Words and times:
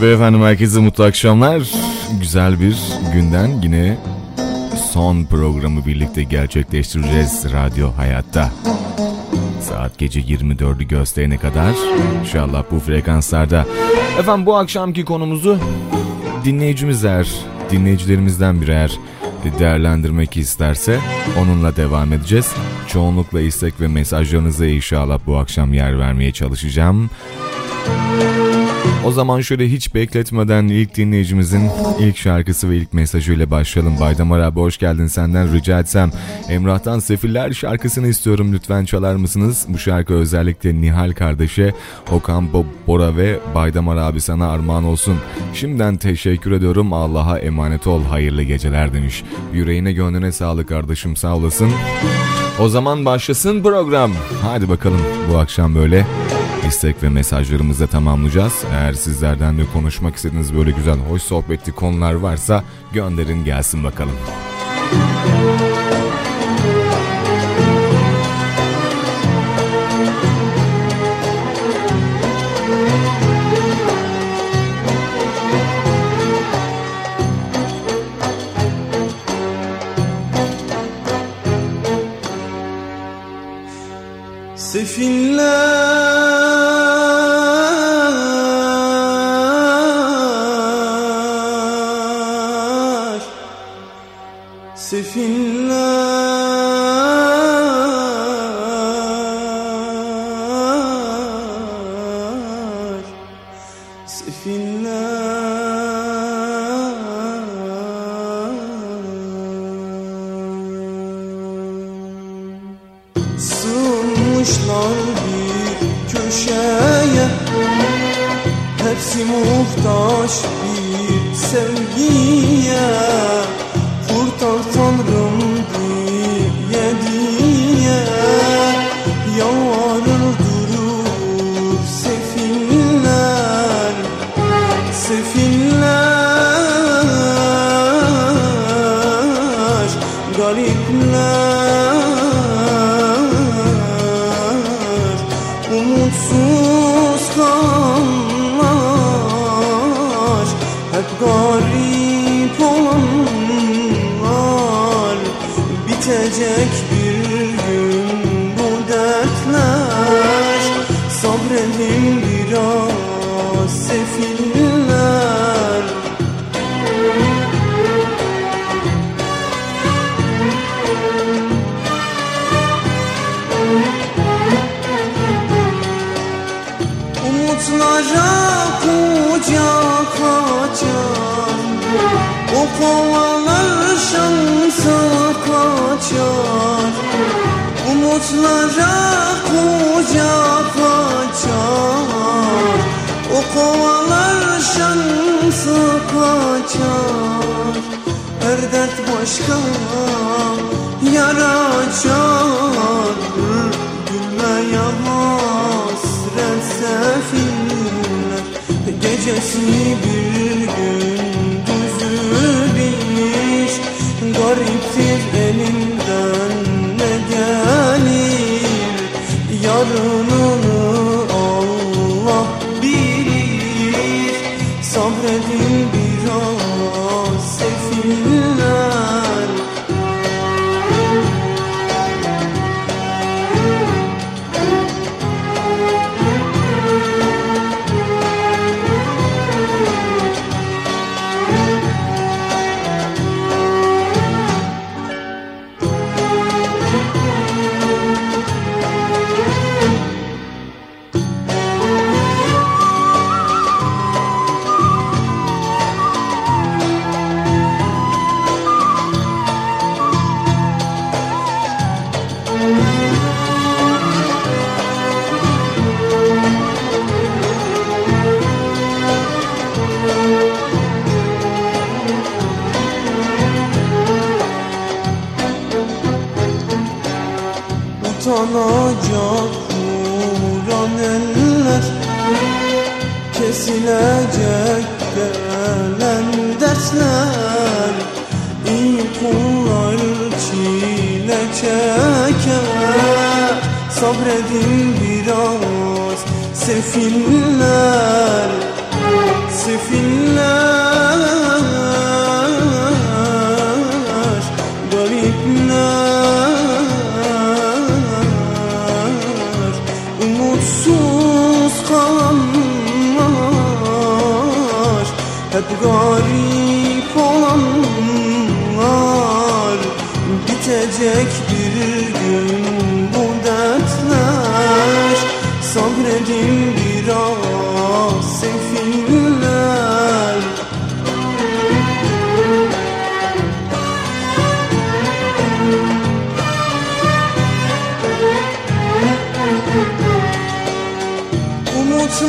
Ve 0.00 0.12
efendim 0.12 0.42
herkese 0.42 0.80
mutlu 0.80 1.04
akşamlar. 1.04 1.62
Güzel 2.20 2.60
bir 2.60 2.76
günden 3.14 3.48
yine 3.62 3.98
son 4.92 5.24
programı 5.24 5.86
birlikte 5.86 6.22
gerçekleştireceğiz 6.22 7.44
Radyo 7.52 7.90
Hayat'ta. 7.96 8.50
Saat 9.60 9.98
gece 9.98 10.20
24'ü 10.20 10.84
gösterene 10.84 11.38
kadar 11.38 11.74
inşallah 12.20 12.64
bu 12.70 12.78
frekanslarda. 12.78 13.66
Efendim 14.18 14.46
bu 14.46 14.56
akşamki 14.56 15.04
konumuzu 15.04 15.58
dinleyicimiz 16.44 17.04
eğer 17.04 17.28
dinleyicilerimizden 17.70 18.62
birer 18.62 18.92
değerlendirmek 19.58 20.36
isterse 20.36 20.98
onunla 21.40 21.76
devam 21.76 22.12
edeceğiz. 22.12 22.52
Çoğunlukla 22.88 23.40
istek 23.40 23.80
ve 23.80 23.88
mesajlarınıza 23.88 24.66
inşallah 24.66 25.18
bu 25.26 25.36
akşam 25.36 25.74
yer 25.74 25.98
vermeye 25.98 26.32
çalışacağım. 26.32 27.10
O 29.04 29.12
zaman 29.12 29.40
şöyle 29.40 29.68
hiç 29.68 29.94
bekletmeden 29.94 30.68
ilk 30.68 30.96
dinleyicimizin 30.96 31.70
ilk 32.00 32.16
şarkısı 32.16 32.70
ve 32.70 32.76
ilk 32.76 32.92
mesajıyla 32.92 33.50
başlayalım. 33.50 34.00
Baydamar 34.00 34.40
abi 34.40 34.60
hoş 34.60 34.78
geldin 34.78 35.06
senden 35.06 35.52
rica 35.52 35.80
etsem. 35.80 36.10
Emrah'tan 36.48 36.98
Sefiller 36.98 37.52
şarkısını 37.52 38.08
istiyorum 38.08 38.52
lütfen 38.52 38.84
çalar 38.84 39.14
mısınız? 39.14 39.66
Bu 39.68 39.78
şarkı 39.78 40.14
özellikle 40.14 40.80
Nihal 40.80 41.12
kardeşe, 41.12 41.74
Okan 42.12 42.52
Bob 42.52 42.64
Bora 42.86 43.16
ve 43.16 43.38
Baydamar 43.54 43.96
abi 43.96 44.20
sana 44.20 44.50
armağan 44.50 44.84
olsun. 44.84 45.16
Şimdiden 45.54 45.96
teşekkür 45.96 46.52
ediyorum 46.52 46.92
Allah'a 46.92 47.38
emanet 47.38 47.86
ol 47.86 48.04
hayırlı 48.04 48.42
geceler 48.42 48.94
demiş. 48.94 49.24
Yüreğine 49.52 49.92
gönlüne 49.92 50.32
sağlık 50.32 50.68
kardeşim 50.68 51.16
sağ 51.16 51.36
olasın. 51.36 51.70
O 52.60 52.68
zaman 52.68 53.04
başlasın 53.04 53.62
program. 53.62 54.12
Hadi 54.42 54.68
bakalım 54.68 55.00
bu 55.32 55.38
akşam 55.38 55.74
böyle 55.74 56.06
istek 56.70 57.02
ve 57.02 57.08
mesajlarımızı 57.08 57.86
tamamlayacağız. 57.86 58.64
Eğer 58.72 58.92
sizlerden 58.92 59.58
de 59.58 59.62
konuşmak 59.72 60.16
istediğiniz 60.16 60.54
böyle 60.54 60.70
güzel, 60.70 60.98
hoş 60.98 61.22
sohbetli 61.22 61.72
konular 61.72 62.14
varsa 62.14 62.64
gönderin 62.92 63.44
gelsin 63.44 63.84
bakalım. 63.84 64.16
sabredin 64.90 65.69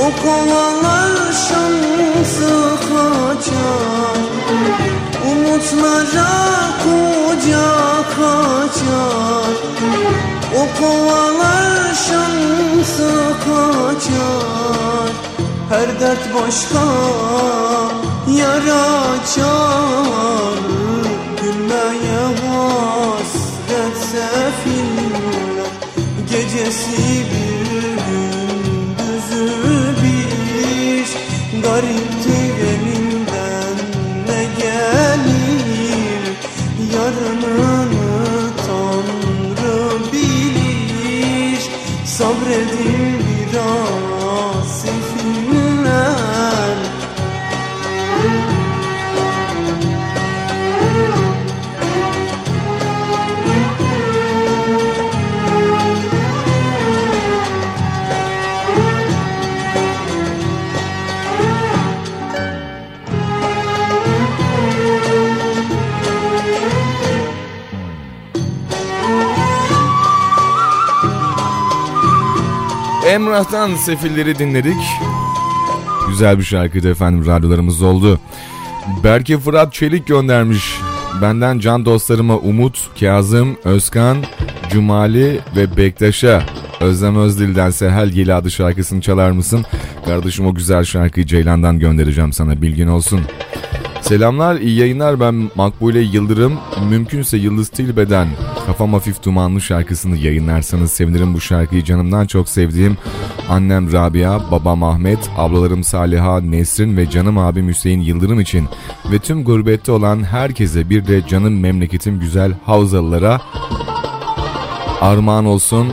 O 0.00 0.22
kovalar 0.22 1.32
şansı 1.32 2.54
kaçar. 2.88 4.18
Umutlara 5.30 6.34
kucak 6.82 8.12
açar 8.18 9.54
O 10.56 10.80
kovalar 10.80 11.94
şansı 11.94 13.10
kaçar. 13.44 15.12
Her 15.68 16.00
dert 16.00 16.34
başka 16.34 16.84
yara 18.28 18.82
açar 19.10 20.77
Gecesi 26.30 27.26
bir 27.30 27.68
gündüzü 28.06 29.46
bir 30.02 30.28
Gariptir 31.62 32.54
elinden 32.70 33.76
ne 34.28 34.42
gelir? 34.58 36.22
Yarınını 36.94 38.50
Tanrı 38.66 40.12
bilir 40.12 41.60
Sabredin 42.04 42.97
Emrah'tan 73.18 73.74
Sefilleri 73.74 74.38
dinledik. 74.38 74.76
Güzel 76.08 76.38
bir 76.38 76.42
şarkıydı 76.42 76.90
efendim 76.90 77.26
radyolarımız 77.26 77.82
oldu. 77.82 78.20
Berke 79.04 79.38
Fırat 79.38 79.72
Çelik 79.72 80.06
göndermiş. 80.06 80.80
Benden 81.22 81.58
can 81.58 81.84
dostlarıma 81.84 82.36
Umut, 82.36 83.00
Kazım, 83.00 83.56
Özkan, 83.64 84.16
Cumali 84.70 85.40
ve 85.56 85.76
Bektaş'a 85.76 86.42
Özlem 86.80 87.16
Özdil'den 87.16 87.70
Sehel 87.70 88.08
Geli 88.08 88.34
adı 88.34 88.50
şarkısını 88.50 89.00
çalar 89.00 89.30
mısın? 89.30 89.64
Kardeşim 90.04 90.46
o 90.46 90.54
güzel 90.54 90.84
şarkıyı 90.84 91.26
Ceylan'dan 91.26 91.78
göndereceğim 91.78 92.32
sana 92.32 92.62
bilgin 92.62 92.88
olsun. 92.88 93.20
Selamlar, 94.08 94.56
iyi 94.56 94.78
yayınlar. 94.78 95.20
Ben 95.20 95.50
Makbule 95.54 96.00
Yıldırım. 96.00 96.58
Mümkünse 96.90 97.36
Yıldız 97.36 97.68
Tilbe'den 97.68 98.28
Kafam 98.66 98.92
Hafif 98.92 99.24
Dumanlı 99.24 99.60
şarkısını 99.60 100.16
yayınlarsanız 100.16 100.92
sevinirim 100.92 101.34
bu 101.34 101.40
şarkıyı 101.40 101.84
canımdan 101.84 102.26
çok 102.26 102.48
sevdiğim 102.48 102.96
annem 103.48 103.92
Rabia, 103.92 104.50
babam 104.50 104.82
Ahmet, 104.82 105.30
ablalarım 105.36 105.84
Saliha, 105.84 106.40
Nesrin 106.40 106.96
ve 106.96 107.10
canım 107.10 107.38
abim 107.38 107.68
Hüseyin 107.68 108.00
Yıldırım 108.00 108.40
için 108.40 108.68
ve 109.12 109.18
tüm 109.18 109.44
gurbette 109.44 109.92
olan 109.92 110.22
herkese 110.22 110.90
bir 110.90 111.06
de 111.06 111.26
canım 111.26 111.60
memleketim 111.60 112.20
güzel 112.20 112.52
Havzalılara 112.64 113.40
armağan 115.00 115.44
olsun. 115.44 115.92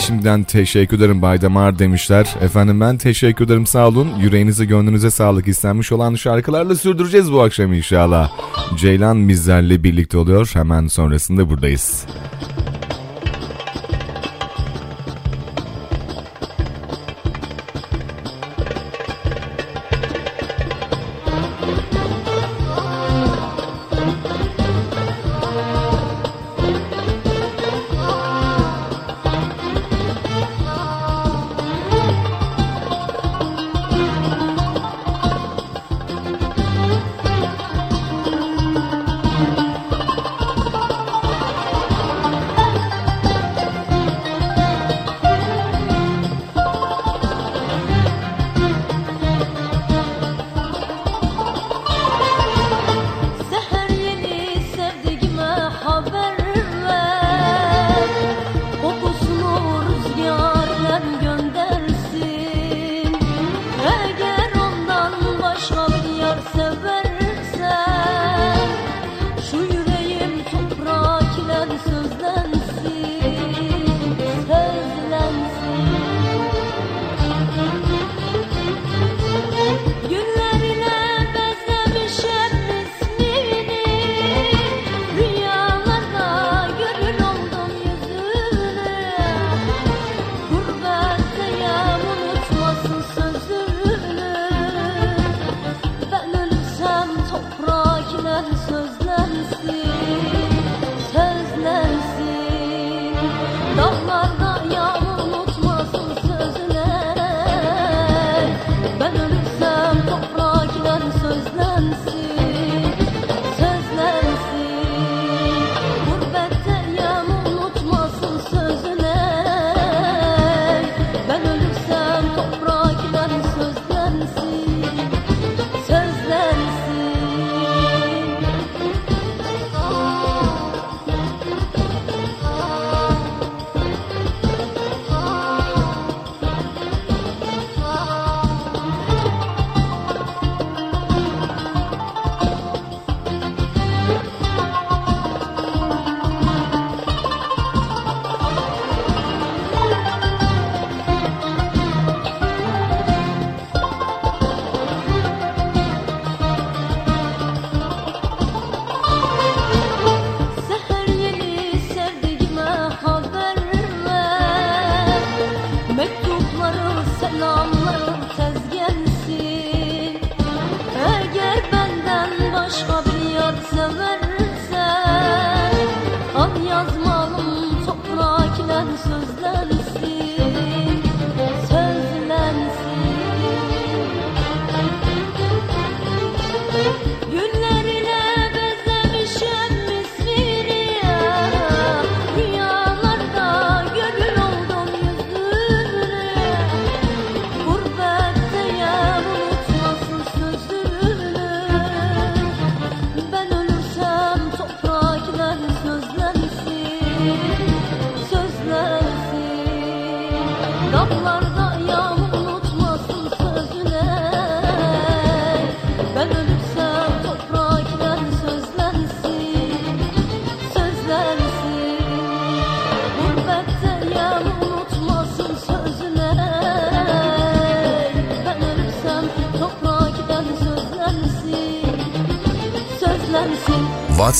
Şimdiden 0.00 0.44
teşekkür 0.44 0.98
ederim 0.98 1.22
Bay 1.22 1.40
Damar 1.42 1.78
demişler. 1.78 2.34
Efendim 2.40 2.80
ben 2.80 2.98
teşekkür 2.98 3.44
ederim 3.44 3.66
sağ 3.66 3.88
olun. 3.88 4.08
Yüreğinize 4.20 4.64
gönlünüze 4.64 5.10
sağlık 5.10 5.48
istenmiş 5.48 5.92
olan 5.92 6.14
şarkılarla 6.14 6.74
sürdüreceğiz 6.74 7.32
bu 7.32 7.42
akşam 7.42 7.72
inşallah. 7.72 8.30
Ceylan 8.76 9.28
bizlerle 9.28 9.82
birlikte 9.84 10.18
oluyor. 10.18 10.50
Hemen 10.54 10.86
sonrasında 10.86 11.50
buradayız. 11.50 12.04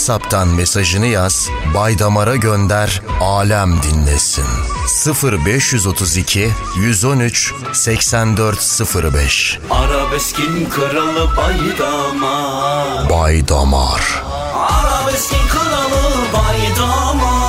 WhatsApp'tan 0.03 0.49
mesajını 0.49 1.07
yaz, 1.07 1.49
Baydamar'a 1.75 2.37
gönder, 2.37 3.03
alem 3.21 3.83
dinlesin. 3.83 4.45
0532 5.23 6.51
113 6.77 7.55
8405 7.73 9.59
Arabeskin 9.71 10.71
kralı 10.71 11.37
Baydamar. 11.37 13.11
Baydamar. 13.11 14.23
Arabeskin 14.55 15.49
kralı 15.49 16.13
Baydamar 16.33 17.42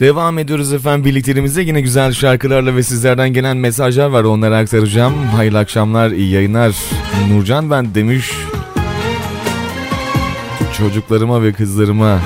Devam 0.00 0.38
ediyoruz 0.38 0.72
efendim 0.72 1.04
birlikteliğimize. 1.04 1.62
Yine 1.62 1.80
güzel 1.80 2.12
şarkılarla 2.12 2.76
ve 2.76 2.82
sizlerden 2.82 3.32
gelen 3.32 3.56
mesajlar 3.56 4.06
var. 4.06 4.24
Onları 4.24 4.56
aktaracağım. 4.56 5.14
Hayırlı 5.14 5.58
akşamlar, 5.58 6.10
iyi 6.10 6.30
yayınlar. 6.30 6.76
Nurcan 7.30 7.70
ben 7.70 7.94
demiş. 7.94 8.30
Çocuklarıma 10.78 11.42
ve 11.42 11.52
kızlarıma 11.52 12.18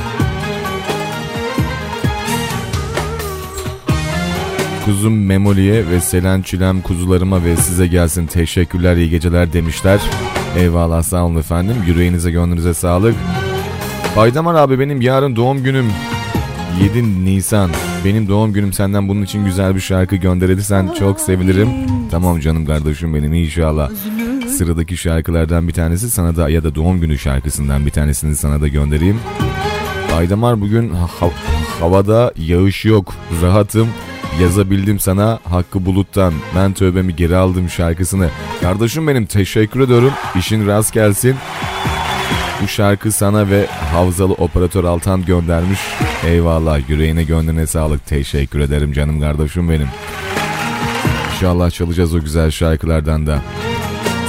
Kuzum 4.84 5.26
Memoli'ye 5.26 5.88
ve 5.88 6.00
Selen 6.00 6.42
Çilem 6.42 6.80
kuzularıma 6.80 7.44
ve 7.44 7.56
size 7.56 7.86
gelsin 7.86 8.26
teşekkürler 8.26 8.96
iyi 8.96 9.10
geceler 9.10 9.52
demişler. 9.52 10.00
Eyvallah 10.58 11.02
sağ 11.02 11.24
olun 11.24 11.36
efendim. 11.36 11.76
Yüreğinize 11.86 12.30
gönlünüze 12.30 12.74
sağlık. 12.74 13.14
Baydamar 14.16 14.54
abi 14.54 14.80
benim 14.80 15.00
yarın 15.00 15.36
doğum 15.36 15.62
günüm. 15.62 15.86
7 16.82 17.24
Nisan 17.24 17.70
benim 18.04 18.28
doğum 18.28 18.52
günüm 18.52 18.72
senden 18.72 19.08
bunun 19.08 19.22
için 19.22 19.44
güzel 19.44 19.74
bir 19.74 19.80
şarkı 19.80 20.16
gönderirsen 20.16 20.94
çok 20.98 21.20
sevinirim. 21.20 21.68
Tamam 22.10 22.40
canım 22.40 22.66
kardeşim 22.66 23.14
benim 23.14 23.34
inşallah. 23.34 23.90
Sıradaki 24.58 24.96
şarkılardan 24.96 25.68
bir 25.68 25.72
tanesi 25.72 26.10
sana 26.10 26.36
da 26.36 26.48
ya 26.50 26.64
da 26.64 26.74
doğum 26.74 27.00
günü 27.00 27.18
şarkısından 27.18 27.86
bir 27.86 27.90
tanesini 27.90 28.36
sana 28.36 28.60
da 28.60 28.68
göndereyim. 28.68 29.20
Aydamar 30.16 30.60
bugün 30.60 30.90
ha- 30.94 31.30
havada 31.80 32.32
yağış 32.36 32.84
yok 32.84 33.14
rahatım. 33.42 33.88
Yazabildim 34.42 34.98
sana 34.98 35.38
Hakkı 35.44 35.86
Bulut'tan 35.86 36.34
Ben 36.56 36.72
Tövbemi 36.72 37.16
Geri 37.16 37.36
Aldım 37.36 37.68
şarkısını. 37.70 38.28
Kardeşim 38.60 39.08
benim 39.08 39.26
teşekkür 39.26 39.80
ediyorum. 39.80 40.12
İşin 40.38 40.66
rast 40.66 40.92
gelsin. 40.94 41.34
Bu 42.62 42.68
şarkı 42.68 43.12
sana 43.12 43.50
ve 43.50 43.66
Havzalı 43.66 44.32
Operatör 44.32 44.84
Altan 44.84 45.24
göndermiş. 45.24 45.80
Eyvallah 46.26 46.88
yüreğine 46.88 47.24
gönlüne 47.24 47.66
sağlık. 47.66 48.06
Teşekkür 48.06 48.60
ederim 48.60 48.92
canım 48.92 49.20
kardeşim 49.20 49.70
benim. 49.70 49.88
İnşallah 51.34 51.70
çalacağız 51.70 52.14
o 52.14 52.20
güzel 52.20 52.50
şarkılardan 52.50 53.26
da. 53.26 53.42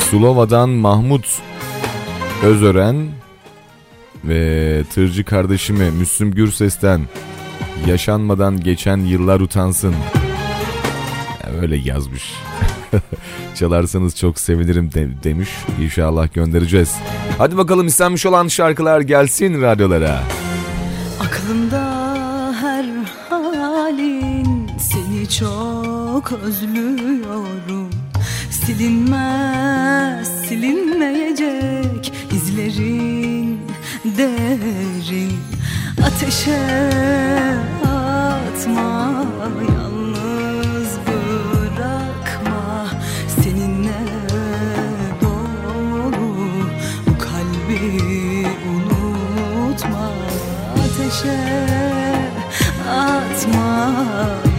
Sulova'dan 0.10 0.70
Mahmut 0.70 1.42
Özören 2.44 3.08
ve 4.24 4.84
tırcı 4.94 5.24
kardeşime 5.24 5.90
Müslüm 5.90 6.32
Gürses'ten 6.32 7.02
yaşanmadan 7.88 8.60
geçen 8.60 8.98
yıllar 8.98 9.40
utansın. 9.40 9.96
Öyle 11.62 11.76
yazmış. 11.78 12.34
Çalarsanız 13.56 14.16
çok 14.16 14.40
sevinirim 14.40 14.94
de, 14.94 15.10
demiş. 15.24 15.50
İnşallah 15.82 16.34
göndereceğiz. 16.34 16.96
Hadi 17.38 17.58
bakalım 17.58 17.88
istenmiş 17.88 18.26
olan 18.26 18.48
şarkılar 18.48 19.02
gelsin 19.02 19.62
radyolara. 19.62 20.24
Aklımda 21.20 22.54
her 22.62 22.86
halin 23.30 24.70
seni 24.80 25.30
çok 25.30 26.32
özlüyorum. 26.32 27.90
Silinmez, 28.52 30.28
silinmeyecek 30.48 32.14
izlerin 32.32 33.60
derin. 34.18 35.32
Ateşe 36.06 36.58
atma 37.84 39.26
yalnız 39.70 39.91
ateşe 51.12 51.68
atma 52.90 54.51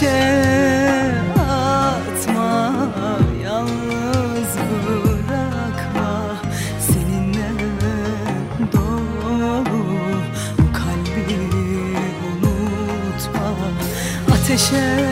Ateşe 0.00 1.12
atma 1.38 2.72
Yalnız 3.44 4.56
bırakma. 5.04 6.36
Seninle 6.80 7.50
dolu 8.72 9.64
kalbi 10.72 11.38
unutma. 12.26 13.54
Ateşe 14.34 15.09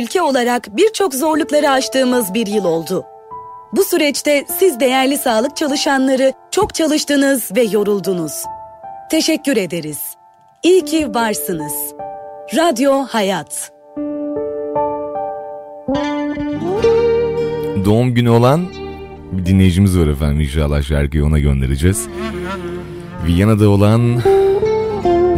ülke 0.00 0.22
olarak 0.22 0.76
birçok 0.76 1.14
zorlukları 1.14 1.70
aştığımız 1.70 2.34
bir 2.34 2.46
yıl 2.46 2.64
oldu. 2.64 3.04
Bu 3.72 3.84
süreçte 3.84 4.44
siz 4.58 4.80
değerli 4.80 5.18
sağlık 5.18 5.56
çalışanları 5.56 6.32
çok 6.50 6.74
çalıştınız 6.74 7.56
ve 7.56 7.62
yoruldunuz. 7.62 8.32
Teşekkür 9.10 9.56
ederiz. 9.56 9.98
İyi 10.62 10.84
ki 10.84 11.14
varsınız. 11.14 11.72
Radyo 12.56 12.92
Hayat. 12.92 13.72
Doğum 17.84 18.14
günü 18.14 18.30
olan 18.30 18.66
bir 19.32 19.46
dinleyicimiz 19.46 19.98
var 19.98 20.06
efendim. 20.06 20.40
İnşallah 20.40 20.82
şarkıyı 20.82 21.24
ona 21.24 21.38
göndereceğiz. 21.38 22.08
Viyana'da 23.26 23.68
olan 23.68 24.22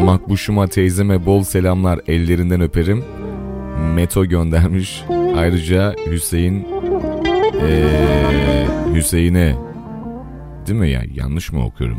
Makbuşuma 0.04 0.66
teyzeme 0.66 1.26
bol 1.26 1.42
selamlar 1.42 2.00
ellerinden 2.06 2.60
öperim. 2.60 3.04
Meto 3.94 4.26
göndermiş. 4.26 5.04
Ayrıca 5.36 5.94
Hüseyin 6.06 6.66
ee, 7.62 8.66
Hüseyin'e 8.94 9.56
değil 10.66 10.78
mi 10.78 10.90
ya 10.90 11.02
yanlış 11.14 11.52
mı 11.52 11.64
okuyorum? 11.64 11.98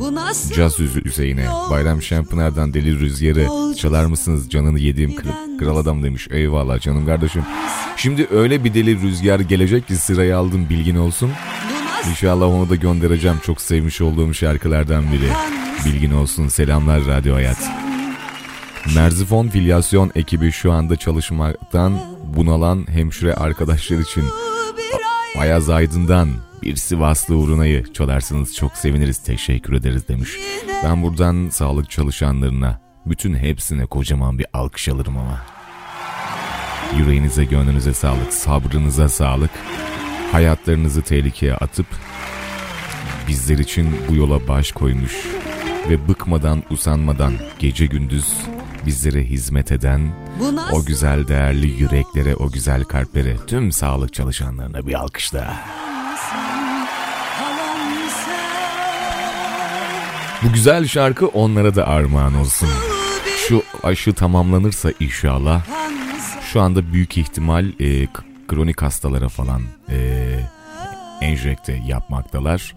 Caz 0.55 0.79
Hüseyin'e 0.79 1.45
Bayram 1.69 2.01
Şempınar'dan 2.01 2.73
Deli 2.73 2.99
Rüzgarı 2.99 3.75
çalar 3.75 4.05
mısınız 4.05 4.49
canını 4.49 4.79
yediğim 4.79 5.15
kral, 5.15 5.57
kral 5.59 5.77
adam 5.77 6.03
demiş. 6.03 6.27
Eyvallah 6.31 6.79
canım 6.79 7.05
kardeşim. 7.05 7.43
Şimdi 7.97 8.27
öyle 8.31 8.63
bir 8.63 8.73
Deli 8.73 9.01
Rüzgar 9.01 9.39
gelecek 9.39 9.87
ki 9.87 9.95
sırayı 9.95 10.37
aldım 10.37 10.69
bilgin 10.69 10.95
olsun. 10.95 11.31
İnşallah 12.09 12.47
onu 12.47 12.69
da 12.69 12.75
göndereceğim. 12.75 13.37
Çok 13.43 13.61
sevmiş 13.61 14.01
olduğum 14.01 14.33
şarkılardan 14.33 15.03
biri. 15.11 15.29
Bilgin 15.85 16.11
olsun. 16.11 16.47
Selamlar 16.47 17.05
Radyo 17.07 17.35
Hayat. 17.35 17.57
Merzifon 18.95 19.47
filyasyon 19.47 20.11
ekibi 20.15 20.51
şu 20.51 20.71
anda 20.71 20.95
çalışmaktan 20.95 21.99
bunalan 22.23 22.85
hemşire 22.89 23.33
arkadaşlar 23.33 23.99
için 23.99 24.23
Ayaz 25.37 25.69
Aydın'dan 25.69 26.29
bir 26.61 26.75
Sivaslı 26.75 27.35
uğrunayı 27.35 27.93
çalarsınız 27.93 28.55
çok 28.55 28.71
seviniriz 28.77 29.17
teşekkür 29.17 29.73
ederiz 29.73 30.07
demiş. 30.07 30.31
Ben 30.83 31.03
buradan 31.03 31.49
sağlık 31.49 31.89
çalışanlarına 31.89 32.81
bütün 33.05 33.35
hepsine 33.35 33.85
kocaman 33.85 34.39
bir 34.39 34.45
alkış 34.53 34.89
alırım 34.89 35.17
ama. 35.17 35.41
Yüreğinize 36.97 37.45
gönlünüze 37.45 37.93
sağlık 37.93 38.33
sabrınıza 38.33 39.09
sağlık. 39.09 39.51
Hayatlarınızı 40.31 41.01
tehlikeye 41.01 41.55
atıp 41.55 41.87
bizler 43.27 43.57
için 43.57 43.89
bu 44.09 44.15
yola 44.15 44.47
baş 44.47 44.71
koymuş 44.71 45.13
ve 45.89 46.07
bıkmadan 46.07 46.63
usanmadan 46.69 47.33
gece 47.59 47.85
gündüz 47.85 48.33
bizlere 48.85 49.23
hizmet 49.23 49.71
eden 49.71 50.11
o 50.71 50.85
güzel 50.85 51.27
değerli 51.27 51.67
yüreklere, 51.67 52.35
o 52.35 52.51
güzel 52.51 52.83
kalplere, 52.83 53.37
tüm 53.47 53.71
sağlık 53.71 54.13
çalışanlarına 54.13 54.87
bir 54.87 54.93
alkışla. 54.93 55.57
Bu 60.43 60.53
güzel 60.53 60.87
şarkı 60.87 61.27
onlara 61.27 61.75
da 61.75 61.87
armağan 61.87 62.35
olsun. 62.35 62.69
Şu 63.47 63.63
aşı 63.83 64.13
tamamlanırsa 64.13 64.91
inşallah 64.99 65.61
şu 66.53 66.61
anda 66.61 66.93
büyük 66.93 67.17
ihtimal 67.17 67.65
e, 67.79 68.07
kronik 68.47 68.81
hastalara 68.81 69.29
falan 69.29 69.61
e, 69.89 70.39
enjekte 71.21 71.81
yapmaktalar. 71.87 72.75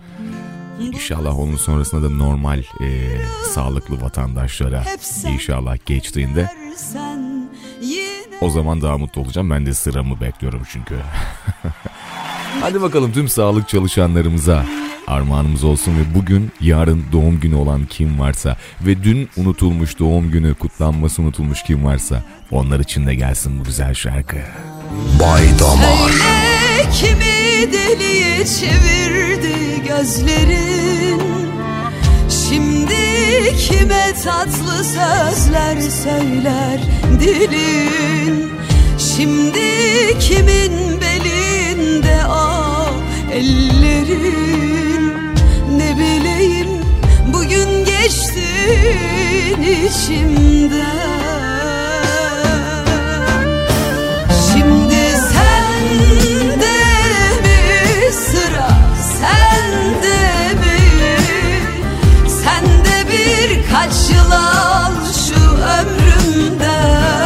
İnşallah 0.81 1.39
onun 1.39 1.57
sonrasında 1.57 2.11
da 2.11 2.15
normal 2.15 2.59
e, 2.59 3.19
sağlıklı 3.55 4.01
vatandaşlara 4.01 4.85
inşallah 5.29 5.77
geçtiğinde 5.87 6.51
o 8.41 8.51
zaman 8.51 8.83
daha 8.83 8.99
mutlu 8.99 9.23
olacağım. 9.23 9.51
Ben 9.51 9.67
de 9.67 9.75
sıramı 9.75 10.21
bekliyorum 10.21 10.63
çünkü. 10.73 10.95
Hadi 12.61 12.83
bakalım 12.83 13.13
tüm 13.13 13.29
sağlık 13.29 13.69
çalışanlarımıza 13.69 14.67
armağanımız 15.07 15.65
olsun 15.65 15.93
ve 15.99 16.15
bugün 16.15 16.53
yarın 16.61 17.05
doğum 17.13 17.41
günü 17.41 17.55
olan 17.55 17.87
kim 17.87 18.21
varsa 18.21 18.57
ve 18.81 19.03
dün 19.03 19.29
unutulmuş 19.37 19.99
doğum 19.99 20.31
günü 20.31 20.55
kutlanması 20.55 21.23
unutulmuş 21.23 21.63
kim 21.63 21.85
varsa 21.85 22.23
onlar 22.51 22.81
için 22.81 23.07
de 23.07 23.15
gelsin 23.15 23.61
bu 23.61 23.65
güzel 23.65 23.95
şarkı. 23.95 24.37
Bay 25.21 25.59
Damar. 25.59 26.11
Söyle 26.11 26.91
kimi 26.93 27.46
deliye 27.73 28.45
çevirdi 28.47 29.83
gözlerin. 29.89 31.21
Şimdi 32.49 33.57
kime 33.59 34.15
tatlı 34.25 34.85
sözler 34.85 35.81
söyler 35.81 36.81
dilin? 37.21 38.51
Şimdi 38.99 39.61
kimin 40.21 41.01
belinde 41.01 42.19
o 42.29 42.87
ellerin? 43.33 45.13
Ne 45.77 45.97
bileyim 45.97 46.69
bugün 47.33 47.85
geçtin 47.85 49.63
içimden 49.63 51.26
birkaç 63.87 64.11
yıl 64.11 64.31
al 64.31 64.93
şu 65.13 65.41
ömrümden 65.57 67.26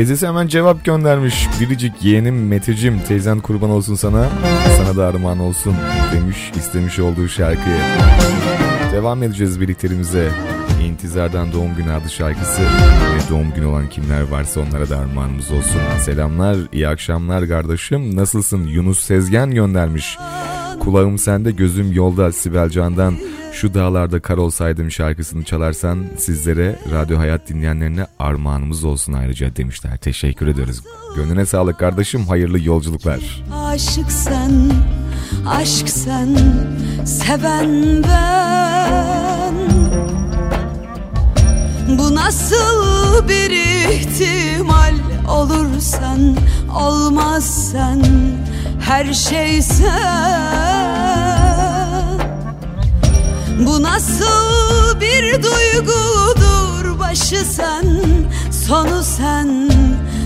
Teyzesi 0.00 0.26
hemen 0.26 0.46
cevap 0.46 0.84
göndermiş. 0.84 1.48
Biricik 1.60 2.04
yeğenim 2.04 2.48
Meteciğim 2.48 3.00
teyzen 3.00 3.40
kurban 3.40 3.70
olsun 3.70 3.94
sana. 3.94 4.28
Sana 4.76 4.96
da 4.96 5.06
armağan 5.06 5.38
olsun 5.38 5.74
demiş 6.14 6.52
istemiş 6.56 6.98
olduğu 6.98 7.28
şarkıyı. 7.28 7.76
Devam 8.92 9.22
edeceğiz 9.22 9.60
birliklerimize. 9.60 10.28
İntizardan 10.84 11.52
Doğum 11.52 11.74
Günü 11.76 11.92
adlı 11.92 12.10
şarkısı 12.10 12.62
ve 12.62 13.30
doğum 13.30 13.54
günü 13.54 13.66
olan 13.66 13.88
kimler 13.88 14.22
varsa 14.22 14.60
onlara 14.60 14.90
da 14.90 14.98
armağanımız 14.98 15.50
olsun. 15.50 15.80
Selamlar, 16.04 16.56
iyi 16.72 16.88
akşamlar 16.88 17.48
kardeşim. 17.48 18.16
Nasılsın? 18.16 18.64
Yunus 18.64 19.00
Sezgen 19.00 19.50
göndermiş. 19.50 20.18
Kulağım 20.80 21.18
sende, 21.18 21.50
gözüm 21.50 21.92
yolda 21.92 22.32
Sibel 22.32 22.68
Can'dan 22.68 23.16
şu 23.52 23.74
dağlarda 23.74 24.20
kar 24.20 24.36
olsaydım 24.36 24.90
şarkısını 24.90 25.44
çalarsan 25.44 26.04
sizlere 26.18 26.78
Radyo 26.92 27.18
Hayat 27.18 27.48
dinleyenlerine 27.48 28.06
armağanımız 28.18 28.84
olsun 28.84 29.12
ayrıca 29.12 29.56
demişler. 29.56 29.96
Teşekkür 29.96 30.46
ederiz. 30.46 30.82
Gönlüne 31.16 31.46
sağlık 31.46 31.78
kardeşim. 31.78 32.26
Hayırlı 32.26 32.60
yolculuklar. 32.60 33.44
Aşık 33.54 34.12
sen, 34.12 34.72
aşk 35.48 35.88
sen, 35.88 36.38
seven 37.04 38.02
ben 38.02 39.54
Bu 41.98 42.14
nasıl 42.14 43.28
bir 43.28 43.50
ihtimal 43.90 44.94
olur 45.28 45.80
sen, 45.80 46.36
olmaz 46.76 47.70
sen 47.72 48.02
Her 48.80 49.12
şey 49.12 49.62
sen 49.62 50.69
Bu 53.66 53.82
nasıl 53.82 55.00
bir 55.00 55.42
duygudur 55.42 56.98
başı 56.98 57.44
sen, 57.44 57.84
sonu 58.66 59.02
sen, 59.02 59.70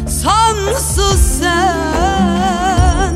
sonsuz 0.08 1.20
sen. 1.40 3.14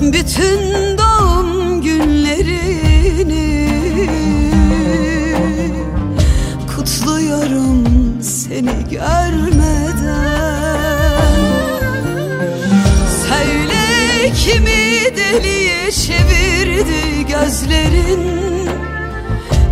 Bütün 0.00 0.98
doğum 0.98 1.82
günlerini 1.82 3.68
Kutluyorum 6.76 7.84
seni 8.22 8.88
görmeden. 8.90 9.52
Söyle 13.28 14.32
kimi 14.44 14.92
çevirdi 15.12 15.61
gözlerin. 17.62 18.68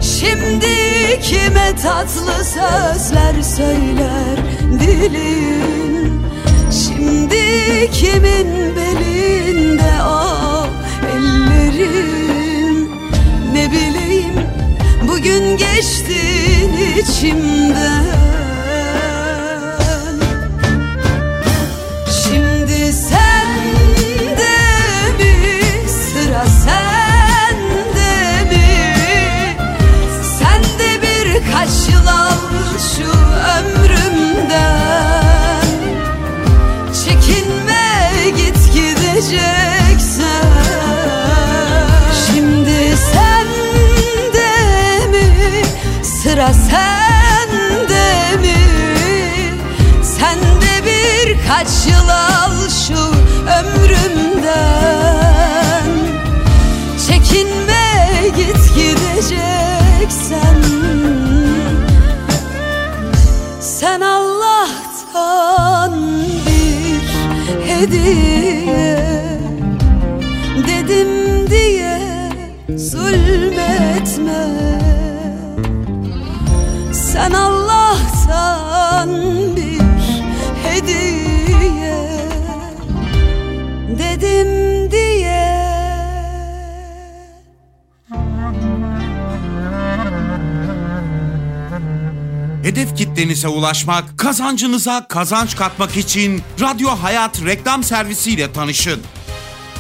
Şimdi 0.01 1.21
kime 1.23 1.77
tatlı 1.83 2.45
sözler 2.45 3.43
söyler 3.43 4.37
dilin? 4.81 6.23
Şimdi 6.71 7.91
kimin 7.93 8.77
belinde 8.77 10.03
o 10.03 10.67
ellerin? 11.17 12.91
Ne 13.53 13.71
bileyim 13.71 14.35
bugün 15.09 15.57
geçtin 15.57 16.99
içimden 16.99 18.30
ömrümden 34.51 35.67
Çekinme 37.05 38.31
git 38.37 38.75
gideceksen. 38.75 40.47
Şimdi 42.27 42.97
sende 42.97 44.53
mi? 45.11 45.27
Sıra 46.05 46.53
sende 46.53 48.37
mi? 48.41 48.61
Sen 50.03 50.39
de 50.39 50.75
birkaç 50.87 51.69
yıl 51.87 52.09
al 52.09 52.69
şu 52.87 53.03
ömrümden. 53.59 54.71
Çekinme 57.07 57.87
git 58.37 58.75
gideceksen. 58.75 60.61
Sen 63.61 64.01
Allah'tan 64.01 64.20
hediye 67.81 69.30
Hedef 92.81 92.97
kitlenize 92.97 93.49
ulaşmak, 93.49 94.19
kazancınıza 94.19 95.07
kazanç 95.09 95.57
katmak 95.57 95.97
için 95.97 96.43
Radyo 96.61 96.89
Hayat 96.89 97.45
reklam 97.45 97.85
servisiyle 97.85 98.53
tanışın. 98.53 99.01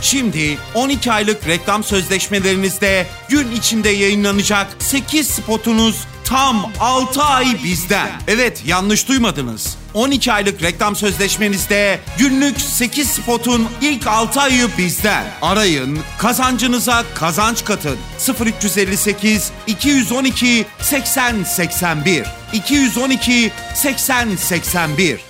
Şimdi 0.02 0.58
12 0.74 1.12
aylık 1.12 1.46
reklam 1.46 1.84
sözleşmelerinizde 1.84 3.06
gün 3.28 3.52
içinde 3.52 3.88
yayınlanacak 3.88 4.76
8 4.78 5.28
spotunuz 5.28 6.04
tam 6.24 6.72
6 6.80 7.22
ay 7.22 7.46
bizden. 7.64 8.10
Evet 8.28 8.62
yanlış 8.66 9.08
duymadınız. 9.08 9.79
12 9.94 10.32
aylık 10.32 10.62
reklam 10.62 10.96
sözleşmenizde 10.96 12.00
günlük 12.18 12.60
8 12.60 13.08
spotun 13.08 13.68
ilk 13.80 14.06
6 14.06 14.40
ayı 14.40 14.68
bizden. 14.78 15.24
Arayın, 15.42 15.98
kazancınıza 16.18 17.04
kazanç 17.14 17.64
katın. 17.64 17.98
0358 18.46 19.50
212 19.66 20.66
80 20.80 21.44
81 21.44 22.26
212 22.52 23.52
80 23.74 24.36
81 24.36 25.20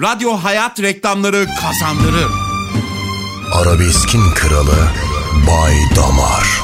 Radyo 0.00 0.32
Hayat 0.32 0.80
reklamları 0.80 1.46
kazandırır. 1.60 2.30
Arabeskin 3.52 4.30
kralı 4.30 4.88
Bay 5.46 5.74
Damar. 5.96 6.62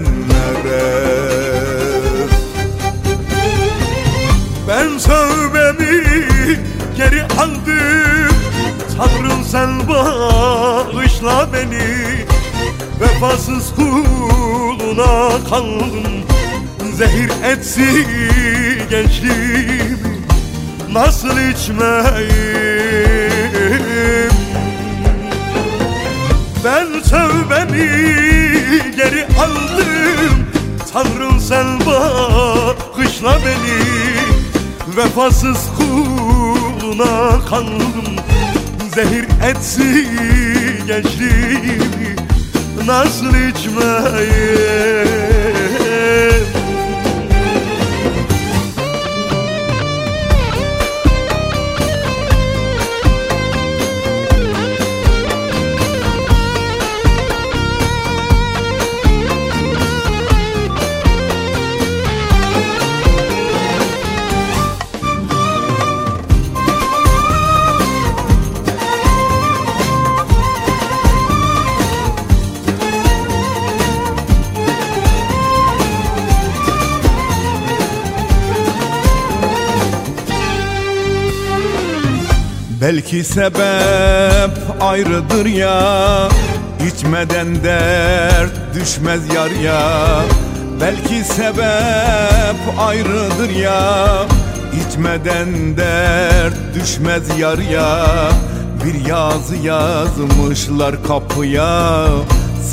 Ben 4.68 4.98
tövbemi 4.98 6.04
geri 6.96 7.22
aldım 7.22 8.17
Tanrım 8.98 9.44
sen 9.44 9.88
bağışla 9.88 11.48
beni. 11.52 12.26
Vefasız 13.00 13.74
kuluna 13.76 15.30
kaldım. 15.50 16.24
Zehir 16.94 17.30
etsi 17.44 18.06
gençliğimi. 18.90 19.98
Nasıl 20.92 21.28
içmeyim? 21.28 21.88
Ben 26.64 26.86
tövbemi 27.02 27.88
geri 28.96 29.26
aldım. 29.26 30.46
Tanrım 30.92 31.40
sen 31.40 31.66
bağışla 31.86 33.38
beni. 33.46 33.78
Vefasız 34.96 35.66
kuluna 35.78 37.44
kandım 37.50 38.27
Zehir 38.98 39.24
etsi 39.50 40.06
gençliğimi 40.86 42.16
Nasıl 42.86 43.34
içmeyim 43.34 43.88
Belki 82.80 83.24
sebep 83.24 84.52
ayrıdır 84.80 85.46
ya 85.46 86.28
İçmeden 86.88 87.64
dert 87.64 88.52
düşmez 88.74 89.34
yar 89.34 89.50
ya. 89.50 90.22
Belki 90.80 91.24
sebep 91.24 92.78
ayrıdır 92.78 93.50
ya 93.50 94.24
İçmeden 94.72 95.76
dert 95.76 96.54
düşmez 96.74 97.38
yar 97.38 97.58
ya. 97.58 98.06
Bir 98.84 99.08
yazı 99.08 99.56
yazmışlar 99.56 101.02
kapıya 101.02 102.06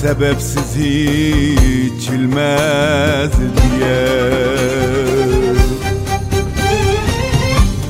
Sebepsiz 0.02 0.78
içilmez 1.98 3.32
diye. 3.32 4.08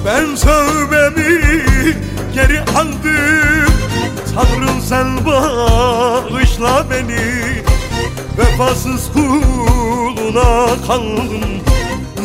Ben 0.06 0.36
sövmemi 0.36 1.45
geri 2.36 2.62
aldım. 2.62 3.74
Tanrım 4.36 4.82
sen 4.82 5.26
bağışla 5.26 6.86
beni. 6.90 7.64
Vefasız 8.38 9.12
kuluna 9.14 10.68
kaldım. 10.88 11.44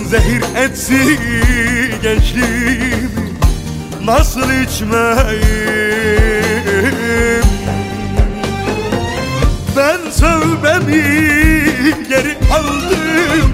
Zehir 0.08 0.42
etsi 0.56 1.18
gençliğimi. 2.02 3.10
Nasıl 4.04 4.50
içmeyim? 4.50 5.44
Ben 9.76 10.10
sövmemi 10.10 11.02
geri 12.08 12.38
aldım. 12.54 13.50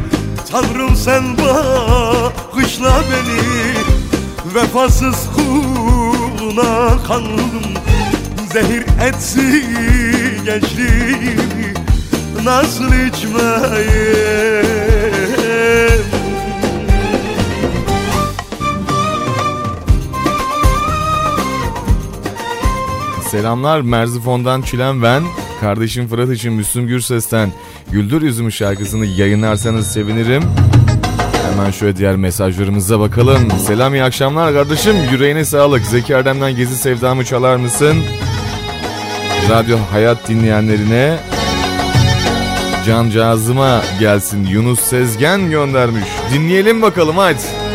Tanrım 0.51 0.97
sen 0.97 1.25
bağışla 1.39 3.03
beni. 3.11 3.41
Vefasız 4.55 5.17
kuluna 5.37 5.96
kandım 7.07 7.63
Zehir 8.53 8.85
etsi 9.09 9.65
gençliğimi 10.45 11.75
Nasıl 12.45 12.85
içmeyim 12.85 14.67
Selamlar 23.31 23.81
Merzifon'dan 23.81 24.63
Çilen 24.63 25.03
ben. 25.03 25.23
Kardeşim 25.61 26.09
Fırat 26.09 26.31
için 26.31 26.53
Müslüm 26.53 26.87
Gürses'ten 26.87 27.53
Güldür 27.91 28.23
Yüzümü 28.23 28.53
şarkısını 28.53 29.07
yayınlarsanız 29.07 29.87
sevinirim. 29.87 30.43
Hemen 31.57 31.71
şöyle 31.71 31.97
diğer 31.97 32.17
mesajlarımıza 32.17 33.01
bakalım. 33.01 33.51
Selam 33.51 33.95
iyi 33.95 34.03
akşamlar 34.05 34.53
kardeşim. 34.53 34.97
Yüreğine 35.13 35.45
sağlık. 35.45 35.85
Zeki 35.85 36.13
Erdem'den 36.13 36.57
Gezi 36.57 36.77
Sevdamı 36.77 37.25
çalar 37.25 37.57
mısın? 37.57 37.97
Radyo 39.51 39.79
Hayat 39.93 40.29
dinleyenlerine 40.29 41.17
Cancağızıma 42.87 43.83
gelsin 44.01 44.47
Yunus 44.47 44.81
Sezgen 44.81 45.51
göndermiş. 45.51 46.05
Dinleyelim 46.35 46.83
bakalım 46.83 47.17
hadi. 47.17 47.66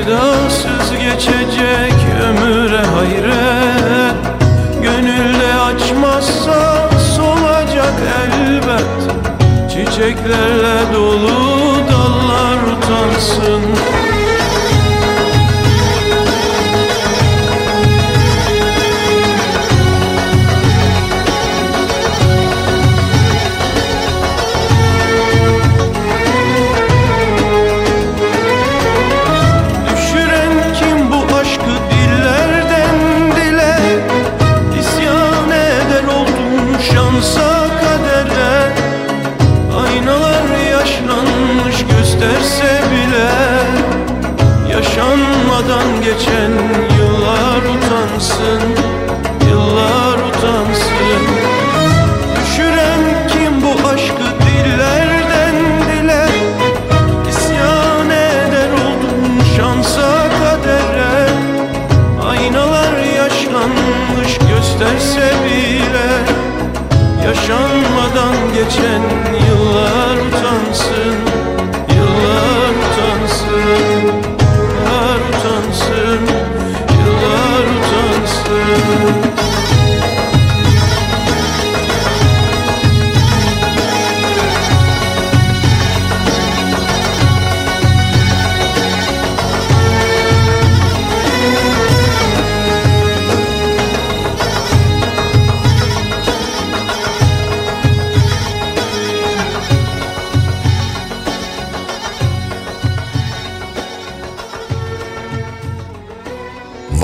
Sevdasız 0.00 0.98
geçecek 0.98 1.94
ömüre 2.24 2.86
hayret 2.86 4.14
Gönülde 4.82 5.54
açmazsa 5.54 6.90
solacak 7.16 7.94
elbet. 8.22 9.14
Çiçeklerle 9.70 10.94
dolu 10.94 11.74
dallar 11.92 12.58
utansın 12.72 13.62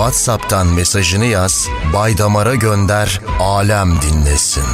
WhatsApp'tan 0.06 0.66
mesajını 0.66 1.24
yaz, 1.24 1.68
Baydamar'a 1.92 2.54
gönder, 2.54 3.20
alem 3.40 3.90
dinlesin. 4.02 4.64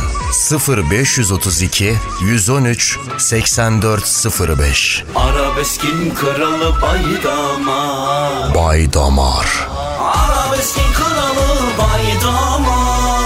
0532 0.69 1.95
113 2.25 2.99
8405 3.19 5.05
Arabeskin 5.15 6.15
kralı 6.15 6.75
Baydamar 6.83 8.55
Baydamar 8.55 9.69
Arabeskin 10.01 10.93
kralı 10.95 11.63
Baydamar 11.79 13.23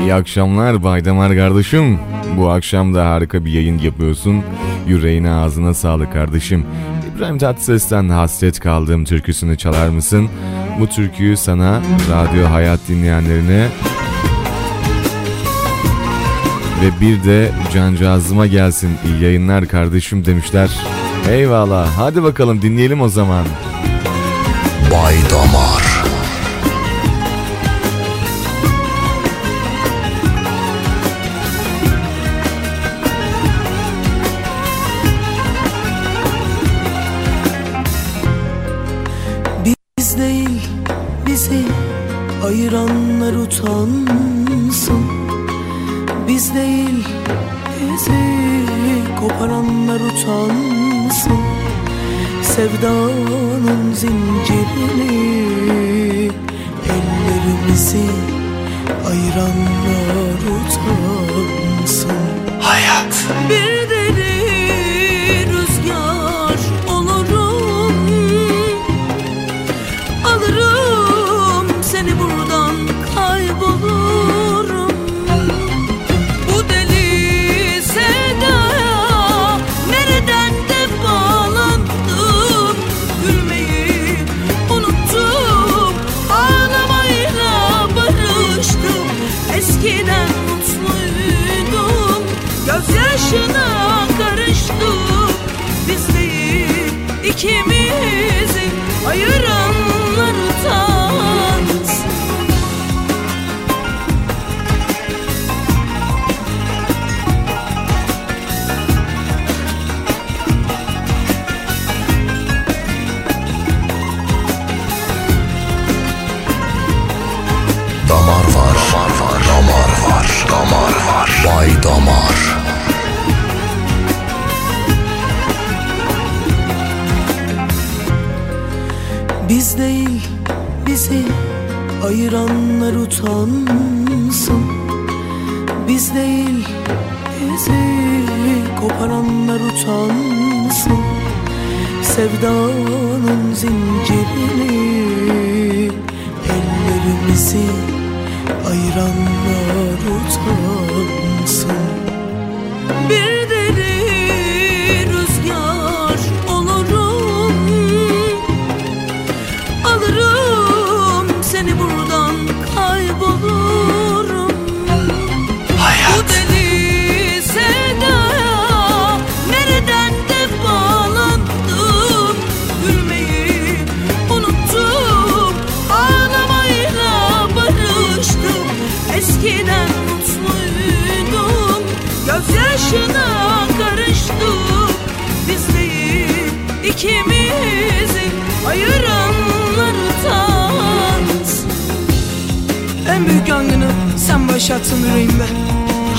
İyi 0.00 0.14
akşamlar 0.14 0.82
Baydamar 0.84 1.34
kardeşim. 1.34 1.98
Bu 2.36 2.50
akşam 2.50 2.94
da 2.94 3.10
harika 3.10 3.44
bir 3.44 3.52
yayın 3.52 3.78
yapıyorsun. 3.78 4.42
Yüreğine 4.86 5.30
ağzına 5.30 5.74
sağlık 5.74 6.12
kardeşim. 6.12 6.66
İbrahim 7.16 7.38
Tatlıses'ten 7.38 8.08
hasret 8.08 8.60
kaldığım 8.60 9.04
türküsünü 9.04 9.58
çalar 9.58 9.88
mısın? 9.88 10.28
Bu 10.80 10.86
türküyü 10.86 11.36
sana 11.36 11.82
Radyo 12.10 12.50
Hayat 12.50 12.80
dinleyenlerine 12.88 13.68
ve 16.82 17.00
bir 17.00 17.24
de 17.24 17.50
cancağızıma 17.72 18.46
gelsin 18.46 18.90
iyi 19.06 19.22
yayınlar 19.22 19.68
kardeşim 19.68 20.24
demişler. 20.24 20.70
Eyvallah 21.30 21.88
hadi 21.98 22.22
bakalım 22.22 22.62
dinleyelim 22.62 23.00
o 23.00 23.08
zaman. 23.08 23.44
Baydamar 24.90 25.83
Biz 25.83 25.83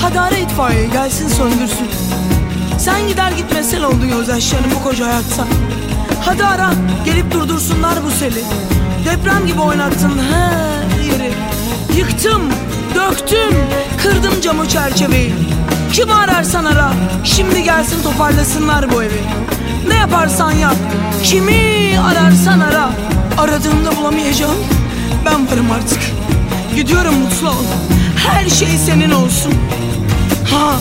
Hadi 0.06 0.20
ara 0.20 0.36
itfaiye 0.36 0.86
gelsin 0.86 1.28
söndürsün. 1.28 1.88
Sen 2.78 3.08
gider 3.08 3.32
gitmez 3.32 3.70
sel 3.70 3.84
oldun 3.84 4.08
gözyaşlarım 4.08 4.70
bu 4.74 4.84
koca 4.84 5.06
hayatta. 5.06 5.46
Hadi 6.24 6.44
ara 6.44 6.70
gelip 7.04 7.32
durdursunlar 7.32 7.94
bu 8.06 8.10
seli. 8.10 8.44
Deprem 9.04 9.46
gibi 9.46 9.60
oynattın 9.60 10.12
her 10.32 11.00
yeri. 11.04 11.32
Yıktım, 11.96 12.42
döktüm, 12.94 13.54
kırdım 14.02 14.40
camı 14.40 14.68
çerçeveyi. 14.68 15.34
Kim 15.92 16.10
ararsan 16.10 16.64
ara 16.64 16.92
şimdi 17.24 17.62
gelsin 17.62 18.02
toparlasınlar 18.02 18.92
bu 18.92 19.02
evi. 19.02 19.20
Ne 19.88 19.94
yaparsan 19.94 20.52
yap 20.52 20.76
kimi 21.22 21.98
ararsan 22.00 22.60
ara. 22.60 22.90
Aradığımda 23.38 23.96
bulamayacağım 23.96 24.56
ben 25.24 25.50
varım 25.50 25.70
artık. 25.70 26.00
Gidiyorum 26.76 27.14
mutlu 27.14 27.48
ol 27.48 27.64
Her 28.16 28.48
şey 28.48 28.68
senin 28.68 29.10
olsun 29.10 29.52
Ha 30.50 30.76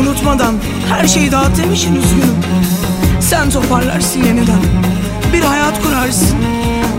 unutmadan 0.00 0.54
her 0.88 1.08
şeyi 1.08 1.32
dağıt 1.32 1.58
demişsin 1.58 1.96
üzgünüm. 1.96 2.36
Sen 3.20 3.50
toparlarsın 3.50 4.22
yeniden. 4.22 4.60
Bir 5.32 5.42
hayat 5.42 5.82
kurarsın. 5.82 6.38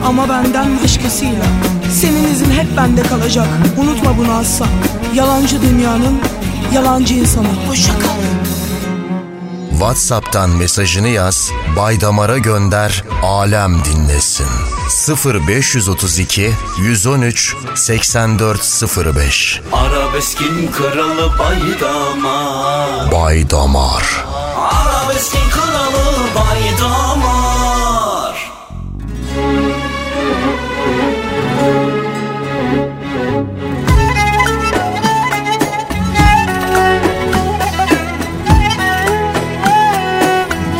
Ama 0.06 0.30
benden 0.30 0.68
başkasıyla. 0.84 1.46
Senin 1.92 2.32
izin 2.34 2.52
hep 2.52 2.78
bende 2.78 3.02
kalacak. 3.02 3.48
Unutma 3.78 4.18
bunu 4.18 4.32
asla. 4.32 4.66
Yalancı 5.16 5.62
dünyanın 5.62 6.20
Yalancı 6.74 7.14
insanı. 7.14 7.48
Hoşça 7.68 8.00
kal 8.00 8.19
WhatsApp'tan 9.80 10.50
mesajını 10.50 11.08
yaz, 11.08 11.52
Bay 11.76 12.02
Damar'a 12.02 12.38
gönder, 12.38 13.04
alem 13.24 13.86
dinlesin. 13.86 14.48
0532 14.90 16.52
113 16.78 17.56
8405 17.76 19.62
Arabeskin 19.74 20.72
kralı 20.72 21.40
baydamar. 21.40 23.12
Bay 23.12 23.50
Damar 23.50 24.26
Arabeskin 24.58 25.50
kralı 25.50 26.18
baydamar 26.36 27.49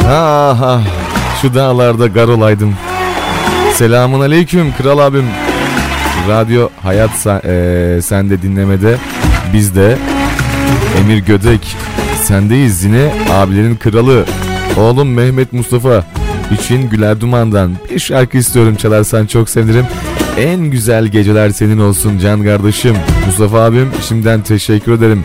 Aha 0.10 0.82
şu 1.42 1.54
dağlarda 1.54 2.08
gar 2.08 2.28
olaydım. 2.28 2.76
Selamun 3.74 4.20
aleyküm 4.20 4.74
kral 4.78 5.00
abim. 5.00 5.26
Radyo 6.30 6.70
Hayat 6.84 7.12
sen, 7.12 7.42
eee, 7.46 8.02
sende 8.02 8.42
dinlemede 8.42 8.98
biz 9.54 9.76
de 9.76 9.98
Emir 11.00 11.18
Gödek 11.18 11.76
sendeyiz 12.24 12.84
yine 12.84 13.14
abilerin 13.32 13.76
kralı. 13.76 14.26
Oğlum 14.78 15.14
Mehmet 15.14 15.54
Mustafa 15.54 16.04
için 16.62 16.90
Güler 16.90 17.22
Duman'dan 17.22 17.72
bir 17.92 18.00
şarkı 18.00 18.38
istiyorum 18.38 18.76
çalarsan 18.76 19.26
çok 19.26 19.50
sevinirim. 19.50 19.86
En 20.38 20.60
güzel 20.60 21.06
geceler 21.06 21.50
senin 21.50 21.80
olsun 21.80 22.20
can 22.20 22.44
kardeşim. 22.44 22.96
Mustafa 23.26 23.60
abim 23.60 23.92
şimdiden 24.08 24.42
teşekkür 24.42 24.92
ederim. 24.92 25.24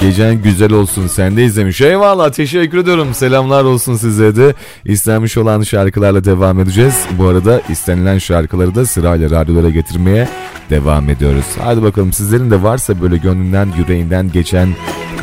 Gecen 0.00 0.42
güzel 0.42 0.72
olsun 0.72 1.06
sen 1.06 1.36
de 1.36 1.44
izlemiş. 1.44 1.80
Eyvallah 1.80 2.30
teşekkür 2.30 2.78
ediyorum. 2.78 3.14
Selamlar 3.14 3.64
olsun 3.64 3.96
size 3.96 4.36
de. 4.36 4.54
İstenmiş 4.84 5.36
olan 5.36 5.62
şarkılarla 5.62 6.24
devam 6.24 6.60
edeceğiz. 6.60 7.06
Bu 7.18 7.26
arada 7.26 7.62
istenilen 7.68 8.18
şarkıları 8.18 8.74
da 8.74 8.86
sırayla 8.86 9.30
radyolara 9.30 9.70
getirmeye 9.70 10.28
devam 10.70 11.10
ediyoruz. 11.10 11.44
Hadi 11.62 11.82
bakalım 11.82 12.12
sizlerin 12.12 12.50
de 12.50 12.62
varsa 12.62 13.00
böyle 13.00 13.16
gönlünden 13.16 13.68
yüreğinden 13.78 14.32
geçen 14.32 14.68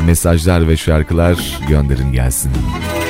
mesajlar 0.05 0.67
ve 0.67 0.77
şarkılar 0.77 1.59
gönderin 1.69 2.11
gelsin. 2.11 2.51
Şu 2.99 3.04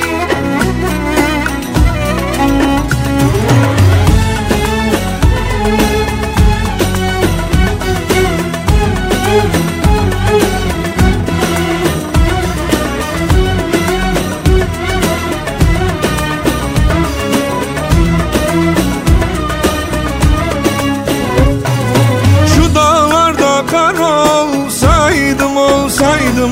olsaydım 26.36 26.50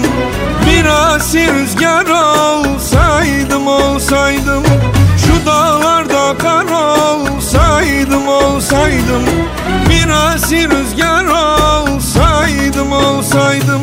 Biraz 0.67 1.35
rüzgar 1.35 2.07
olsaydım 2.07 3.67
olsaydım 3.67 4.63
Şu 5.19 5.47
dağlarda 5.47 6.39
kar 6.39 6.65
olsaydım 6.65 8.29
olsaydım 8.29 9.25
Biraz 9.91 10.53
rüzgar 10.53 11.25
olsaydım 11.25 12.93
olsaydım 12.93 13.81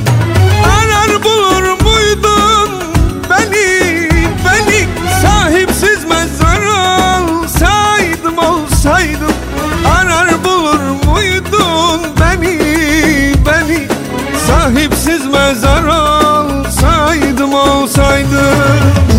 olsaydım 17.92 19.11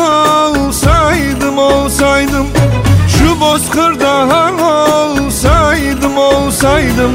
olsaydım 0.00 1.58
olsaydım. 1.58 2.46
Şu 3.08 3.40
bozkırda 3.40 4.10
olsaydım 5.40 6.18
olsaydım. 6.18 7.10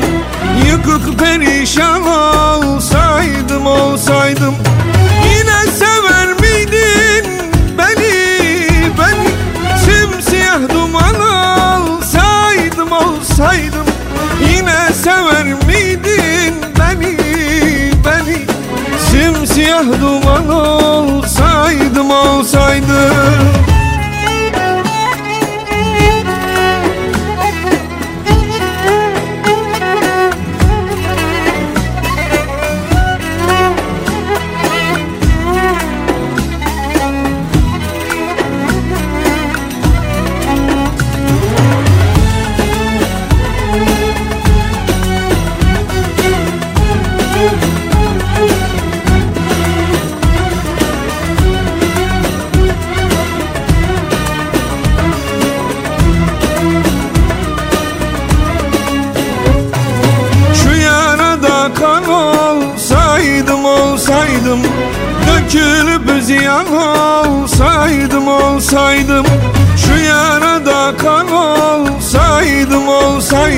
Yıkık 0.67 1.19
perişan 1.19 2.07
olsaydım 2.07 3.65
olsaydım. 3.65 4.55
Yine 5.29 5.71
sever 5.71 6.27
miydin 6.27 7.25
beni 7.77 8.13
beni? 8.99 9.29
Simsiyah 9.86 10.59
duman 10.73 11.15
olsaydım 11.15 12.91
olsaydım. 12.91 13.86
Yine 14.49 14.93
sever 15.03 15.45
miydin 15.45 15.64
siyah 19.55 19.85
duman 20.01 20.49
olsaydım 20.49 22.09
olsaydım 22.11 23.74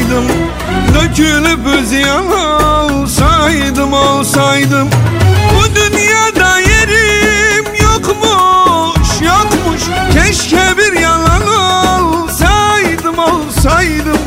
olsaydım 0.08 0.28
Dökülüp 0.94 1.88
ziyan 1.88 2.32
olsaydım 2.32 3.94
olsaydım. 3.94 4.90
Bu 5.56 5.76
dünyada 5.76 6.60
yerim 6.60 7.66
yokmuş 7.82 9.22
yokmuş. 9.22 9.82
Keşke 10.14 10.78
bir 10.78 11.00
yalan 11.02 11.48
olsaydım 11.48 13.20
olsaydım. 13.20 14.18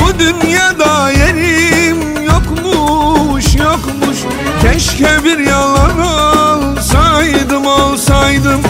Bu 0.00 0.18
dünyada 0.18 1.10
yerim 1.10 2.24
yokmuş 2.24 3.54
yokmuş. 3.54 4.18
Keşke 4.62 5.24
bir 5.24 5.38
yalan 5.38 5.98
olsaydım 5.98 7.66
olsaydım. 7.66 8.60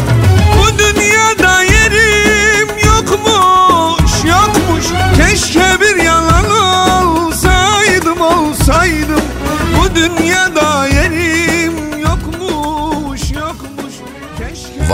Bu 0.59 0.79
dünyada 0.79 1.63
yerim 1.63 2.69
yokmuş 2.87 3.64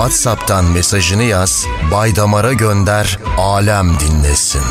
WhatsApp'tan 0.01 0.65
mesajını 0.65 1.23
yaz, 1.23 1.67
Baydamar'a 1.93 2.53
gönder, 2.53 3.19
alem 3.39 4.01
dinlesin. 4.01 4.63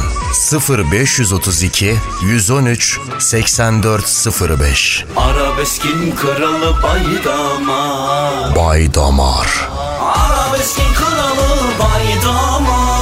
0532 0.69 1.95
113 2.21 2.99
8405 3.19 5.05
Arabeskin 5.17 6.15
kralı 6.15 6.75
baydamar 6.84 8.55
Baydamar 8.55 9.69
Arabeskin 10.01 10.93
kralı 10.95 11.61
baydamar 11.80 12.99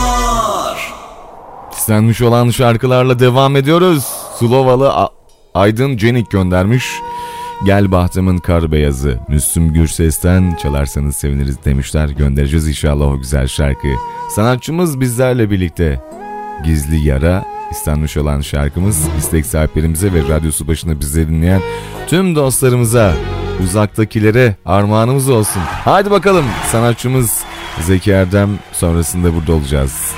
İstenmiş 1.78 2.22
olan 2.22 2.50
şarkılarla 2.50 3.20
devam 3.20 3.56
ediyoruz. 3.56 4.04
Slovalı 4.40 4.94
A- 4.94 5.10
Aydın 5.54 5.98
Cenik 5.98 6.32
göndermiş. 6.32 6.86
Gel 7.66 7.92
Bahtımın 7.92 8.38
Kar 8.38 8.72
Beyazı. 8.72 9.20
Müslüm 9.28 9.74
Gürses'ten 9.74 10.56
çalarsanız 10.56 11.16
seviniriz 11.16 11.66
demişler. 11.66 12.10
Göndereceğiz 12.10 12.68
inşallah 12.68 13.08
o 13.08 13.18
güzel 13.18 13.48
şarkıyı. 13.48 13.96
Sanatçımız 14.30 15.00
bizlerle 15.00 15.52
birlikte. 15.52 16.02
Gizli 16.64 17.08
Yara 17.08 17.46
istenmiş 17.72 18.18
olan 18.18 18.42
şarkımız 18.42 19.08
istek 19.18 19.46
sahiplerimize 19.46 20.14
ve 20.14 20.20
radyosu 20.30 20.68
başında 20.68 21.00
bizi 21.00 21.30
dinleyen 21.30 21.62
tüm 22.08 22.36
dostlarımıza 22.36 23.14
uzaktakilere 23.64 24.56
armağanımız 24.66 25.30
olsun. 25.30 25.62
Hadi 25.66 26.12
bakalım 26.12 26.46
sanatçımız 26.72 27.44
Zeki 27.82 28.12
Erdem 28.12 28.50
sonrasında 28.74 29.36
burada 29.36 29.54
olacağız. 29.54 30.12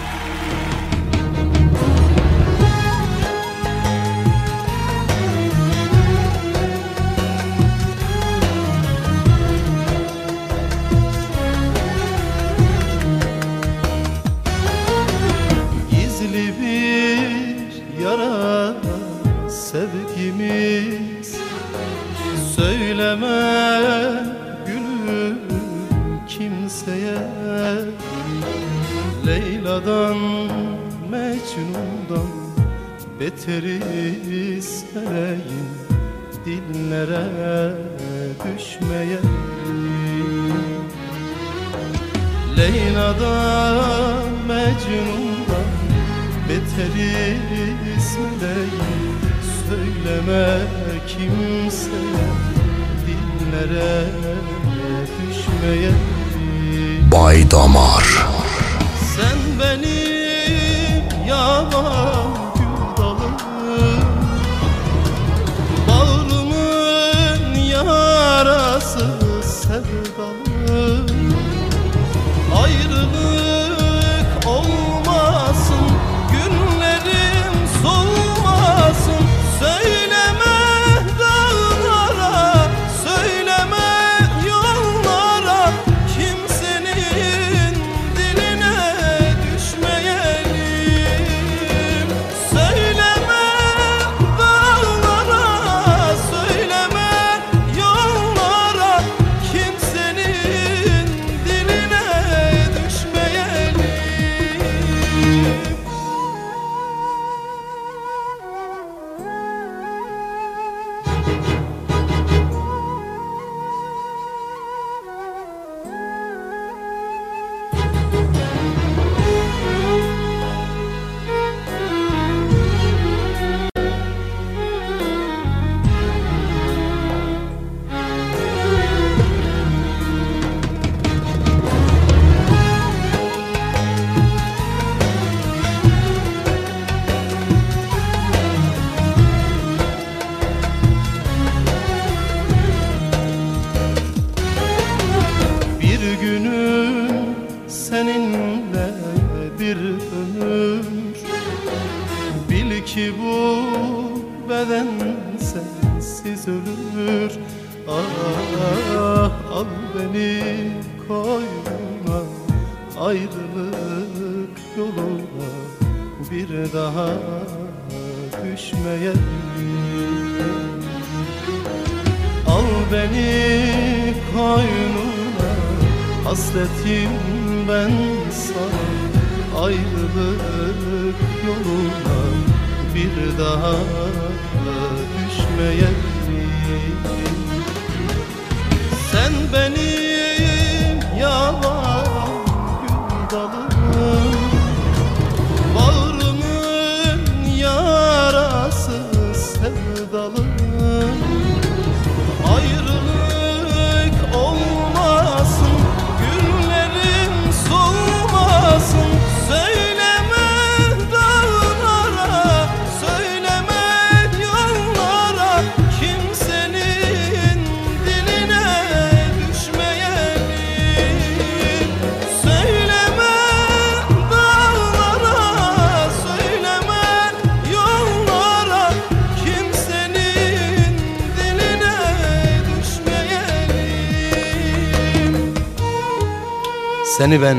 Seni 237.20 237.42
ben 237.42 237.58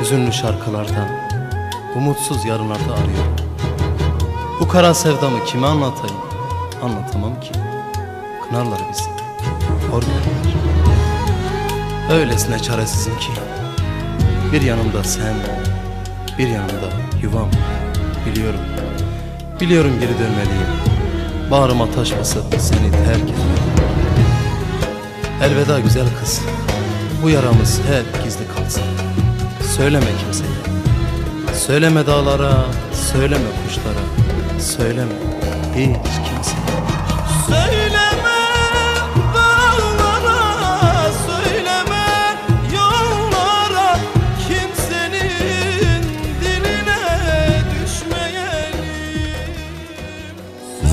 hüzünlü 0.00 0.32
şarkılarda, 0.32 1.08
umutsuz 1.96 2.44
yarınlarda 2.44 2.94
arıyorum. 2.94 3.36
Bu 4.60 4.68
kara 4.68 4.94
sevdamı 4.94 5.44
kime 5.44 5.66
anlatayım? 5.66 6.16
Anlatamam 6.82 7.40
ki. 7.40 7.50
Kınarlar 8.48 8.80
bizi, 8.90 9.10
hor 9.90 10.02
görürler. 10.02 10.54
Öylesine 12.10 12.58
çaresizim 12.58 13.18
ki. 13.18 13.28
Bir 14.52 14.62
yanımda 14.62 15.04
sen, 15.04 15.34
bir 16.38 16.48
yanımda 16.48 16.90
yuvam. 17.22 17.48
Biliyorum, 18.26 18.60
biliyorum 19.60 19.92
geri 20.00 20.12
dönmeliyim. 20.18 20.68
Bağrıma 21.50 21.90
taş 21.90 22.18
basıp 22.18 22.44
seni 22.58 22.90
terk 22.90 23.08
etmeliyim. 23.08 23.76
Elveda 25.42 25.80
güzel 25.80 26.06
kız. 26.20 26.40
Bu 27.22 27.30
yaramız 27.30 27.80
hep 27.80 28.24
gizli. 28.24 28.45
Söyleme 29.76 30.06
kimseye. 30.20 30.50
Söyleme 31.54 32.06
dağlara, 32.06 32.64
söyleme 33.12 33.44
kuşlara, 33.64 34.04
söyleme. 34.60 35.12
Hiç 35.76 36.15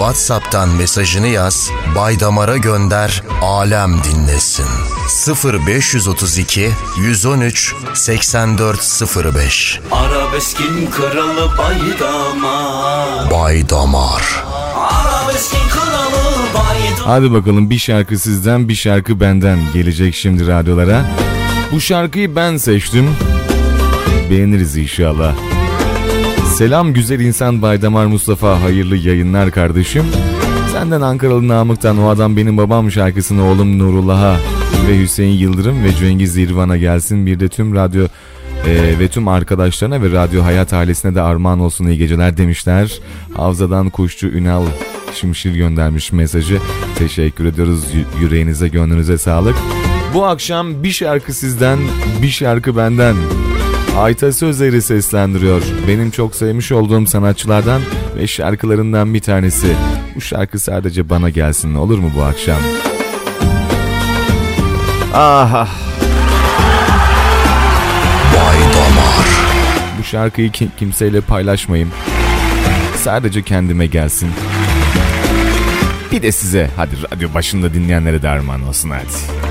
WhatsApp'tan 0.04 0.70
mesajını 0.70 1.28
yaz, 1.28 1.72
Baydamar'a 1.96 2.58
gönder, 2.58 3.24
alem 3.42 4.04
dinlesin. 4.04 4.66
0532 5.44 6.70
113 6.98 7.76
8405 7.94 9.80
Arabeskin 9.92 10.92
kralı 10.92 11.58
Baydamar 11.58 13.32
Baydamar 13.32 14.44
Arabeskin 14.76 15.70
kralı 15.70 16.38
Baydamar 16.54 17.06
Hadi 17.06 17.34
bakalım 17.34 17.70
bir 17.70 17.80
şarkı 17.80 18.20
sizden 18.20 18.70
bir 18.70 18.76
şarkı 18.76 19.20
benden 19.20 19.60
gelecek 19.74 20.16
şimdi 20.16 20.48
radyolara. 20.48 21.06
Bu 21.72 21.82
şarkıyı 21.82 22.36
ben 22.36 22.58
seçtim. 22.58 23.16
Beğeniriz 24.30 24.78
inşallah. 24.78 25.53
Selam 26.54 26.94
güzel 26.94 27.20
insan 27.20 27.62
Baydamar 27.62 28.06
Mustafa 28.06 28.62
hayırlı 28.62 28.96
yayınlar 28.98 29.52
kardeşim. 29.52 30.06
Senden 30.72 31.02
Ankaralı 31.02 31.48
Namık'tan 31.48 31.98
o 31.98 32.10
adam 32.10 32.38
benim 32.38 32.58
babam 32.58 32.92
şarkısını 32.92 33.44
oğlum 33.46 33.80
Nurullah'a 33.80 34.38
ve 34.88 35.00
Hüseyin 35.00 35.38
Yıldırım 35.38 35.84
ve 35.84 35.96
Cengiz 35.96 36.38
İrvan'a 36.38 36.78
gelsin. 36.78 37.26
Bir 37.26 37.40
de 37.40 37.50
tüm 37.50 37.76
radyo 37.76 38.06
e, 38.66 39.00
ve 39.00 39.08
tüm 39.08 39.28
arkadaşlarına 39.28 40.02
ve 40.02 40.12
Radyo 40.12 40.44
Hayat 40.44 40.74
ailesine 40.74 41.16
de 41.16 41.22
armağan 41.22 41.60
olsun 41.60 41.88
iyi 41.88 41.98
geceler 41.98 42.38
demişler. 42.38 43.00
Havzadan 43.34 43.90
Kuşçu 43.90 44.28
Ünal 44.28 44.66
Şimşir 45.14 45.56
göndermiş 45.56 46.12
mesajı. 46.12 46.60
Teşekkür 46.98 47.46
ediyoruz 47.46 47.84
Y- 47.94 48.22
yüreğinize 48.22 48.68
gönlünüze 48.68 49.18
sağlık. 49.18 49.56
Bu 50.14 50.26
akşam 50.26 50.84
bir 50.84 50.92
şarkı 50.92 51.34
sizden 51.34 51.80
bir 52.22 52.30
şarkı 52.30 52.78
benden. 52.78 53.16
Ayta 53.98 54.32
Sözleri 54.32 54.82
seslendiriyor. 54.82 55.62
Benim 55.88 56.12
çok 56.12 56.36
sevmiş 56.36 56.72
olduğum 56.72 57.08
sanatçılardan 57.08 57.82
ve 58.18 58.28
şarkılarından 58.28 59.14
bir 59.14 59.20
tanesi. 59.20 59.68
Bu 60.16 60.22
şarkı 60.22 60.60
sadece 60.60 61.10
bana 61.10 61.30
gelsin 61.30 61.76
olur 61.76 61.98
mu 62.00 62.12
bu 62.18 62.22
akşam? 62.24 62.58
Ah 65.14 65.68
Baydamar 68.34 69.28
Bu 70.00 70.04
şarkıyı 70.04 70.52
ki- 70.52 70.70
kimseyle 70.80 71.22
paylaşmayayım. 71.22 71.92
Sadece 72.96 73.42
kendime 73.42 73.86
gelsin. 73.86 74.30
Bir 76.12 76.22
de 76.22 76.32
size 76.32 76.70
hadi 76.76 76.92
radyo 77.16 77.34
başında 77.34 77.74
dinleyenlere 77.74 78.22
de 78.22 78.30
armağan 78.30 78.68
olsun 78.68 78.90
hadi. 78.90 79.44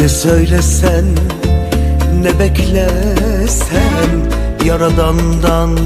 Ne 0.00 0.08
söylesen 0.08 1.04
ne 2.22 2.38
beklesen 2.38 4.10
Yaradandan 4.64 5.78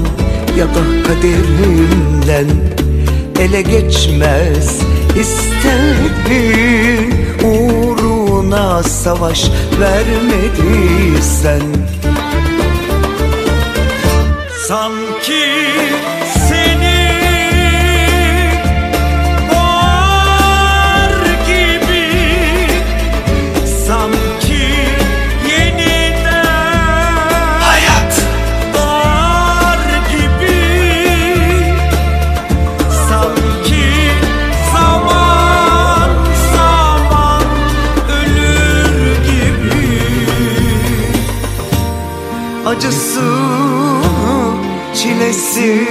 ya 0.57 0.65
da 0.65 1.03
kaderinden 1.07 2.47
Ele 3.39 3.61
geçmez 3.61 4.81
istedin 5.15 7.13
Uğruna 7.43 8.83
savaş 8.83 9.51
vermediysen. 9.79 11.61
Sanki 14.67 15.45
çilesi 45.31 45.87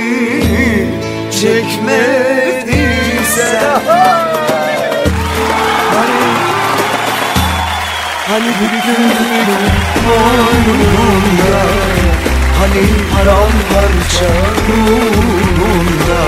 çekmediyse. 1.41 2.81
Hani 5.95 6.21
Hani 8.29 8.51
bütün 8.61 9.03
boynunda 10.07 11.61
Hani 12.61 12.83
paramparça 13.13 14.31
ruhunda 14.69 16.23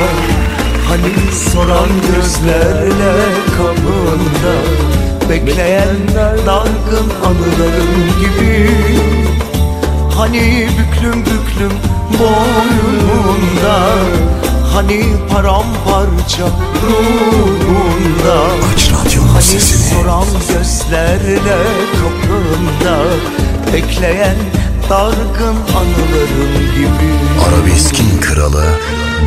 Hani 0.88 1.12
soran 1.32 1.90
gözlerle 2.08 3.14
kapında 3.56 4.54
Bekleyen 5.30 5.96
dargın 6.46 7.08
anılarım 7.24 7.94
gibi. 8.20 8.52
Hani 10.16 10.68
büklüm 10.78 11.18
büklüm 11.20 11.72
boynunda 12.22 13.78
Hani 14.74 15.04
paramparça 15.32 16.46
ruhunda. 16.82 18.40
Aç 18.74 18.90
radyonun 18.92 19.28
Hani 19.28 19.42
sesini. 19.42 20.00
soran 20.02 20.24
gözlerle 20.48 21.58
kapında 21.92 22.98
Bekleyen 23.72 24.36
dargın 24.90 25.56
anılarım 25.76 26.74
gibi. 26.74 27.12
Arabeskin 27.48 28.20
kralı 28.20 28.64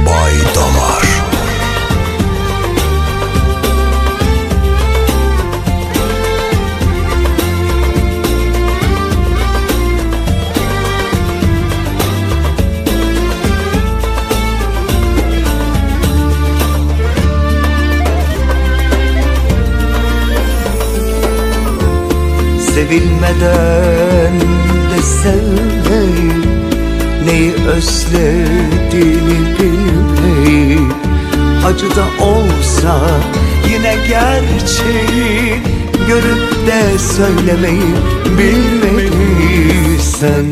Bay 0.06 0.34
Damar 0.56 1.04
Sevilmeden 22.76 24.40
de 24.92 25.02
sevmeyi 25.02 26.32
Neyi 27.26 27.54
özlediğini 27.54 29.38
bilmeyi 29.60 30.80
Acı 31.66 31.96
da 31.96 32.26
olsa 32.26 33.00
yine 33.70 33.96
gerçeği 34.08 35.62
Görüp 36.08 36.68
de 36.68 37.00
söylemeyi 37.00 37.96
bilmeyi 38.38 40.00
sen 40.00 40.46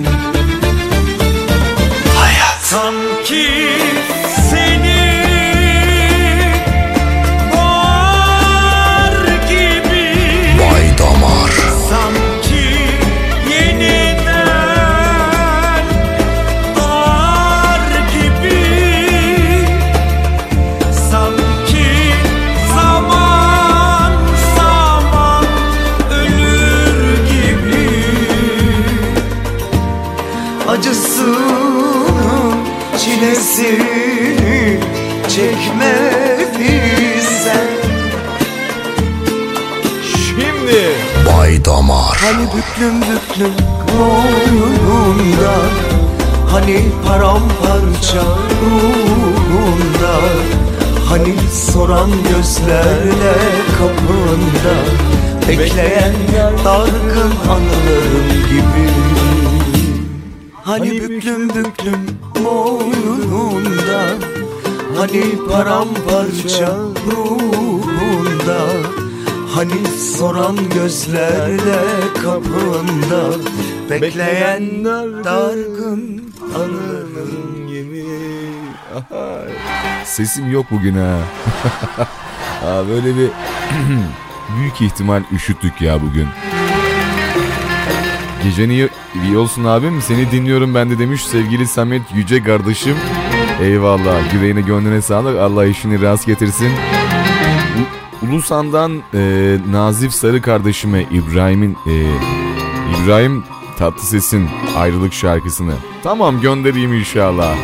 Sanki 2.74 3.62
Hani 42.24 42.44
büklüm 42.44 43.02
büklüm 43.02 43.54
boynunda 43.88 45.56
Hani 46.52 46.86
paramparça 47.08 48.24
ruhunda 48.62 50.20
Hani 51.10 51.36
soran 51.52 52.10
gözlerle 52.12 53.36
kapında 53.78 54.76
Bekleyen 55.48 56.14
dargın 56.66 57.34
anılarım 57.50 58.30
gibi. 58.50 58.90
Hani 60.64 60.92
büklüm 60.92 61.50
büklüm 61.50 62.18
boynunda 62.36 64.02
Hani 64.98 65.24
paramparça 65.52 66.76
ruhunda 67.06 68.58
Hani 69.56 69.88
soran 69.88 70.58
gözlerle 70.76 71.80
kapında 72.24 73.34
Bekleyen 73.89 74.86
dargın 75.24 76.34
anının 76.56 77.68
gibi 77.68 78.06
sesim 80.06 80.51
yok 80.51 80.66
bugün 80.72 80.93
ha. 80.93 81.18
Aa, 82.68 82.88
böyle 82.88 83.18
bir 83.18 83.30
büyük 84.58 84.82
ihtimal 84.82 85.24
üşüttük 85.32 85.82
ya 85.82 86.01
bugün. 86.01 86.28
Gecen 88.43 88.70
iyi, 88.70 88.89
iyi 89.24 89.38
olsun 89.38 89.64
abim. 89.64 90.01
Seni 90.01 90.32
dinliyorum 90.32 90.76
ben 90.76 90.89
de 90.89 90.99
demiş 90.99 91.26
sevgili 91.26 91.68
Samet 91.68 92.01
Yüce 92.16 92.43
kardeşim. 92.43 92.95
Eyvallah. 93.62 94.34
Yüreğine 94.34 94.62
gönlüne 94.62 95.01
sağlık. 95.01 95.39
Allah 95.39 95.66
işini 95.66 96.01
rast 96.01 96.26
getirsin. 96.26 96.72
Ulusan'dan 98.24 99.02
e, 99.14 99.58
Nazif 99.72 100.14
Sarı 100.14 100.42
kardeşime 100.42 101.06
İbrahim'in 101.12 101.72
e, 101.72 101.94
İbrahim 102.96 103.44
Tatlıses'in 103.78 104.50
ayrılık 104.78 105.14
şarkısını. 105.14 105.74
Tamam 106.04 106.42
göndereyim 106.42 106.94
inşallah. 106.94 107.56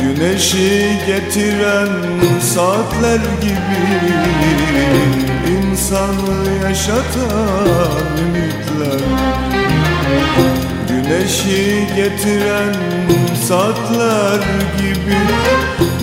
Güneşi 0.00 0.98
getiren 1.06 1.88
saatler 2.40 3.20
gibi 3.42 3.86
İnsanı 5.50 6.62
yaşatan 6.64 8.06
ümitler 8.26 9.75
Güneşi 10.88 11.86
getiren 11.96 12.74
saatler 13.48 14.40
gibi 14.78 15.16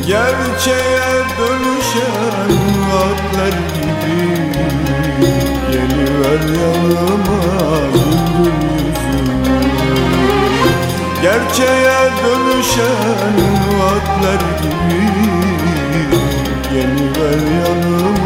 Gerçeğe 0.07 1.24
dönüşen 1.39 2.51
vaatler 2.91 3.53
gibi. 3.76 4.43
Geliver 5.72 6.43
yanıma 6.61 7.80
güldür 7.93 8.53
yüzümü 8.76 9.64
Gerçeğe 11.22 12.01
dönüşen 12.24 13.36
vaatler 13.80 14.41
gibi. 14.61 15.03
Geliver 16.74 17.41
yanıma 17.66 18.22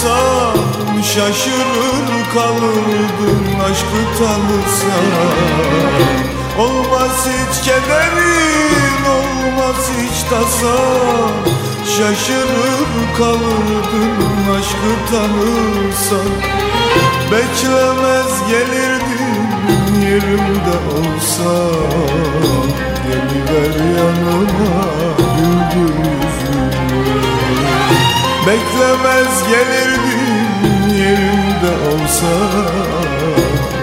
tasan 0.00 1.02
Şaşırır 1.02 2.30
kalırdın 2.34 3.60
aşkı 3.70 4.18
tanısan 4.18 5.06
Olmaz 6.58 7.26
hiç 7.26 7.64
kederin, 7.64 9.04
olmaz 9.10 9.90
hiç 9.98 10.22
tasan 10.22 11.32
Şaşırır 11.84 13.16
kalırdın 13.18 14.18
aşkı 14.58 14.92
tanırsan 15.10 16.32
Beklemez 17.32 18.48
gelirdin 18.48 20.00
yerimde 20.02 20.76
olsan 20.96 21.90
Geliver 23.06 23.84
yanıma 23.96 24.84
güldür 25.36 26.49
Beklemez 28.50 29.42
gelirdin 29.48 30.88
yerimde 30.94 31.94
olsan 31.94 33.04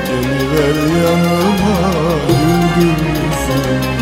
Geliver 0.08 0.76
yanıma 1.02 1.92
güldür 2.28 2.98
yüzümü 3.08 3.97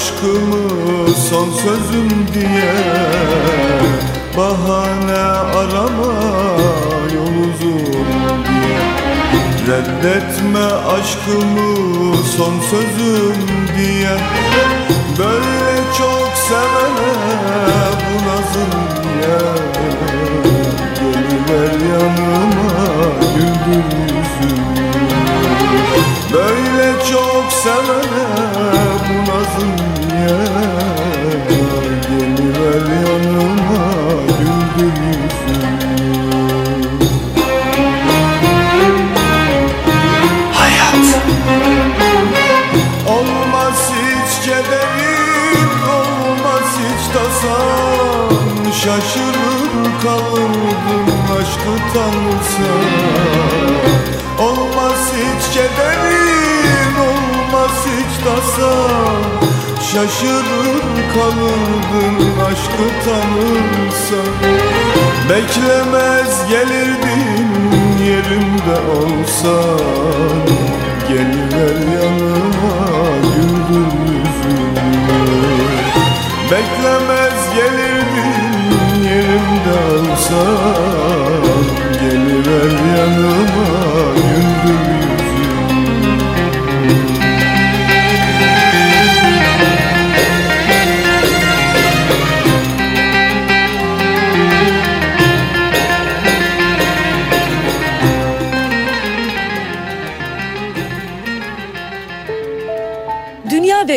aşkımı 0.00 1.14
son 1.30 1.50
sözüm 1.50 2.10
diye 2.34 2.74
Bahane 4.36 5.20
arama 5.58 6.12
yol 7.14 7.36
uzun 7.40 7.84
diye. 8.44 8.80
Reddetme 9.66 10.64
aşkımı 10.64 12.16
son 12.36 12.60
sözüm 12.70 13.36
diye. 13.76 14.16
Böyle 15.18 15.82
çok 15.98 16.32
sevene 16.48 17.12
bu 18.00 18.28
nazım 18.28 18.72
diye. 19.02 19.38
Geliver 20.94 21.72
yanıma 21.90 22.86
güldür 23.34 23.84
yüzümü 23.92 24.80
Böyle 26.32 26.92
çok 27.12 27.52
sevene 27.52 28.26
bu 29.08 29.30
nazım 29.30 29.76
niye 30.08 30.38
Geliver 32.08 32.86
yanıma 33.04 33.84
güldür 34.38 34.92
yüzümü 35.02 35.90
Hayat 40.52 41.08
Olmaz 43.08 43.90
hiç 43.92 44.44
kederim, 44.44 45.70
olmaz 45.90 46.70
hiç 46.78 47.04
tasan 47.14 48.70
Şaşırır 48.72 50.00
kalırdım 50.02 51.10
aşkı 51.38 51.94
tanırsan 51.94 53.59
tasan 58.60 59.22
Şaşırır 59.92 60.82
kalırdın 61.14 62.40
aşkı 62.40 63.04
tanırsan 63.04 64.34
Beklemez 65.30 66.48
gelirdin 66.48 67.48
yerimde 68.04 68.78
olsan 68.90 70.46
Geliver 71.08 71.78
yanıma 71.94 72.76
güldür 73.22 73.92
yüzümü 74.08 74.90
Beklemez 76.50 77.54
gelirdin 77.54 79.04
yerimde 79.04 79.76
olsan 79.94 81.64
Geliver 82.00 82.70
yanıma 82.96 84.14
güldür 84.14 84.99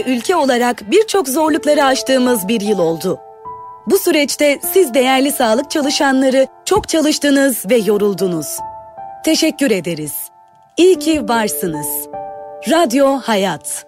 ülke 0.08 0.36
olarak 0.36 0.92
birçok 0.92 1.28
zorlukları 1.28 1.84
aştığımız 1.84 2.48
bir 2.48 2.62
yıl 2.62 2.80
oldu. 2.80 3.20
Bu 3.88 3.98
süreçte 3.98 4.60
siz 4.74 4.94
değerli 4.94 5.32
sağlık 5.32 5.72
çalışanları 5.72 6.48
çok 6.66 6.90
çalıştınız 6.90 7.70
ve 7.70 7.76
yoruldunuz. 7.76 8.48
Teşekkür 9.26 9.72
ederiz. 9.72 10.14
İyi 10.78 11.00
ki 11.00 11.30
varsınız. 11.30 11.88
Radyo 12.70 13.08
Hayat. 13.08 13.86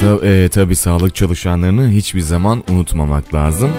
Ta, 0.00 0.26
e, 0.26 0.48
tabii 0.48 0.76
sağlık 0.76 1.14
çalışanlarını 1.14 1.88
hiçbir 1.88 2.20
zaman 2.20 2.64
unutmamak 2.70 3.34
lazım. 3.34 3.70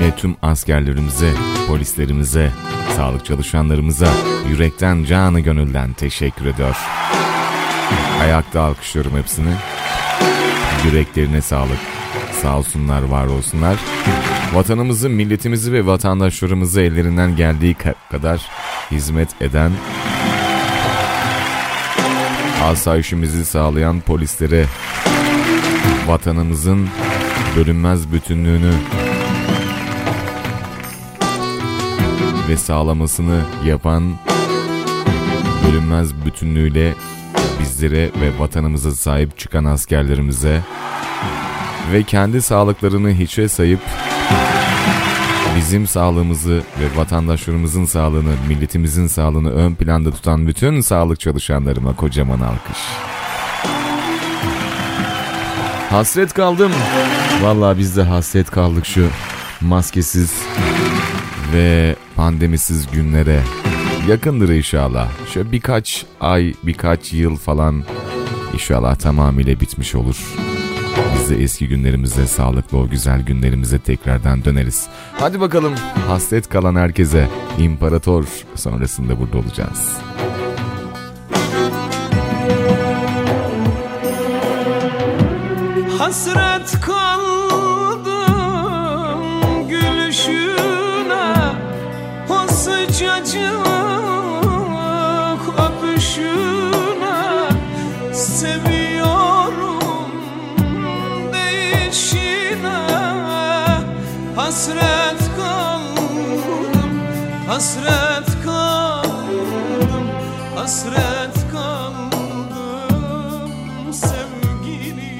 Ve 0.00 0.16
tüm 0.16 0.36
askerlerimize, 0.42 1.32
polislerimize, 1.68 2.52
sağlık 2.96 3.24
çalışanlarımıza 3.24 4.08
yürekten, 4.48 5.04
canı 5.04 5.40
gönülden 5.40 5.92
teşekkür 5.92 6.46
ediyor. 6.46 6.76
Ayakta 8.20 8.60
alkışlıyorum 8.60 9.16
hepsini. 9.18 9.52
Yüreklerine 10.84 11.40
sağlık. 11.42 11.78
Sağ 12.42 12.58
olsunlar, 12.58 13.02
var 13.02 13.26
olsunlar. 13.26 13.76
Vatanımızı, 14.54 15.08
milletimizi 15.08 15.72
ve 15.72 15.86
vatandaşlarımızı 15.86 16.80
ellerinden 16.80 17.36
geldiği 17.36 17.74
ka- 17.74 17.94
kadar 18.10 18.40
hizmet 18.90 19.42
eden, 19.42 19.72
asayişimizi 22.64 23.44
sağlayan 23.44 24.00
polislere, 24.00 24.66
vatanımızın 26.06 26.88
bölünmez 27.56 28.12
bütünlüğünü 28.12 28.72
ve 32.48 32.56
sağlamasını 32.56 33.40
yapan 33.64 34.14
bölünmez 35.66 36.24
bütünlüğüyle 36.24 36.94
bizlere 37.60 38.10
ve 38.20 38.38
vatanımıza 38.38 38.92
sahip 38.92 39.38
çıkan 39.38 39.64
askerlerimize 39.64 40.60
ve 41.92 42.02
kendi 42.02 42.42
sağlıklarını 42.42 43.10
hiçe 43.10 43.48
sayıp 43.48 43.80
bizim 45.56 45.86
sağlığımızı 45.86 46.62
ve 46.80 47.00
vatandaşlarımızın 47.00 47.84
sağlığını, 47.84 48.32
milletimizin 48.48 49.06
sağlığını 49.06 49.50
ön 49.50 49.74
planda 49.74 50.10
tutan 50.10 50.46
bütün 50.46 50.80
sağlık 50.80 51.20
çalışanlarıma 51.20 51.96
kocaman 51.96 52.40
alkış. 52.40 52.78
Hasret 55.90 56.32
kaldım. 56.32 56.72
Vallahi 57.42 57.78
biz 57.78 57.96
de 57.96 58.02
hasret 58.02 58.50
kaldık 58.50 58.86
şu 58.86 59.08
maskesiz 59.60 60.32
ve 61.52 61.96
pandemisiz 62.16 62.86
günlere. 62.90 63.42
Yakındır 64.08 64.48
inşallah. 64.48 65.08
Şöyle 65.34 65.52
birkaç 65.52 66.06
ay, 66.20 66.54
birkaç 66.62 67.12
yıl 67.12 67.36
falan 67.36 67.84
inşallah 68.52 68.96
tamamıyla 68.96 69.60
bitmiş 69.60 69.94
olur. 69.94 70.16
Biz 71.14 71.30
de 71.30 71.42
eski 71.42 71.68
günlerimize, 71.68 72.26
sağlıklı 72.26 72.78
o 72.78 72.88
güzel 72.88 73.22
günlerimize 73.22 73.78
tekrardan 73.78 74.44
döneriz. 74.44 74.86
Hadi 75.18 75.40
bakalım 75.40 75.74
hasret 76.08 76.48
kalan 76.48 76.76
herkese 76.76 77.28
imparator 77.58 78.24
sonrasında 78.54 79.20
burada 79.20 79.38
olacağız. 79.38 79.96
Hasret 85.98 86.80
kaldım 86.80 86.95
Hasret 104.46 105.22
kaldım, 105.36 107.00
hasret 107.48 108.44
kaldım 108.44 110.06
Hasret 110.56 111.36
kaldım. 111.52 112.12
Sevgilim 113.92 115.18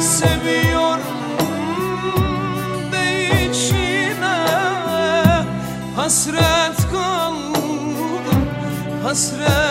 Seviyorum 0.00 1.02
değişine 2.92 4.38
Hasret 5.96 6.76
kaldım, 6.92 8.46
hasret 9.02 9.67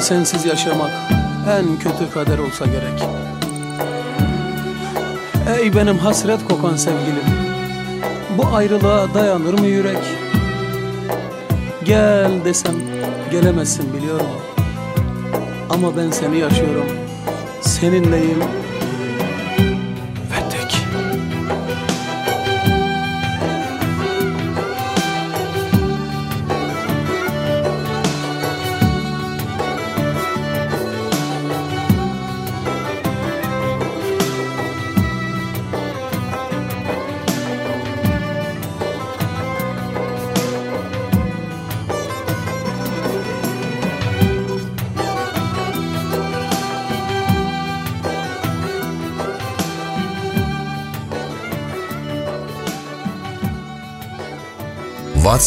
Seni 0.00 0.06
sensiz 0.08 0.44
yaşamak 0.44 0.90
en 1.48 1.78
kötü 1.78 2.12
kader 2.14 2.38
olsa 2.38 2.64
gerek. 2.66 3.02
Ey 5.58 5.74
benim 5.74 5.98
hasret 5.98 6.48
kokan 6.48 6.76
sevgilim, 6.76 7.24
bu 8.38 8.56
ayrılığa 8.56 9.14
dayanır 9.14 9.58
mı 9.58 9.66
yürek? 9.66 10.02
Gel 11.84 12.30
desem 12.44 12.74
gelemezsin 13.30 13.94
biliyorum. 13.94 14.26
Ama 15.70 15.96
ben 15.96 16.10
seni 16.10 16.38
yaşıyorum, 16.38 16.86
seninleyim 17.60 18.44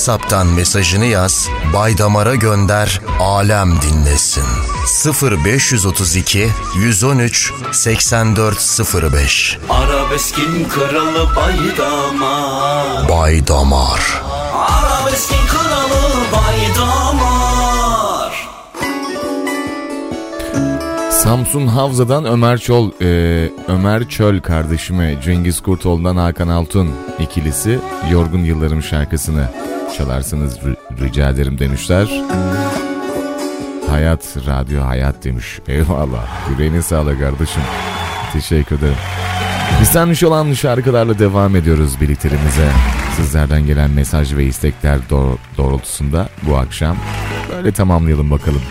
WhatsApp'tan 0.03 0.47
mesajını 0.47 1.05
yaz, 1.05 1.49
Baydamar'a 1.73 2.35
gönder, 2.35 3.01
alem 3.19 3.71
dinlesin. 3.81 4.43
0532 5.21 6.47
113 6.75 7.53
8405 7.71 9.59
Arabeskin 9.69 10.67
kralı 10.69 11.35
Baydamar. 11.35 13.09
Baydamar. 13.09 14.21
Arabeskin 14.53 15.47
kralı 15.47 16.13
Baydamar. 16.31 17.53
Samsun 21.11 21.67
Havza'dan 21.67 22.25
Ömer 22.25 22.57
Çol, 22.57 22.91
e, 23.01 23.49
Ömer 23.67 24.09
Çöl 24.09 24.41
kardeşime 24.41 25.21
Cengiz 25.23 25.61
Kurtoğlu'ndan 25.61 26.15
Hakan 26.15 26.47
Altun 26.47 26.91
ikilisi 27.19 27.79
Yorgun 28.11 28.43
Yıllarım 28.43 28.83
şarkısını 28.83 29.49
çalarsınız 29.97 30.57
ri- 30.57 31.01
rica 31.05 31.29
ederim 31.29 31.59
demişler. 31.59 32.21
Hayat, 33.89 34.37
radyo 34.47 34.83
hayat 34.85 35.23
demiş. 35.23 35.59
Eyvallah. 35.67 36.49
Yüreğine 36.49 36.81
sağlık 36.81 37.19
kardeşim. 37.19 37.61
Teşekkür 38.33 38.77
ederim. 38.77 38.95
İstenmiş 39.81 40.23
olan 40.23 40.53
şarkılarla 40.53 41.19
devam 41.19 41.55
ediyoruz 41.55 42.01
birliklerimize. 42.01 42.67
Sizlerden 43.15 43.65
gelen 43.65 43.89
mesaj 43.91 44.35
ve 44.35 44.45
istekler 44.45 44.99
doğ- 45.09 45.37
doğrultusunda 45.57 46.29
bu 46.41 46.57
akşam 46.57 46.97
böyle 47.55 47.71
tamamlayalım 47.71 48.31
bakalım. 48.31 48.61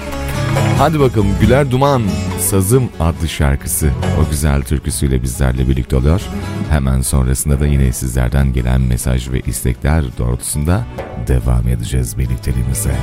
Hadi 0.79 1.01
bakalım 1.01 1.29
Güler 1.41 1.71
Duman 1.71 2.03
Sazım 2.43 2.91
adlı 3.01 3.29
şarkısı. 3.29 3.91
O 4.21 4.31
güzel 4.31 4.63
türküsüyle 4.63 5.23
bizlerle 5.23 5.69
birlikte 5.69 5.97
oluyor. 5.97 6.23
Hemen 6.71 7.01
sonrasında 7.01 7.61
da 7.61 7.67
yine 7.67 7.93
sizlerden 7.93 8.53
gelen 8.53 8.81
mesaj 8.81 9.31
ve 9.31 9.41
istekler 9.41 10.05
doğrultusunda 10.19 10.85
devam 11.27 11.69
edeceğiz 11.69 12.19
birlikteliğimize. 12.19 12.95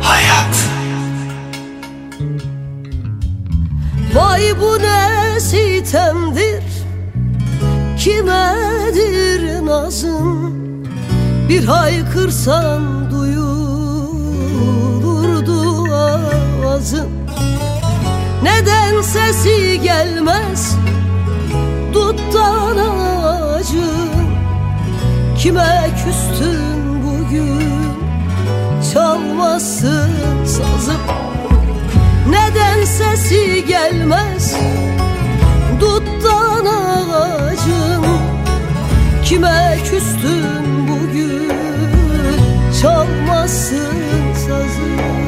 Hayat. 0.00 0.68
Vay 4.14 4.42
bu 4.60 4.78
ne 4.78 5.40
sitemdir? 5.40 6.64
Kimedir 7.98 9.66
nazın 9.66 10.86
Bir 11.48 11.64
haykırsan 11.64 13.10
duyulurdu 13.10 13.52
avazın 16.82 17.21
Neden 18.42 19.02
sesi 19.02 19.80
gelmez? 19.82 20.76
Duttan 21.94 22.76
ağacın 22.76 24.10
Kime 25.38 25.90
küstün 26.04 27.02
bugün? 27.02 27.72
Çalmasın 28.92 30.10
sazım. 30.46 31.00
Neden 32.28 32.84
sesi 32.84 33.64
gelmez? 33.66 34.56
Duttan 35.80 36.66
ağacım 36.66 38.04
Kime 39.24 39.78
küstün 39.90 40.88
bugün? 40.88 41.52
Çalmasın 42.82 43.94
sazım 44.34 45.21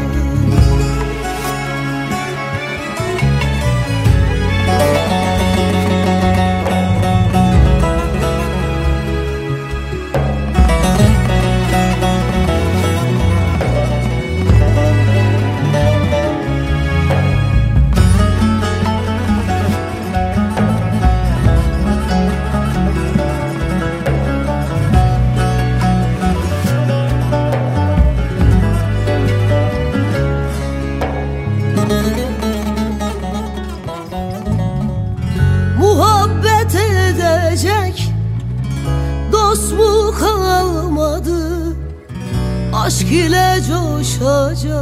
Aşk 42.84 43.12
ile 43.12 43.60
coşacak 43.68 44.74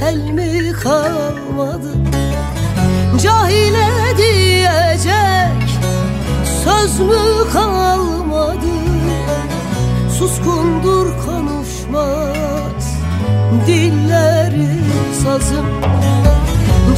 Tel 0.00 0.16
mi 0.16 0.72
kalmadı? 0.72 1.92
Cahile 3.22 4.16
diyecek 4.16 5.68
Söz 6.64 7.00
mü 7.00 7.52
kalmadı? 7.52 8.74
Suskundur 10.18 11.06
konuşmaz 11.26 12.96
Dillerin 13.66 14.84
sazım 15.24 15.66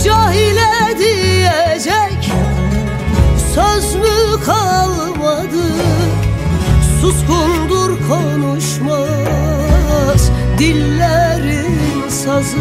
Cahile 0.04 0.98
diyecek 0.98 2.32
Söz 3.54 3.94
mü 3.94 4.44
kalmadı 4.46 5.66
Suskundur 7.06 7.98
konuşmaz 8.08 9.10
Dillerin 10.58 12.08
sazı. 12.08 12.56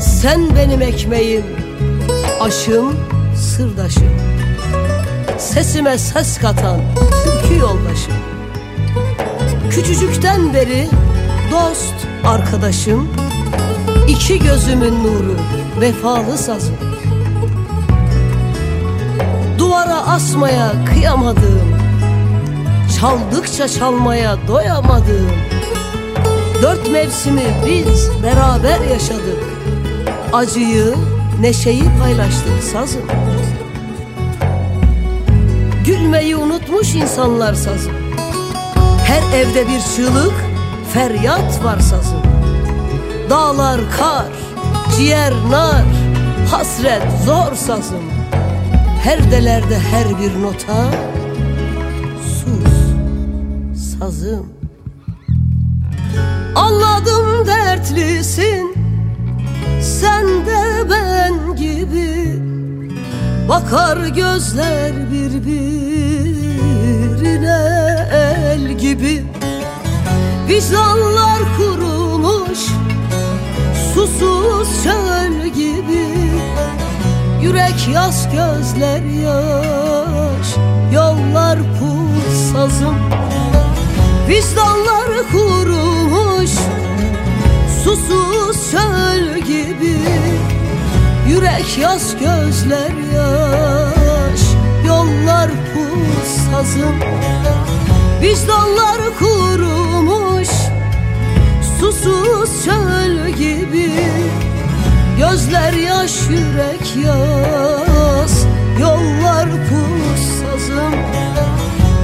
Sen 0.00 0.56
benim 0.56 0.82
ekmeğim, 0.82 1.44
aşım, 2.40 2.96
sırdaşım. 3.36 4.20
Sesime 5.38 5.98
ses 5.98 6.38
katan 6.38 6.80
türkü 7.24 7.58
yoldaşım. 7.60 8.14
Küçücükten 9.70 10.54
beri 10.54 10.88
dost 11.52 11.94
arkadaşım. 12.24 13.08
İki 14.08 14.38
gözümün 14.38 15.04
nuru 15.04 15.36
vefalı 15.80 16.38
sazım 16.38 16.87
Duvara 19.78 20.06
asmaya 20.06 20.72
kıyamadığım 20.84 21.76
Çaldıkça 23.00 23.68
çalmaya 23.68 24.36
doyamadığım 24.48 25.36
Dört 26.62 26.90
mevsimi 26.90 27.42
biz 27.66 28.10
beraber 28.22 28.80
yaşadık. 28.90 29.44
Acıyı, 30.32 30.94
neşeyi 31.40 31.82
paylaştık 32.02 32.62
sazım. 32.72 33.02
Gülmeyi 35.86 36.36
unutmuş 36.36 36.94
insanlar 36.94 37.54
sazım. 37.54 37.92
Her 39.04 39.38
evde 39.38 39.68
bir 39.68 39.80
çığlık, 39.96 40.34
feryat 40.94 41.64
var 41.64 41.78
sazım. 41.78 42.22
Dağlar 43.30 43.80
kar, 43.98 44.32
ciğer 44.96 45.32
nar, 45.50 45.84
hasret 46.50 47.02
zor 47.26 47.54
sazım 47.54 48.17
Her 49.02 49.30
delerde 49.30 49.78
her 49.78 50.18
bir 50.18 50.42
nota. 50.42 50.90
Sus 52.22 52.78
sazım. 53.98 54.46
Anladım 56.54 57.46
dertlisin. 57.46 58.74
Sen 59.82 60.26
de 60.26 60.90
ben 60.90 61.56
gibi. 61.56 62.42
Bakar 63.48 64.06
gözler 64.06 64.92
birbirine 65.12 66.38
el 68.10 68.72
gibi. 68.78 69.24
Vicdanlar 70.48 71.38
kurumuş 71.56 72.58
Susuz 73.94 74.84
çöl 74.84 75.46
gibi 75.46 76.07
Yürek 77.42 77.88
yaz 77.94 78.28
gözler 78.32 79.02
yaş 79.02 80.48
Yollar 80.94 81.58
pul 81.58 82.32
sazım 82.52 82.96
Vicdanlar 84.28 85.08
kurumuş 85.32 86.50
Susuz 87.84 88.70
çöl 88.70 89.38
gibi. 89.38 89.98
Yürek 91.28 91.78
yaz 91.78 92.18
gözler 92.20 92.92
yaş 93.14 94.40
Yollar 94.86 95.50
pul 95.50 96.24
sazım 96.50 96.94
Vicdanlar 98.22 99.00
kurumuş 99.18 100.48
Susuz 101.80 102.64
çöl 102.64 103.28
gibi 103.28 103.92
Gözler 105.18 105.72
yaş 105.72 106.12
yürek 106.30 106.96
yaz. 107.04 108.46
Yollar 108.80 109.48
pul 109.50 110.16
sazım 110.38 110.94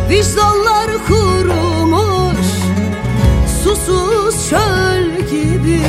Vicdanlar 0.09 0.91
kurumuş. 1.07 2.47
Susuz 3.65 4.49
çöl 4.51 5.05
gibi. 5.31 5.81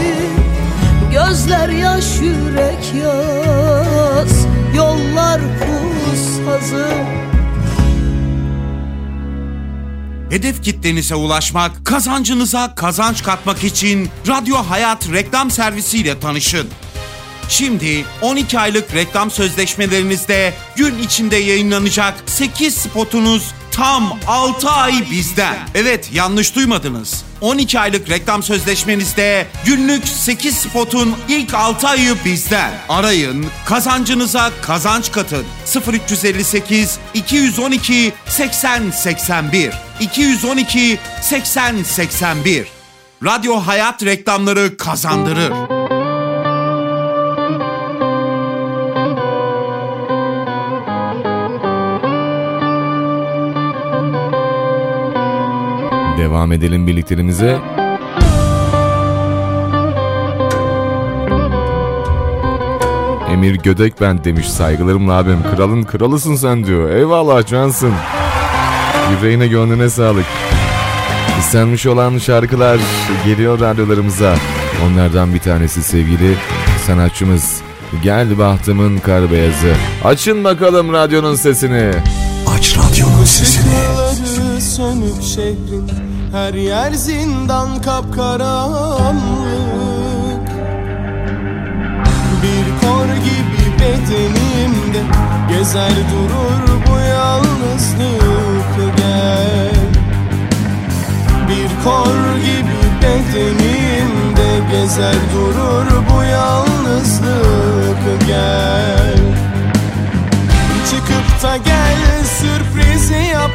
Gözler 1.11 1.69
yaş 1.69 2.05
yürek 2.21 2.93
yaz. 3.03 4.45
Yollar 4.75 5.41
pul 5.41 6.15
sazım 6.15 7.05
Hedef 10.29 10.63
kitlenize 10.63 11.15
ulaşmak, 11.15 11.85
kazancınıza 11.85 12.75
kazanç 12.75 13.23
katmak 13.23 13.63
için 13.63 14.09
Radyo 14.27 14.55
Hayat 14.55 15.11
reklam 15.11 15.51
servisiyle 15.51 16.19
tanışın. 16.19 16.67
Şimdi 17.49 18.05
12 18.21 18.59
aylık 18.59 18.93
reklam 18.93 19.31
sözleşmelerinizde 19.31 20.53
gün 20.75 20.99
içinde 20.99 21.35
yayınlanacak 21.35 22.13
8 22.25 22.75
spotunuz 22.75 23.51
tam 23.71 24.19
6 24.27 24.69
ay 24.69 24.93
bizden. 25.11 25.57
Evet 25.75 26.09
yanlış 26.13 26.55
duymadınız. 26.55 27.23
12 27.41 27.79
aylık 27.79 28.09
reklam 28.09 28.43
sözleşmenizde 28.43 29.47
günlük 29.65 30.07
8 30.07 30.55
spotun 30.57 31.15
ilk 31.29 31.53
6 31.53 31.87
ayı 31.87 32.15
bizden. 32.25 32.71
Arayın, 32.89 33.45
kazancınıza 33.65 34.51
kazanç 34.61 35.11
katın. 35.11 35.45
0358 35.93 36.97
212 37.13 38.13
80 38.27 38.91
81 38.91 39.71
212 39.99 40.99
80 41.21 41.83
81 41.83 42.67
Radyo 43.23 43.55
Hayat 43.55 44.05
reklamları 44.05 44.77
kazandırır. 44.77 45.74
Devam 56.35 56.51
edelim 56.51 56.87
birliklerimize. 56.87 57.57
Emir 63.31 63.55
Gödek 63.55 64.01
ben 64.01 64.23
demiş 64.23 64.49
saygılarımla 64.49 65.13
abim. 65.13 65.37
Kralın 65.55 65.83
kralısın 65.83 66.35
sen 66.35 66.65
diyor. 66.65 66.89
Eyvallah 66.89 67.47
cansın. 67.47 67.93
Yüreğine 69.11 69.47
gönlüne 69.47 69.89
sağlık. 69.89 70.25
İstenmiş 71.39 71.85
olan 71.85 72.17
şarkılar 72.17 72.79
geliyor 73.25 73.59
radyolarımıza. 73.59 74.35
Onlardan 74.85 75.33
bir 75.33 75.39
tanesi 75.39 75.83
sevgili 75.83 76.35
sanatçımız. 76.87 77.61
Gel 78.03 78.37
bahtımın 78.37 78.97
kar 78.97 79.31
beyazı. 79.31 79.73
Açın 80.03 80.43
bakalım 80.43 80.93
radyonun 80.93 81.35
sesini. 81.35 81.91
Aç 82.57 82.77
radyonun 82.77 83.23
sesini. 83.23 83.73
Sönük 84.61 85.23
şehrin 85.23 86.14
Her 86.35 86.53
yer 86.53 86.91
zindan 86.91 87.81
kapkaranlık. 87.81 89.15
Bir 92.43 92.65
kor 92.81 93.05
gibi 93.05 93.79
bedenimde 93.79 95.01
Gezer 95.49 95.91
durur 95.91 96.81
bu 96.87 96.99
yalnızlık. 96.99 98.97
Gel. 98.97 99.75
Bir 101.49 101.83
kor 101.83 102.37
gibi 102.37 102.81
bedenimde 103.01 104.59
Gezer 104.71 105.15
durur 105.33 105.87
bu 106.09 106.23
yalnızlık. 106.23 108.27
Gel. 108.27 109.17
Çıkıp 110.89 111.43
da 111.43 111.57
gel 111.57 112.23
sürprizi 112.25 113.31
yap 113.33 113.54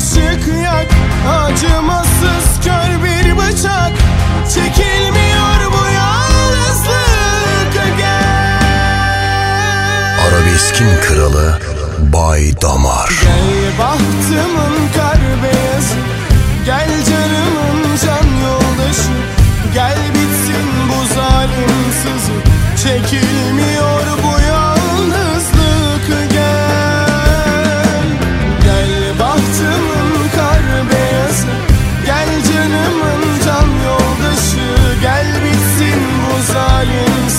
ışık 0.00 0.62
yak 0.64 0.86
Acımasız 1.28 2.64
kör 2.64 3.04
bir 3.04 3.36
bıçak. 3.36 3.92
Çekilmiyor 4.54 5.60
bu 5.72 5.84
yalnızlık 5.94 7.74
Arabeskin 10.28 11.00
kralı 11.00 11.58
Bay 11.98 12.62
Damar. 12.62 13.10
Gel 13.22 13.78
bahtımın 13.78 14.76
kar 14.96 15.20
beyazı 15.42 15.96
Gel 16.64 17.04
canımın 17.04 17.96
can 18.06 18.28
yoldaşı. 18.46 19.12
Gel 19.74 19.98
bitsin 20.14 20.66
bu 20.88 21.14
zalim 21.14 21.92
sızı 22.02 22.32
Çekilmiyor 22.82 24.06
bu 24.22 24.40
yalnızlık 24.40 24.59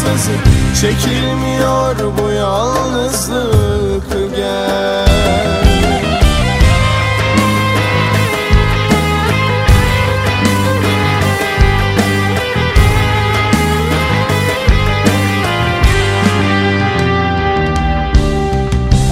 sızı 0.02 0.32
Çekilmiyor 0.82 1.96
bu 2.18 2.32
yalnızlık 2.32 4.36
gel. 4.36 5.08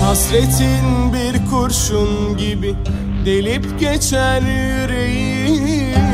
Hasretin 0.05 1.13
bir 1.13 1.49
kurşun 1.51 2.37
gibi 2.37 2.75
delip 3.25 3.79
geçer 3.79 4.41
yüreğimi 4.41 6.08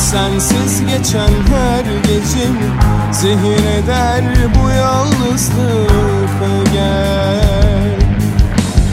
Sensiz 0.00 0.80
geçen 0.80 1.32
her 1.50 1.84
gecemi 2.02 2.70
zehir 3.12 3.64
eder 3.78 4.24
bu 4.54 4.70
yalnızlık 4.70 6.30
gel 6.72 8.00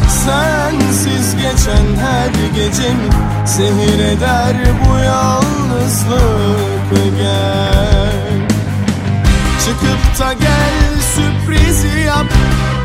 Sensiz 0.09 1.35
geçen 1.35 1.85
her 2.01 2.29
gecemi 2.55 3.09
zehir 3.45 3.99
eder 3.99 4.55
bu 4.85 4.97
yalnızlık 4.99 6.89
gel 7.17 8.47
Çıkıp 9.65 10.19
da 10.19 10.33
gel 10.33 11.01
sürprizi 11.15 11.99
yap. 11.99 12.25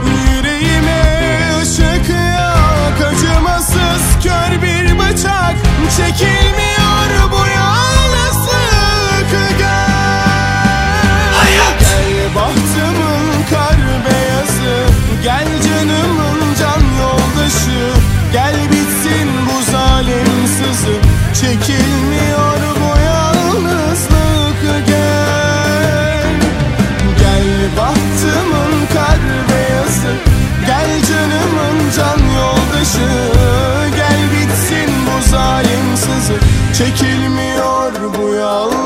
Yüreğime 0.07 1.03
ışık 1.63 2.09
yak. 2.11 3.13
Acımasız 3.13 4.23
kör 4.23 4.63
bir 4.63 4.99
bıçak. 4.99 5.57
Çekilmiyor 5.97 7.31
bu 7.31 7.37
yalnızlık 7.37 7.82
Gel 15.23 15.47
canımın 15.63 16.55
can 16.61 16.83
yoldaşı 17.01 17.81
Gel 18.33 18.55
bitsin 18.71 19.29
bu 19.47 19.73
zalim 19.73 20.47
sızı. 20.47 20.97
Çekilmiyor 21.41 22.61
bu 22.77 23.01
yalnızlık 23.01 24.87
Gel. 24.87 26.41
Gel 27.19 27.77
bahtımın 27.77 28.87
kar 28.95 29.21
beyazı 29.49 30.15
Gel 30.67 30.91
canımın 31.09 31.91
can 31.97 32.19
yoldaşı. 32.35 33.09
Gel 33.97 34.21
bitsin 34.33 34.91
bu 35.07 35.31
zalim 35.31 35.97
sızı. 35.97 36.35
Çekilmiyor 36.79 37.93
bu 38.19 38.35
yalnızlık 38.35 38.82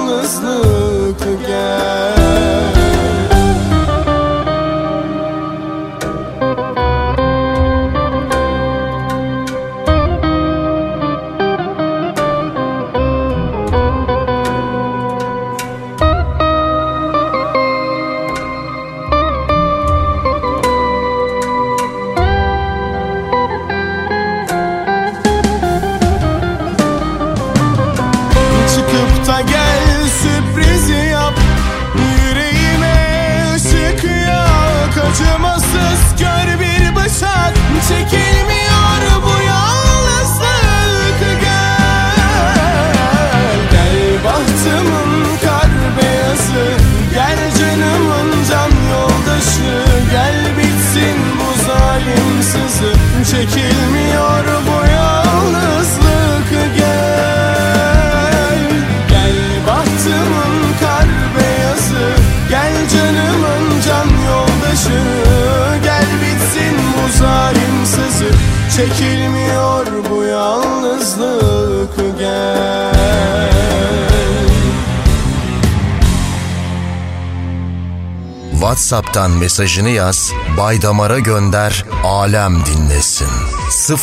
WhatsApp'tan 79.26 79.30
mesajını 79.30 79.88
yaz, 79.88 80.32
Baydamar'a 80.56 81.18
gönder, 81.18 81.84
alem 82.04 82.56
dinlesin. 82.66 83.28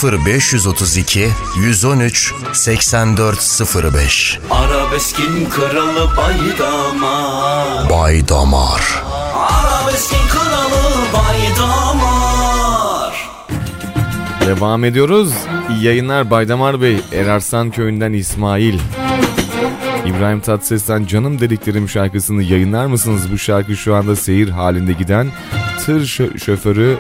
0532 0.04 1.30
113 1.58 2.34
8405 2.54 4.40
Arabeskin 4.52 5.50
kralı 5.50 6.10
Baydamar 6.18 7.90
Baydamar 7.90 9.04
Arabeskin 9.36 10.28
kralı 10.30 10.96
Baydamar 11.14 12.34
Devam 14.46 14.84
ediyoruz. 14.84 15.34
İyi 15.70 15.84
yayınlar 15.84 16.32
Baydamar 16.32 16.82
Bey. 16.82 17.00
Erarslan 17.14 17.72
köyünden 17.72 18.14
İsmail. 18.14 18.80
İbrahim 20.06 20.40
Tatlıses'ten 20.40 21.06
Canım 21.06 21.40
Dediklerim 21.40 21.90
şarkısını 21.90 22.44
yayınlar 22.44 22.86
mısınız? 22.86 23.32
Bu 23.32 23.38
şarkı 23.38 23.76
şu 23.76 23.96
anda 23.96 24.16
seyir 24.16 24.50
halinde 24.50 24.94
giden 24.94 25.28
tır 25.86 26.02
şö- 26.02 26.40
şoförü 26.40 26.98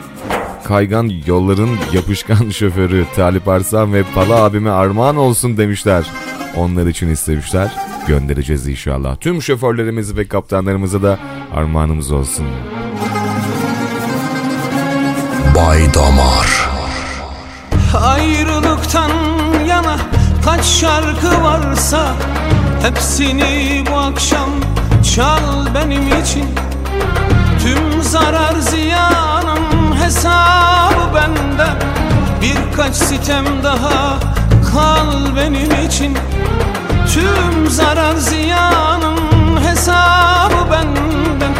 kaygan 0.63 1.11
yolların 1.25 1.69
yapışkan 1.93 2.49
şoförü 2.51 3.05
Talip 3.15 3.47
Arslan 3.47 3.93
ve 3.93 4.03
Pala 4.15 4.43
abime 4.43 4.69
armağan 4.69 5.15
olsun 5.15 5.57
demişler. 5.57 6.05
Onlar 6.55 6.87
için 6.87 7.09
istemişler. 7.09 7.71
Göndereceğiz 8.07 8.67
inşallah. 8.67 9.15
Tüm 9.15 9.41
şoförlerimiz 9.41 10.17
ve 10.17 10.27
kaptanlarımıza 10.27 11.03
da 11.03 11.19
armağanımız 11.55 12.11
olsun. 12.11 12.45
Baydamar 15.55 16.69
Ayrılıktan 18.03 19.11
yana 19.67 19.97
kaç 20.45 20.65
şarkı 20.65 21.43
varsa 21.43 22.15
Hepsini 22.83 23.83
bu 23.91 23.97
akşam 23.97 24.49
çal 25.15 25.75
benim 25.75 26.07
için. 26.21 26.45
Tüm 27.63 28.03
zarar 28.03 28.55
ziyanın 28.59 29.95
hesabı 30.03 31.15
bende. 31.15 31.67
Birkaç 32.41 32.95
sitem 32.95 33.45
daha 33.63 34.19
kal 34.73 35.35
benim 35.35 35.85
için. 35.87 36.17
Tüm 37.13 37.69
zarar 37.69 38.15
ziyanın 38.15 39.17
hesabı 39.63 40.71
benden 40.71 41.53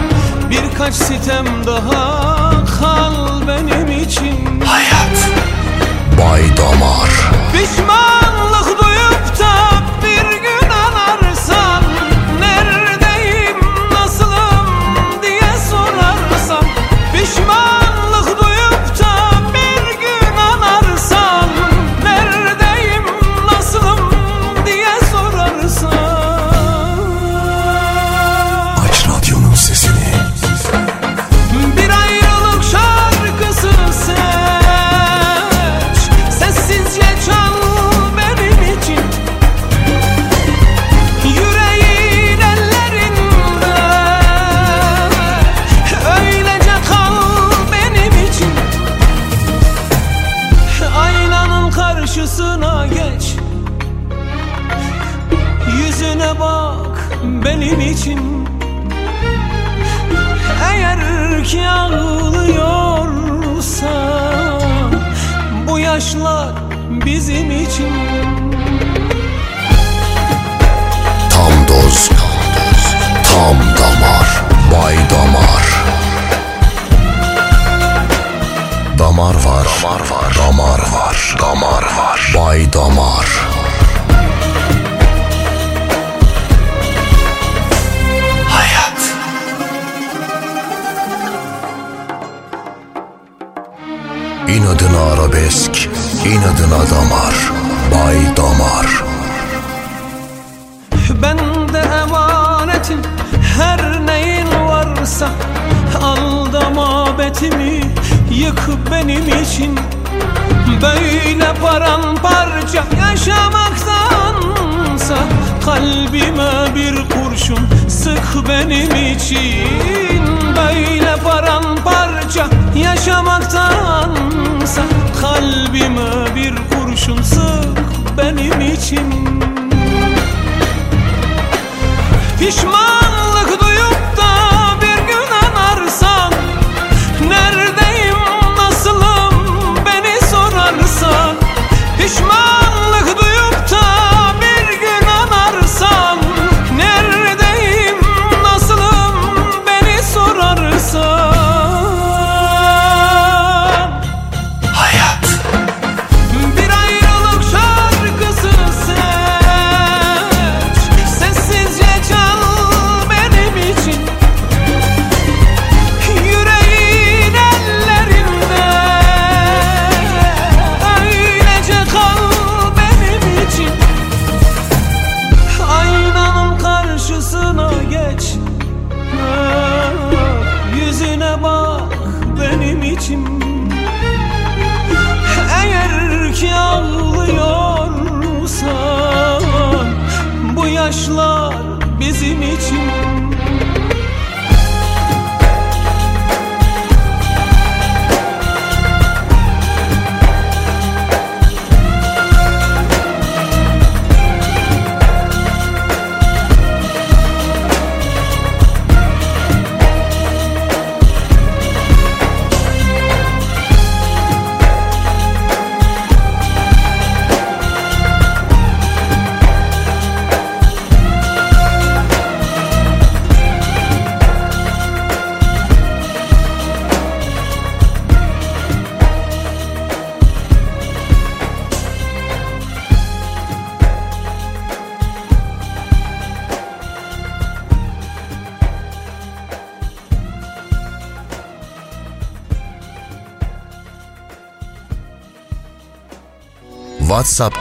Birkaç 0.50 0.94
sitem 0.94 1.46
daha 1.68 2.52
kal 2.80 3.48
benim 3.48 4.02
için. 4.02 4.62
Hayat 4.66 5.30
Baydamar 6.18 7.32
Pişmanlık 7.52 8.23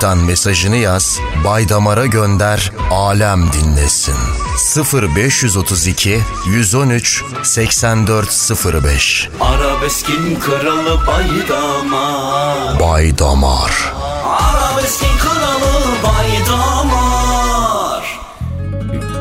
WhatsApp'tan 0.03 0.27
mesajını 0.27 0.77
yaz, 0.77 1.21
Baydamar'a 1.45 2.07
gönder, 2.07 2.73
alem 2.91 3.43
dinlesin. 3.53 4.15
0532 5.17 6.21
113 6.47 7.25
8405 7.43 9.29
Arabeskin 9.41 10.41
kralı 10.41 11.01
Baydamar 11.07 12.81
Baydamar 12.81 13.93
Arabeskin 14.27 15.19
kralı 15.19 15.85
Baydamar 16.05 17.41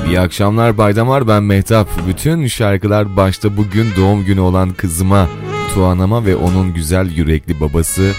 İyi 0.08 0.20
akşamlar 0.20 0.78
Baydamar 0.78 1.28
ben 1.28 1.44
Mehtap. 1.44 1.88
Bütün 2.08 2.48
şarkılar 2.48 3.18
başta 3.18 3.58
bugün 3.58 3.94
doğum 3.98 4.26
günü 4.26 4.40
olan 4.40 4.74
kızıma 4.74 5.28
Tuanama 5.74 6.26
ve 6.26 6.36
onun 6.36 6.74
güzel 6.74 7.12
yürekli 7.12 7.60
babası 7.60 8.12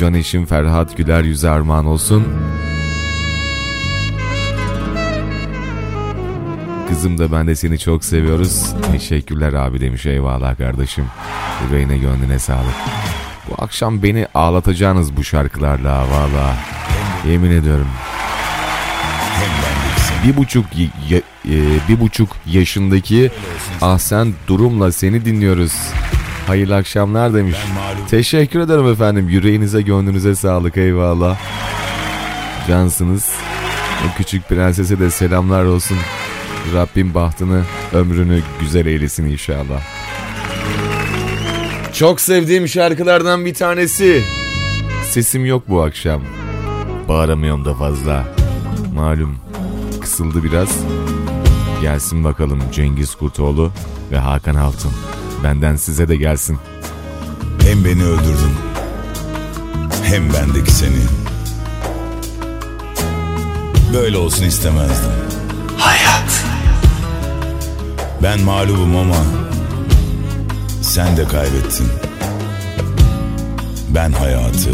Can 0.00 0.14
eşim 0.14 0.46
Ferhat 0.46 0.96
Güler 0.96 1.24
yüze 1.24 1.50
armağan 1.50 1.86
olsun. 1.86 2.24
Kızım 6.88 7.18
da 7.18 7.32
ben 7.32 7.46
de 7.46 7.56
seni 7.56 7.78
çok 7.78 8.04
seviyoruz. 8.04 8.72
Teşekkürler 8.92 9.52
abi 9.52 9.80
demiş 9.80 10.06
eyvallah 10.06 10.58
kardeşim. 10.58 11.04
Yüreğine 11.64 11.98
gönlüne 11.98 12.38
sağlık. 12.38 12.74
Bu 13.48 13.62
akşam 13.62 14.02
beni 14.02 14.26
ağlatacağınız 14.34 15.16
bu 15.16 15.24
şarkılarla 15.24 16.00
valla. 16.00 16.56
Yemin 17.28 17.50
ediyorum. 17.50 17.88
Bir 20.26 20.36
buçuk 20.36 20.66
e, 20.74 21.20
bir 21.88 22.00
buçuk 22.00 22.36
yaşındaki 22.46 23.30
Ahsen 23.82 24.34
Durum'la 24.46 24.92
seni 24.92 25.24
dinliyoruz. 25.24 25.72
Hayırlı 26.46 26.76
akşamlar 26.76 27.34
demiş. 27.34 27.56
Teşekkür 28.10 28.60
ederim 28.60 28.86
efendim. 28.86 29.28
Yüreğinize 29.28 29.82
gönlünüze 29.82 30.34
sağlık 30.34 30.76
eyvallah. 30.76 31.38
Cansınız. 32.68 33.30
O 34.04 34.16
küçük 34.16 34.48
prensese 34.48 34.98
de 34.98 35.10
selamlar 35.10 35.64
olsun. 35.64 35.96
Rabbim 36.74 37.14
bahtını, 37.14 37.62
ömrünü 37.92 38.40
güzel 38.60 38.86
eylesin 38.86 39.24
inşallah. 39.24 39.82
Çok 41.92 42.20
sevdiğim 42.20 42.68
şarkılardan 42.68 43.44
bir 43.44 43.54
tanesi. 43.54 44.22
Sesim 45.04 45.46
yok 45.46 45.62
bu 45.68 45.82
akşam. 45.82 46.22
Bağıramıyorum 47.08 47.64
da 47.64 47.74
fazla. 47.74 48.24
Malum 48.94 49.36
kısıldı 50.00 50.44
biraz. 50.44 50.78
Gelsin 51.82 52.24
bakalım 52.24 52.60
Cengiz 52.72 53.14
Kurtoğlu 53.14 53.72
ve 54.12 54.18
Hakan 54.18 54.54
Altun. 54.54 54.92
Benden 55.44 55.76
size 55.76 56.08
de 56.08 56.16
gelsin. 56.16 56.58
Hem 57.70 57.84
beni 57.84 58.04
öldürdün 58.04 58.54
hem 60.02 60.32
bendeki 60.32 60.72
seni. 60.72 61.02
Böyle 63.94 64.16
olsun 64.16 64.44
istemezdim. 64.44 65.10
Hayat. 65.78 66.44
Ben 68.22 68.40
mağlubum 68.40 68.96
ama 68.96 69.24
sen 70.82 71.16
de 71.16 71.24
kaybettin. 71.24 71.88
Ben 73.94 74.12
hayatı, 74.12 74.70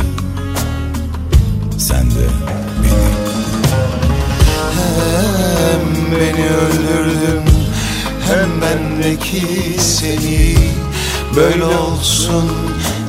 sen 1.79 2.11
de 2.11 2.27
beni. 2.83 3.17
Hem 5.57 6.13
beni 6.13 6.47
öldürdün 6.47 7.43
Hem 8.29 8.63
bendeki 8.63 9.77
seni 9.81 10.57
Böyle 11.37 11.65
olsun 11.65 12.51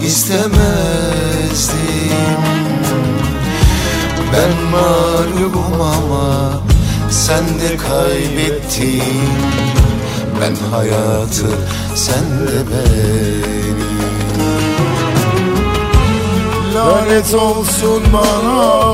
istemezdim. 0.05 1.77
Ben 4.33 4.51
mağlubum 4.71 5.81
ama 5.81 6.61
sen 7.09 7.43
de 7.43 7.77
kaybettin. 7.77 9.03
Ben 10.41 10.55
hayatı 10.71 11.47
sen 11.95 12.47
de 12.47 12.63
beni 12.71 13.87
Lanet 16.75 17.33
olsun 17.33 18.03
bana 18.13 18.87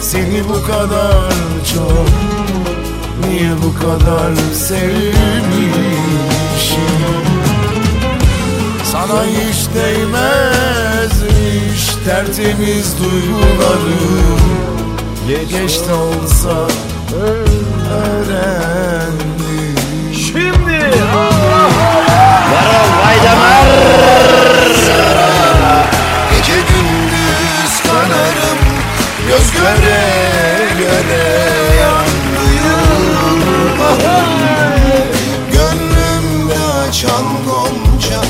Seni 0.00 0.48
bu 0.48 0.66
kadar 0.66 1.32
çok. 1.74 2.08
Niye 3.28 3.50
bu 3.64 3.74
kadar 3.74 4.32
sevmişim 4.54 6.35
Sana 8.96 9.24
hiç 9.24 9.60
değmezmiş 9.74 11.04
Tertemiz 12.04 12.98
duygularım 12.98 14.40
Geç 15.28 15.80
de 15.88 15.94
olsa 15.94 16.68
öğrendim. 17.92 18.56
Şimdi 20.14 20.78
Varol 22.52 22.90
Vaydamar 23.00 23.66
Gece 26.30 26.56
gündüz 26.56 27.74
kanarım 27.86 28.60
Göz 29.28 29.48
göre 29.52 30.00
göre 30.78 31.26
yandım. 31.80 33.40
Gönlümde 35.52 36.58
açan 36.88 37.26
gonca 37.46 38.20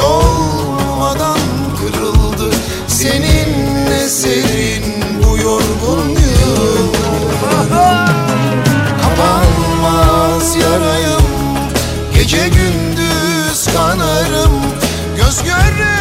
olmadan 0.00 1.38
kırıldı. 1.78 2.54
Senin 2.88 3.86
eserin 4.04 4.84
bu 5.24 5.36
yorgun 5.36 6.08
yıl. 6.08 6.92
Kapanmaz 9.02 10.56
yarayım. 10.56 11.22
Gece 12.14 12.48
gündüz 12.48 13.66
kanarım. 13.76 14.52
Göz 15.16 15.42
göre 15.42 15.96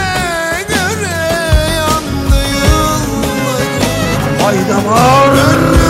göre 0.69 1.17
yandı 1.77 2.39
yıllarım. 2.53 3.23
Haydamar 4.43 5.86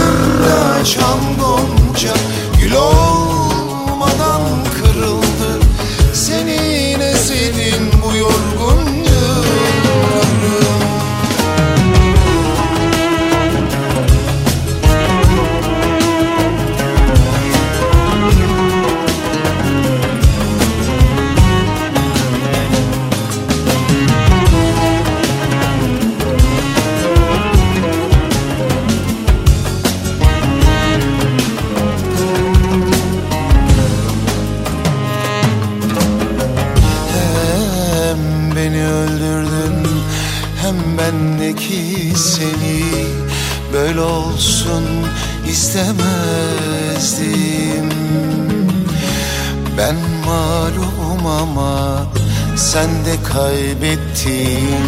kaybettin 54.28 54.88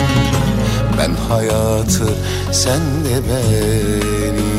Ben 0.97 1.15
hayatı 1.29 2.07
sen 2.51 2.79
de 2.79 3.21
beni. 3.29 4.49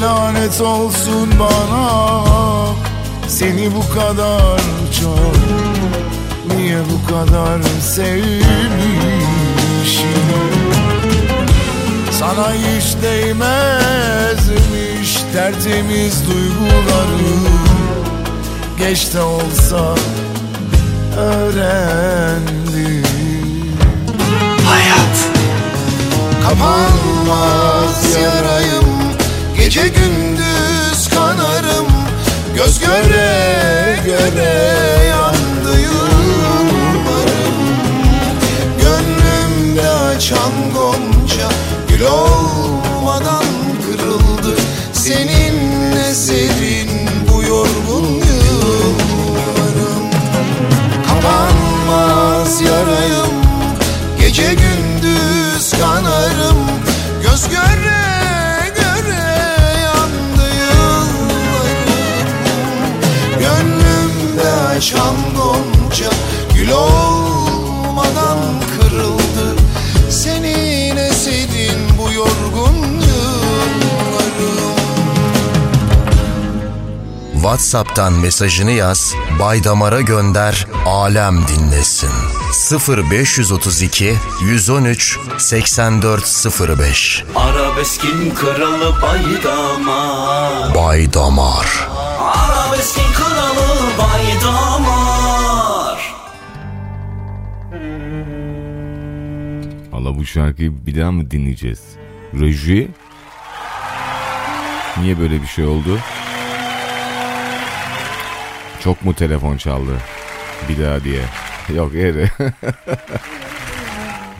Lanet 0.00 0.60
olsun 0.60 1.28
bana 1.40 2.24
Seni 3.28 3.70
bu 3.74 3.94
kadar 3.94 4.60
çok. 5.00 5.36
Niye 6.56 6.78
bu 6.80 7.06
kadar 7.10 7.62
sevmişim? 7.82 8.48
Sana 12.12 12.52
hiç 12.52 12.96
değmezmiş 13.02 14.48
Tertemiz 15.32 16.22
duygularım. 16.26 17.48
Geç 18.78 19.14
de 19.14 19.20
olsa 19.20 19.94
öğrendim. 21.18 23.04
Hayat. 24.66 25.28
Kapanmaz 26.42 28.16
yarayım. 28.22 28.84
Gece 29.56 29.88
gündüz 29.88 31.08
kanarım. 31.08 31.86
Göz 32.56 32.80
göre 32.80 33.96
göre 34.04 34.68
yandı 35.08 35.80
yıllarım. 35.80 36.68
Gönlümde 38.80 39.88
açan 39.90 40.52
gonca 40.74 41.48
Gül 41.88 42.00
olmadan 42.00 42.67
Gül 66.68 66.74
olmadan 66.74 68.38
kırıldı. 68.76 69.56
Senin 70.10 70.96
eserin 70.96 71.98
bu 71.98 72.12
yorgun 72.12 72.98
WhatsApp'tan 77.32 78.12
mesajını 78.12 78.70
yaz, 78.70 79.14
Bay 79.38 79.64
Damar'a 79.64 80.00
gönder, 80.00 80.66
alem 80.86 81.48
dinlesin. 81.48 82.10
0532 82.88 84.16
113 84.42 85.18
8405 85.38 87.24
Arabeskin 87.36 88.34
kralı 88.34 89.02
Baydamar. 89.02 90.74
Bay 90.74 91.12
Damar 91.12 91.88
Arabeskin 92.20 93.12
kralı 93.12 93.80
Baydamar 93.98 95.07
şarkıyı 100.28 100.86
bir 100.86 101.00
daha 101.00 101.12
mı 101.12 101.30
dinleyeceğiz? 101.30 101.82
Reji? 102.40 102.88
Niye 105.00 105.18
böyle 105.18 105.42
bir 105.42 105.46
şey 105.46 105.64
oldu? 105.64 105.98
Çok 108.84 109.04
mu 109.04 109.14
telefon 109.14 109.56
çaldı? 109.56 109.92
Bir 110.68 110.84
daha 110.84 111.04
diye. 111.04 111.22
Yok 111.74 111.94
eri. 111.94 112.28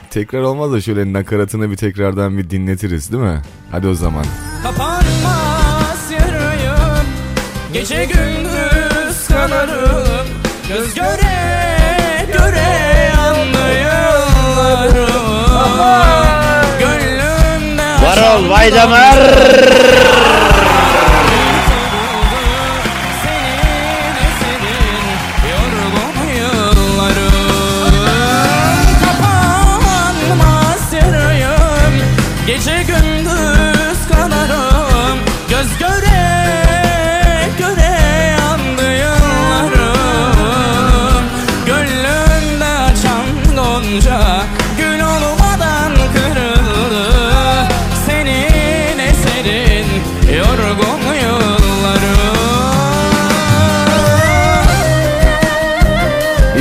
Tekrar 0.09 0.41
olmaz 0.41 0.71
da 0.71 0.81
şöyle 0.81 1.13
nakaratını 1.13 1.71
bir 1.71 1.77
tekrardan 1.77 2.37
bir 2.37 2.49
dinletiriz 2.49 3.11
değil 3.11 3.23
mi? 3.23 3.41
Hadi 3.71 3.87
o 3.87 3.93
zaman. 3.93 4.25
Kapanmaz 4.63 6.11
yarayım 6.11 7.05
Gece 7.73 8.05
gündüz 8.05 9.27
kanarım 9.27 10.27
Göz 10.69 10.95
göre 10.95 12.27
göre 12.33 13.11
yandı 13.15 13.73
Varol 18.01 18.49
Vaydamar 18.49 19.19
Kapanmaz 19.19 20.38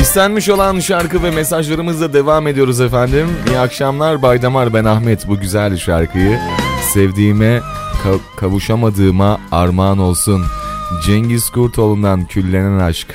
İstenmiş 0.08 0.48
olan 0.48 0.80
şarkı 0.80 1.22
ve 1.22 1.30
mesajlarımızla 1.30 2.12
devam 2.12 2.46
ediyoruz 2.46 2.80
efendim. 2.80 3.28
İyi 3.48 3.58
akşamlar 3.58 4.22
Baydamar 4.22 4.74
ben 4.74 4.84
Ahmet 4.84 5.28
bu 5.28 5.40
güzel 5.40 5.76
şarkıyı 5.76 6.38
sevdiğime 6.92 7.60
ka- 8.04 8.36
kavuşamadığıma 8.36 9.40
armağan 9.52 9.98
olsun. 9.98 10.44
Cengiz 11.06 11.50
Kurtoğlu'ndan 11.50 12.24
küllenen 12.24 12.78
aşk. 12.78 13.08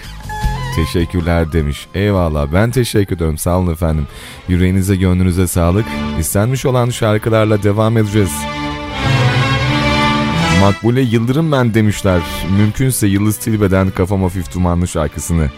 Teşekkürler 0.75 1.51
demiş. 1.51 1.87
Eyvallah 1.93 2.47
ben 2.53 2.71
teşekkür 2.71 3.15
ederim 3.15 3.37
sağ 3.37 3.57
olun 3.57 3.73
efendim. 3.73 4.07
Yüreğinize 4.47 4.95
gönlünüze 4.95 5.47
sağlık. 5.47 5.85
İstenmiş 6.19 6.65
olan 6.65 6.89
şarkılarla 6.89 7.63
devam 7.63 7.97
edeceğiz. 7.97 8.31
Makbule 10.61 11.01
Yıldırım 11.01 11.51
ben 11.51 11.73
demişler. 11.73 12.21
Mümkünse 12.57 13.07
Yıldız 13.07 13.37
Tilbe'den 13.37 13.89
Kafam 13.89 14.23
Hafif 14.23 14.53
Dumanlı 14.53 14.87
şarkısını 14.87 15.49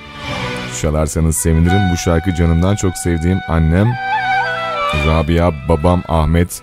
çalarsanız 0.82 1.38
sevinirim. 1.38 1.82
Bu 1.94 1.98
şarkı 1.98 2.36
canımdan 2.36 2.76
çok 2.76 2.98
sevdiğim 2.98 3.40
annem 3.50 3.94
Rabia, 5.08 5.52
babam 5.70 6.04
Ahmet, 6.08 6.62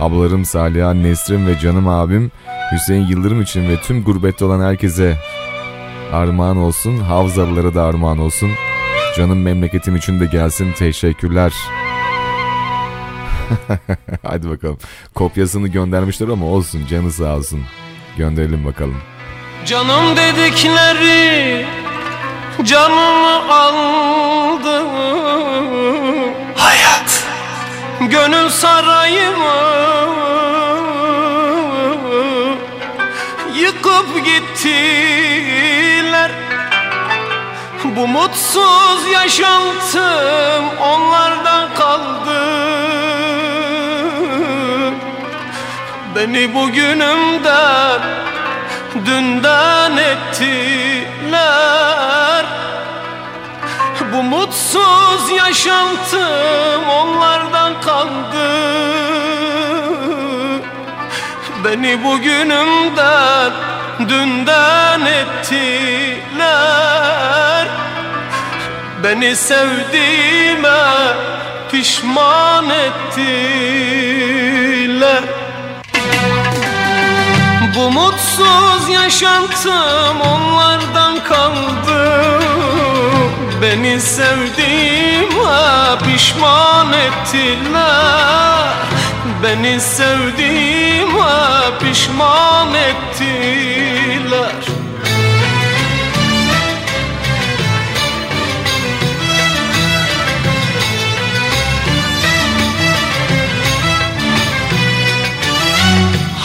ablalarım 0.00 0.44
Saliha, 0.44 0.94
Nesrin 0.94 1.46
ve 1.46 1.58
canım 1.58 1.88
abim 1.88 2.32
Hüseyin 2.72 3.06
Yıldırım 3.06 3.42
için 3.42 3.68
ve 3.68 3.80
tüm 3.80 4.04
gurbette 4.04 4.44
olan 4.44 4.60
herkese 4.60 5.16
armağan 6.12 6.56
olsun. 6.56 6.98
Havzalılara 6.98 7.74
da 7.74 7.82
armağan 7.82 8.18
olsun. 8.18 8.50
Canım 9.16 9.42
memleketim 9.42 9.96
için 9.96 10.20
de 10.20 10.26
gelsin. 10.26 10.72
Teşekkürler. 10.72 11.52
Hadi 14.22 14.50
bakalım. 14.50 14.78
Kopyasını 15.14 15.68
göndermişler 15.68 16.28
ama 16.28 16.46
olsun. 16.46 16.86
Canı 16.86 17.12
sağ 17.12 17.36
olsun. 17.36 17.60
Gönderelim 18.16 18.64
bakalım. 18.64 18.96
Canım 19.66 20.16
dedikleri 20.16 21.66
canımı 22.62 23.52
aldı. 23.52 24.82
Hayat. 26.56 27.24
Gönül 28.00 28.48
sarayımı 28.48 29.54
yıkıp 33.54 34.24
gittiler. 34.24 35.64
Bu 37.84 38.06
mutsuz 38.06 39.06
yaşantım 39.12 40.64
onlardan 40.80 41.74
kaldı. 41.74 42.44
Beni 46.16 46.54
bugünümden 46.54 48.00
dünden 49.06 49.96
ettiler 49.96 50.83
Bu 54.14 54.22
mutsuz 54.22 55.30
yaşantım 55.36 56.88
onlardan 56.88 57.80
kaldı. 57.80 58.48
Beni 61.64 62.04
bugünümden 62.04 63.52
dünden 64.08 65.00
ettiler. 65.00 66.46
Beni 69.04 69.36
sevdiğime 69.36 70.82
pişman 71.72 72.70
ettiler. 72.70 73.24
Bu 77.76 77.90
mutsuz 77.90 78.88
yaşantım 78.88 80.20
onlardan 80.20 81.24
kaldı 81.24 82.83
Beni 83.62 84.00
sevdiğime 84.00 85.48
pişman 86.04 86.92
ettiler. 86.92 88.74
Beni 89.42 89.80
sevdiğime 89.80 91.24
pişman 91.80 92.74
ettiler. 92.74 93.24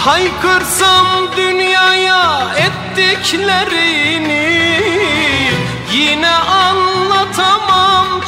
Haykırsam 0.06 1.08
dünyaya 1.38 2.48
ettiklerini 2.58 4.50
Yine 5.94 6.30
anlatamam 6.30 6.79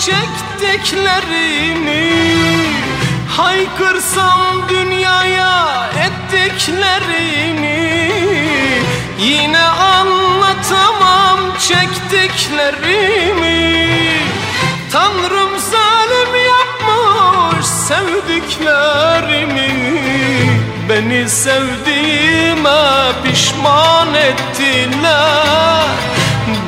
çektiklerimi 0.06 2.12
Haykırsam 3.38 4.70
dünyaya 4.70 5.90
ettiklerini 6.06 8.12
Yine 9.20 9.64
anlatamam 9.64 11.40
çektiklerimi. 11.60 13.82
Tanrım 14.92 15.60
zalim 15.60 16.36
yapmış 16.46 17.66
sevdiklerimi 17.66 19.72
Beni 20.90 21.30
sevdiğime 21.30 23.12
pişman 23.24 24.14
ettiler 24.14 25.82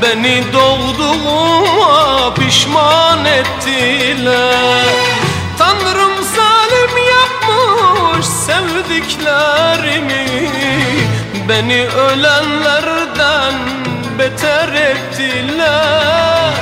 Beni 0.04 0.44
doğduğuma 0.54 2.34
pişman 2.34 3.26
ettiler. 3.26 4.86
Tanrım 5.58 6.24
zalim 6.24 6.98
yapmış 7.14 8.26
sevdiklerimi 8.26 10.24
Beni 11.50 11.88
ölenlerden 11.88 13.54
beter 14.20 14.74
ettiler. 14.74 16.54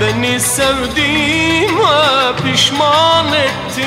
Beni 0.00 0.40
sevdiğime 0.40 2.32
pişman 2.44 3.26
ettiler. 3.26 3.82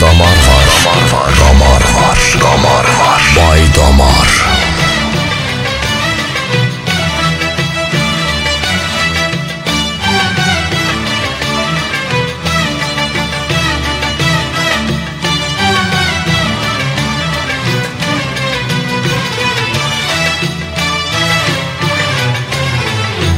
Damar 0.00 0.22
var, 0.22 0.66
damar 0.84 1.02
var, 1.12 1.32
damar 1.40 1.51
var, 1.70 2.36
damar 2.40 2.84
var. 2.84 3.22
Bay 3.36 3.60
Damar. 3.76 4.28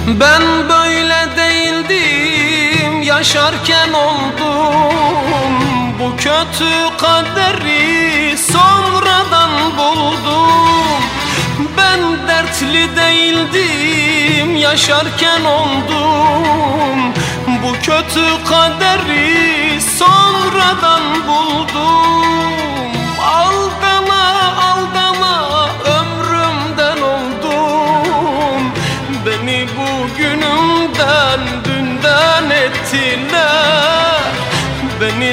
Ben 0.07 0.43
böyle 0.69 1.37
değildim 1.37 3.03
yaşarken 3.03 3.93
oldum 3.93 5.64
Bu 6.05 6.17
kötü 6.17 6.97
kaderi 6.99 8.39
sonradan 8.39 9.51
buldum. 9.79 11.03
Ben 11.77 12.29
dertli 12.29 12.97
değildim 12.97 14.57
yaşarken 14.57 15.45
oldum. 15.45 17.13
Bu 17.63 17.73
kötü 17.73 18.45
kaderi 18.45 19.81
sonradan 19.81 21.03
buldum 21.27 22.74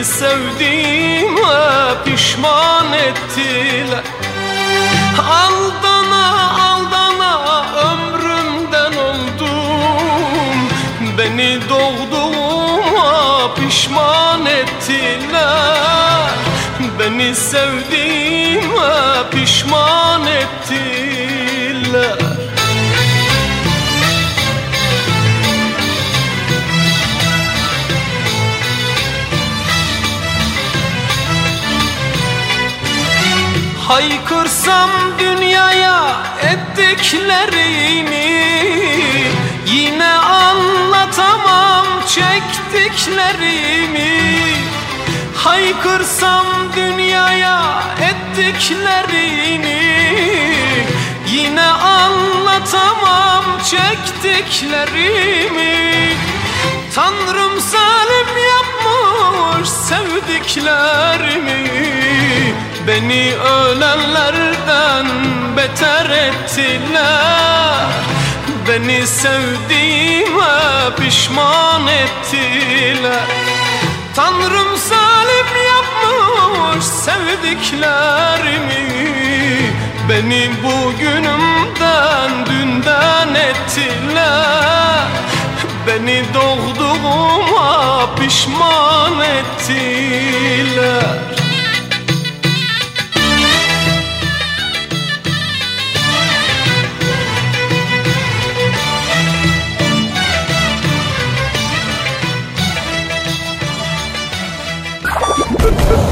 Beni 0.01 0.09
sevdiğime 0.09 1.49
pişman 2.05 2.93
ettiler. 2.93 4.03
Aldana 5.17 6.51
aldana 6.61 7.65
ömrümden 7.75 8.93
oldum. 8.97 10.69
Beni 11.17 11.59
doğduğuma 11.69 13.53
pişman 13.55 14.45
ettiler. 14.45 16.29
Beni 16.99 17.35
sevdiğime 17.35 18.93
pişman 19.31 20.27
ettiler 20.27 21.10
Haykırsam 33.91 34.89
dünyaya 35.19 36.23
ettiklerini 36.41 38.31
Yine 39.65 40.13
anlatamam 40.13 41.85
çektiklerimi. 42.07 44.11
Haykırsam 45.35 46.45
dünyaya 46.75 47.83
ettiklerini 48.01 49.81
Yine 51.27 51.67
anlatamam 51.71 53.43
çektiklerimi. 53.71 56.17
Tanrım 56.95 57.59
zalim 57.59 58.37
yapmış 58.51 59.69
sevdiklerimi 59.69 61.61
Beni 62.87 63.33
ölenlerden 63.35 65.05
beter 65.57 66.09
ettiler. 66.09 67.87
Beni 68.67 69.07
sevdiğime 69.07 70.95
pişman 70.99 71.87
ettiler. 71.87 73.23
Tanrım 74.15 74.77
zalim 74.77 75.47
yapmış 75.67 76.85
sevdiklerimi. 76.85 77.81
Beni 80.09 80.49
bugünümden 80.63 82.45
dünden 82.45 83.33
ettiler. 83.35 85.07
Beni 85.87 86.23
doğduğuma 86.33 88.15
pişman 88.15 89.19
ettiler 89.19 90.01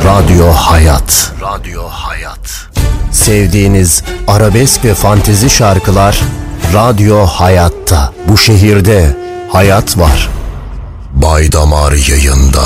Radyo 0.09 0.51
Hayat. 0.53 1.31
Radyo 1.41 1.83
Hayat. 1.89 2.67
Sevdiğiniz 3.11 4.03
arabesk 4.27 4.85
ve 4.85 4.93
fantezi 4.93 5.49
şarkılar 5.49 6.19
Radyo 6.73 7.25
Hayat'ta. 7.25 8.13
Bu 8.27 8.37
şehirde 8.37 9.17
hayat 9.51 9.97
var. 9.97 10.29
Bay 11.13 11.51
Damar 11.51 11.91
yayında. 11.91 12.65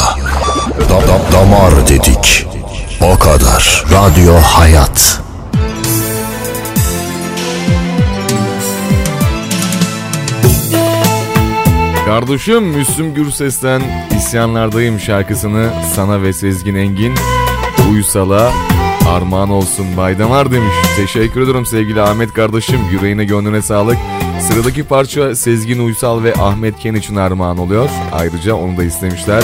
Da, 0.89 1.07
da- 1.07 1.31
damar 1.33 1.87
dedik. 1.87 2.47
O 3.01 3.19
kadar. 3.19 3.83
Radyo 3.91 4.35
Hayat. 4.41 5.19
Kardeşim 12.05 12.63
Müslüm 12.63 13.13
Gürses'ten 13.13 13.81
İsyanlardayım 14.17 14.99
şarkısını 14.99 15.69
sana 15.95 16.21
ve 16.21 16.33
Sezgin 16.33 16.75
Engin 16.75 17.13
Uysal'a 17.91 18.51
armağan 19.09 19.49
olsun 19.49 19.97
Baydamar 19.97 20.51
demiş. 20.51 20.73
Teşekkür 20.95 21.41
ederim 21.41 21.65
sevgili 21.65 22.01
Ahmet 22.01 22.33
kardeşim. 22.33 22.79
Yüreğine 22.91 23.25
gönlüne 23.25 23.61
sağlık. 23.61 23.97
Sıradaki 24.41 24.83
parça 24.83 25.35
Sezgin 25.35 25.85
Uysal 25.85 26.23
ve 26.23 26.33
Ahmet 26.33 26.79
Ken 26.79 26.93
için 26.93 27.15
armağan 27.15 27.57
oluyor. 27.57 27.89
Ayrıca 28.11 28.55
onu 28.55 28.77
da 28.77 28.83
istemişler. 28.83 29.43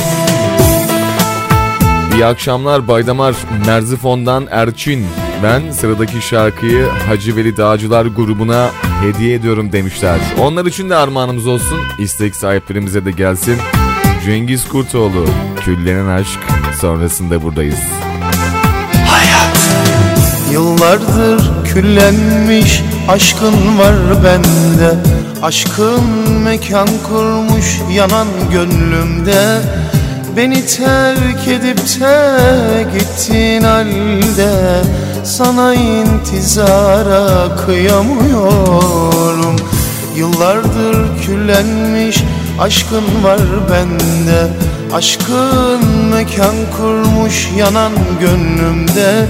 İyi 2.13 2.25
akşamlar 2.25 2.87
Baydamar 2.87 3.35
Merzifon'dan 3.65 4.47
Erçin. 4.51 5.05
Ben 5.43 5.71
sıradaki 5.71 6.21
şarkıyı 6.21 6.85
Hacı 7.07 7.35
Veli 7.35 7.57
Dağcılar 7.57 8.05
grubuna 8.05 8.69
hediye 9.01 9.35
ediyorum 9.35 9.71
demişler. 9.71 10.19
Onlar 10.39 10.65
için 10.65 10.89
de 10.89 10.95
armağanımız 10.95 11.47
olsun. 11.47 11.79
İstek 11.99 12.35
sahiplerimize 12.35 13.05
de 13.05 13.11
gelsin. 13.11 13.57
Cengiz 14.25 14.67
Kurtoğlu, 14.67 15.25
Küllenen 15.65 16.07
Aşk 16.07 16.39
sonrasında 16.81 17.43
buradayız. 17.43 17.79
Yıllardır 20.51 21.65
küllenmiş 21.65 22.81
aşkın 23.07 23.77
var 23.79 24.23
bende 24.23 24.95
Aşkın 25.43 26.03
mekan 26.43 26.87
kurmuş 27.09 27.79
yanan 27.91 28.27
gönlümde 28.51 29.61
Beni 30.37 30.65
terk 30.65 31.47
edip 31.47 31.77
de 31.77 32.87
gittin 32.93 33.61
halde 33.61 34.81
Sana 35.23 35.73
intizara 35.73 37.55
kıyamıyorum. 37.65 39.55
Yıllardır 40.15 41.21
küllenmiş 41.25 42.23
aşkın 42.59 43.23
var 43.23 43.41
bende. 43.71 44.47
Aşkın 44.93 45.85
mekan 46.11 46.55
kurmuş 46.77 47.49
yanan 47.57 47.91
gönlümde. 48.19 49.27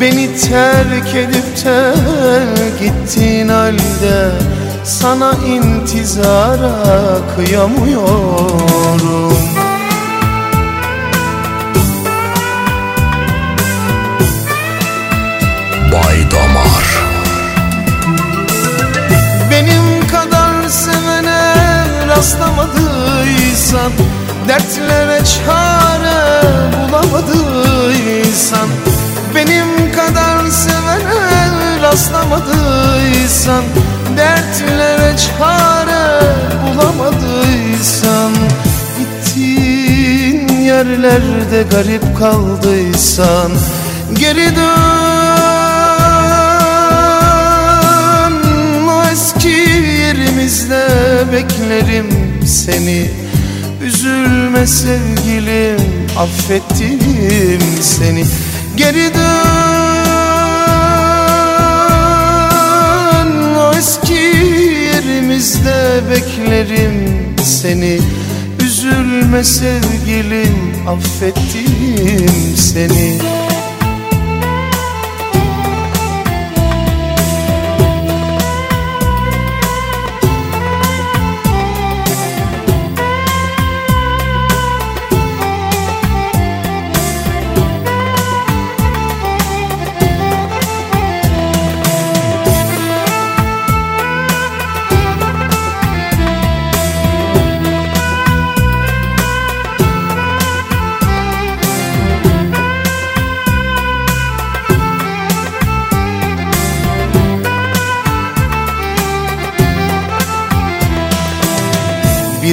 Beni 0.00 0.36
terk 0.36 1.14
edip 1.14 1.64
de 1.64 1.94
gittin 2.80 3.48
halde 3.48 4.30
Sana 4.84 5.34
intizara 5.46 6.74
kıyamıyorum 7.36 9.59
rastlamadıysan 22.20 23.92
Dertlere 24.48 25.20
çare 25.24 26.42
bulamadıysan 26.76 28.68
Benim 29.34 29.92
kadar 29.92 30.46
sevene 30.50 31.82
rastlamadıysan 31.82 33.64
Dertlere 34.16 35.16
çare 35.16 36.20
bulamadıysan 36.62 38.32
Gittiğin 38.98 40.48
yerlerde 40.48 41.62
garip 41.70 42.18
kaldıysan 42.18 43.50
Geri 44.18 44.56
dön 44.56 45.19
yerimizde 50.50 51.32
beklerim 51.32 52.08
seni. 52.46 53.10
Üzülme 53.84 54.66
sevgilim 54.66 55.80
affettim 56.18 57.60
seni. 57.80 58.24
Geri 58.76 59.14
dön 59.14 59.24
o 63.54 63.72
eski 63.78 64.12
yerimizde 64.94 66.00
beklerim 66.10 67.18
seni. 67.44 68.00
Üzülme 68.64 69.44
sevgilim 69.44 70.74
affettim 70.88 72.56
seni 72.56 73.20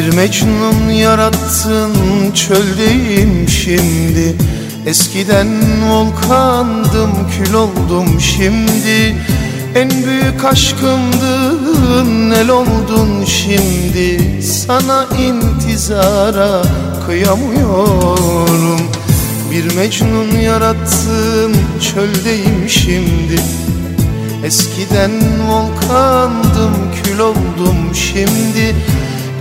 Bir 0.08 0.14
Mecnun 0.14 0.90
yarattın 0.90 1.94
çöldeyim 2.34 3.50
şimdi. 3.50 4.36
Eskiden 4.86 5.48
volkandım 5.90 7.12
kül 7.32 7.54
oldum 7.54 8.20
şimdi. 8.20 9.16
En 9.76 9.90
büyük 9.90 10.46
aşkımdın 10.46 12.32
el 12.32 12.50
oldun 12.50 13.26
şimdi. 13.26 14.42
Sana 14.44 15.06
intizara 15.28 16.62
kıyamıyorum. 17.06 18.82
Bir 19.52 19.76
Mecnun 19.76 20.40
yarattım 20.40 21.54
çöldeyim 21.94 22.70
şimdi. 22.70 23.42
Eskiden 24.46 25.12
volkandım 25.50 26.74
kül 27.04 27.20
oldum 27.20 27.96
şimdi 27.96 28.76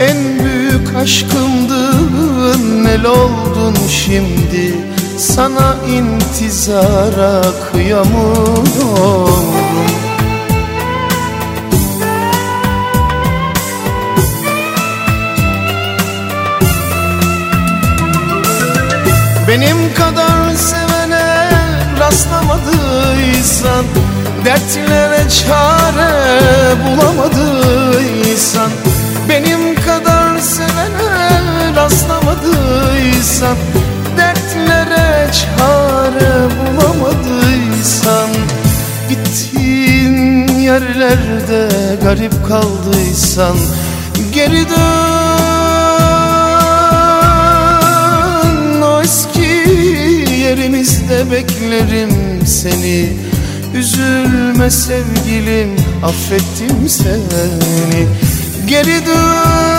En 0.01 0.16
büyük 0.44 0.97
aşkımdın 0.97 2.85
el 2.85 3.05
oldun 3.05 3.74
şimdi? 3.89 4.74
Sana 5.18 5.77
intizara 5.89 7.43
kıyamıyorum. 7.73 9.47
Benim 19.48 19.94
kadar 19.94 20.55
sevene 20.55 21.51
rastlamadıysan 22.01 23.85
Dertlere 24.47 25.28
çare 25.31 26.10
bulamadıysan 26.86 28.70
rastlamadıysan 32.47 33.56
Dertlere 34.16 35.32
çare 35.32 36.48
bulamadıysan 36.56 38.31
Gittiğin 39.09 40.48
yerlerde 40.48 41.68
garip 42.02 42.48
kaldıysan 42.48 43.56
Geri 44.32 44.68
dön. 44.68 44.77
O 48.82 49.02
eski 49.02 49.70
yerimizde 50.40 51.31
beklerim 51.31 52.47
seni. 52.47 53.12
Üzülme 53.74 54.70
sevgilim 54.70 55.77
affettim 56.05 56.89
seni. 56.89 58.06
Geri 58.66 59.06
dön 59.06 59.76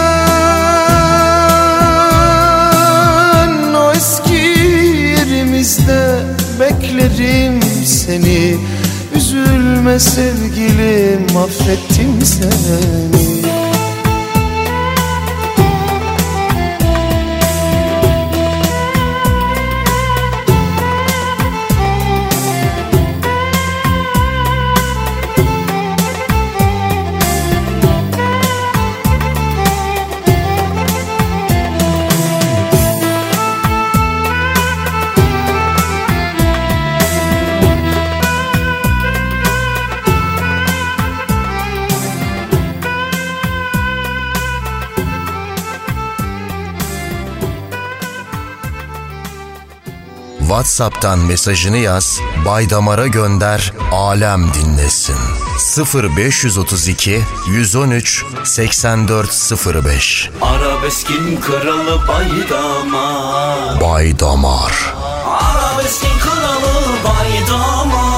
yerimizde 5.68 6.24
beklerim 6.60 7.60
seni. 7.86 8.58
Üzülme 9.16 10.00
sevgilim 10.00 11.38
affettim 11.38 12.22
seni 12.24 13.37
WhatsApp'tan 50.58 51.20
mesajını 51.20 51.78
yaz, 51.78 52.20
Baydamar'a 52.46 53.08
gönder, 53.08 53.74
alem 53.92 54.54
dinlesin. 54.54 55.16
0532 55.94 57.22
113 57.48 58.26
8405 58.44 60.30
Arabeskin 60.42 61.42
kralı 61.42 62.08
Baydamar. 62.08 63.82
Baydamar. 63.82 64.94
Arabeskin 65.26 66.20
kralı 66.20 66.86
Baydamar 67.04 68.17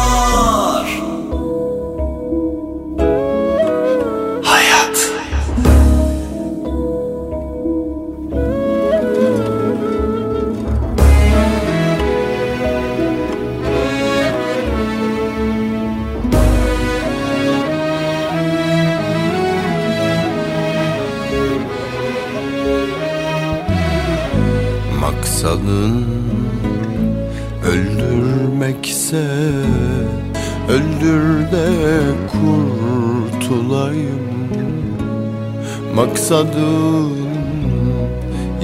Maksadın 35.99 37.11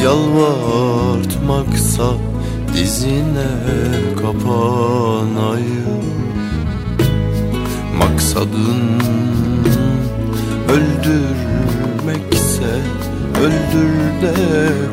yalvartmaksa 0.03 2.07
Dizine 2.73 3.51
kapanayım. 4.15 6.05
Maksadın 7.99 9.01
öldürmekse 10.69 12.73
Öldür 13.41 13.93
de 14.21 14.35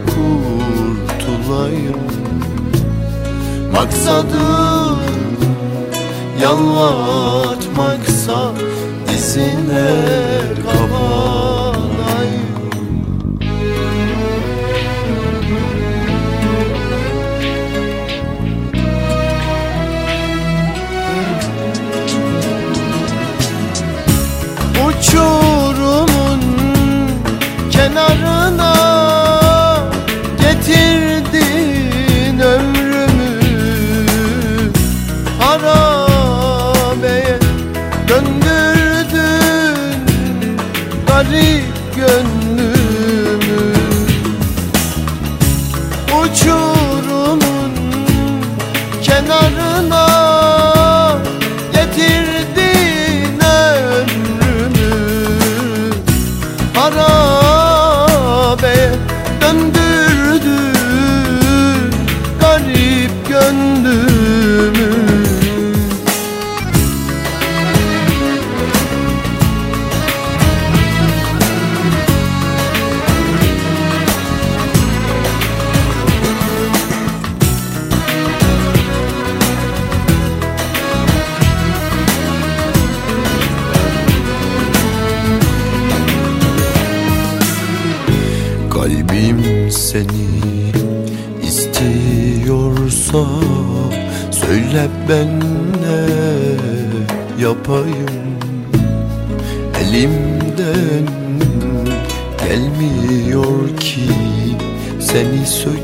kurtulayım. 0.06 2.02
Maksadım 3.74 4.98
yalvartmaksa 6.42 8.38
Dizine 9.08 9.90
kapanayım 10.72 11.41
kenarına 27.92 28.81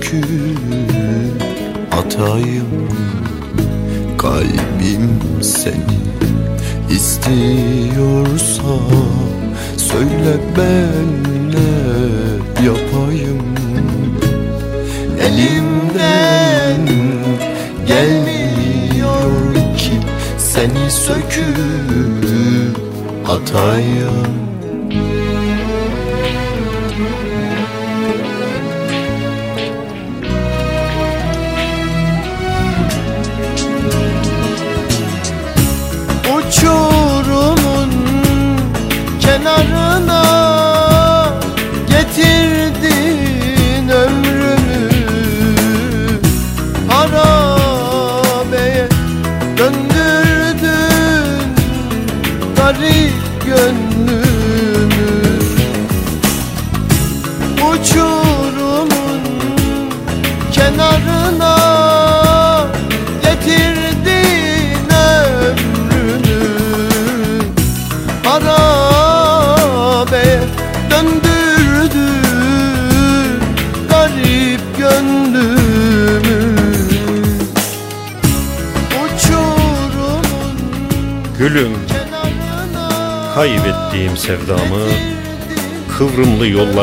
söküp 0.08 1.42
hatayım 1.90 2.88
Kalbim 4.18 5.20
seni. 5.42 5.98
İstiyorsa 6.90 8.62
Söyle 9.76 10.36
ben 10.56 11.08
yapayım. 12.66 13.42
Elimden 15.20 16.86
gelmiyor 17.86 19.54
ki 19.76 19.92
Seni 20.38 20.90
söküp 20.90 22.78
atayım 23.28 24.37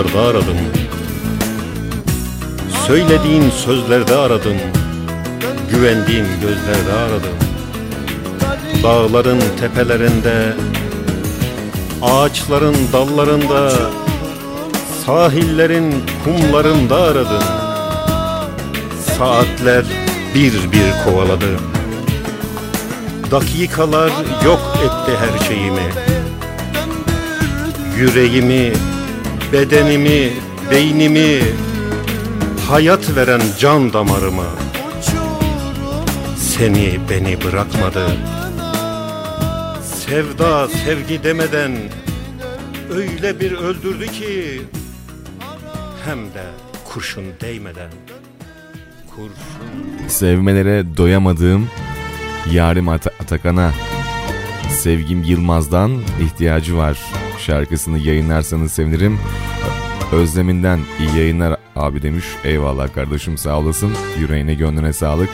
Yollarda 0.06 0.30
aradım 0.30 0.57
Söylediğin 2.88 3.49
sözlerde 3.49 4.15
aradım 4.15 4.57
Güvendiğim 5.72 6.26
gözlerde 6.41 6.94
aradım 6.94 7.38
Dağların 8.84 9.41
tepelerinde 9.60 10.53
Ağaçların 12.02 12.76
dallarında 12.94 13.72
Sahillerin 15.06 15.94
kumlarında 16.23 16.95
aradım 16.95 17.44
Saatler 19.18 19.86
bir 20.36 20.53
bir 20.53 21.03
kovaladı. 21.06 21.60
Dakikalar 23.32 24.11
yok 24.45 24.77
etti 24.84 25.18
her 25.19 25.48
şeyimi. 25.48 25.94
Yüreğimi, 27.98 28.73
bedenimi, 29.56 30.34
beynimi 30.72 31.40
Hayat 32.69 33.15
veren 33.15 33.41
can 33.60 33.94
damarımı 33.94 34.45
Seni 36.38 36.99
beni 37.10 37.44
bırakmadı. 37.44 38.07
Sevda 39.84 40.68
sevgi 40.68 41.23
demeden 41.23 41.72
Öyle 42.95 43.40
bir 43.40 43.52
öldürdü 43.52 44.07
ki 44.07 44.61
Hem 46.06 46.19
de 46.19 46.44
kurşun 46.86 47.26
değmeden. 47.41 47.91
Kurşun. 49.15 50.07
Sevmelere 50.07 50.98
doyamadığım 50.98 51.69
Yarim 52.52 52.90
Ata- 52.90 53.11
Atakan'a 53.23 53.72
Sevgim 54.69 55.23
Yılmaz'dan 55.23 56.02
ihtiyacı 56.22 56.77
var 56.77 56.98
şarkısını 57.40 57.99
yayınlarsanız 57.99 58.72
sevinirim. 58.72 59.20
Özleminden 60.12 60.80
iyi 60.99 61.18
yayınlar 61.18 61.57
abi 61.76 62.02
demiş. 62.02 62.26
Eyvallah 62.44 62.94
kardeşim 62.94 63.38
sağ 63.38 63.60
olasın. 63.60 63.91
Yüreğine 64.20 64.53
gönlüne 64.53 64.94
sağlık. 64.94 65.30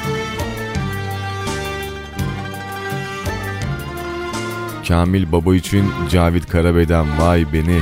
Kamil 4.88 5.32
Baba 5.32 5.56
için 5.56 5.86
Cavit 6.12 6.50
Karabey'den 6.50 7.06
Vay 7.20 7.46
Beni 7.54 7.80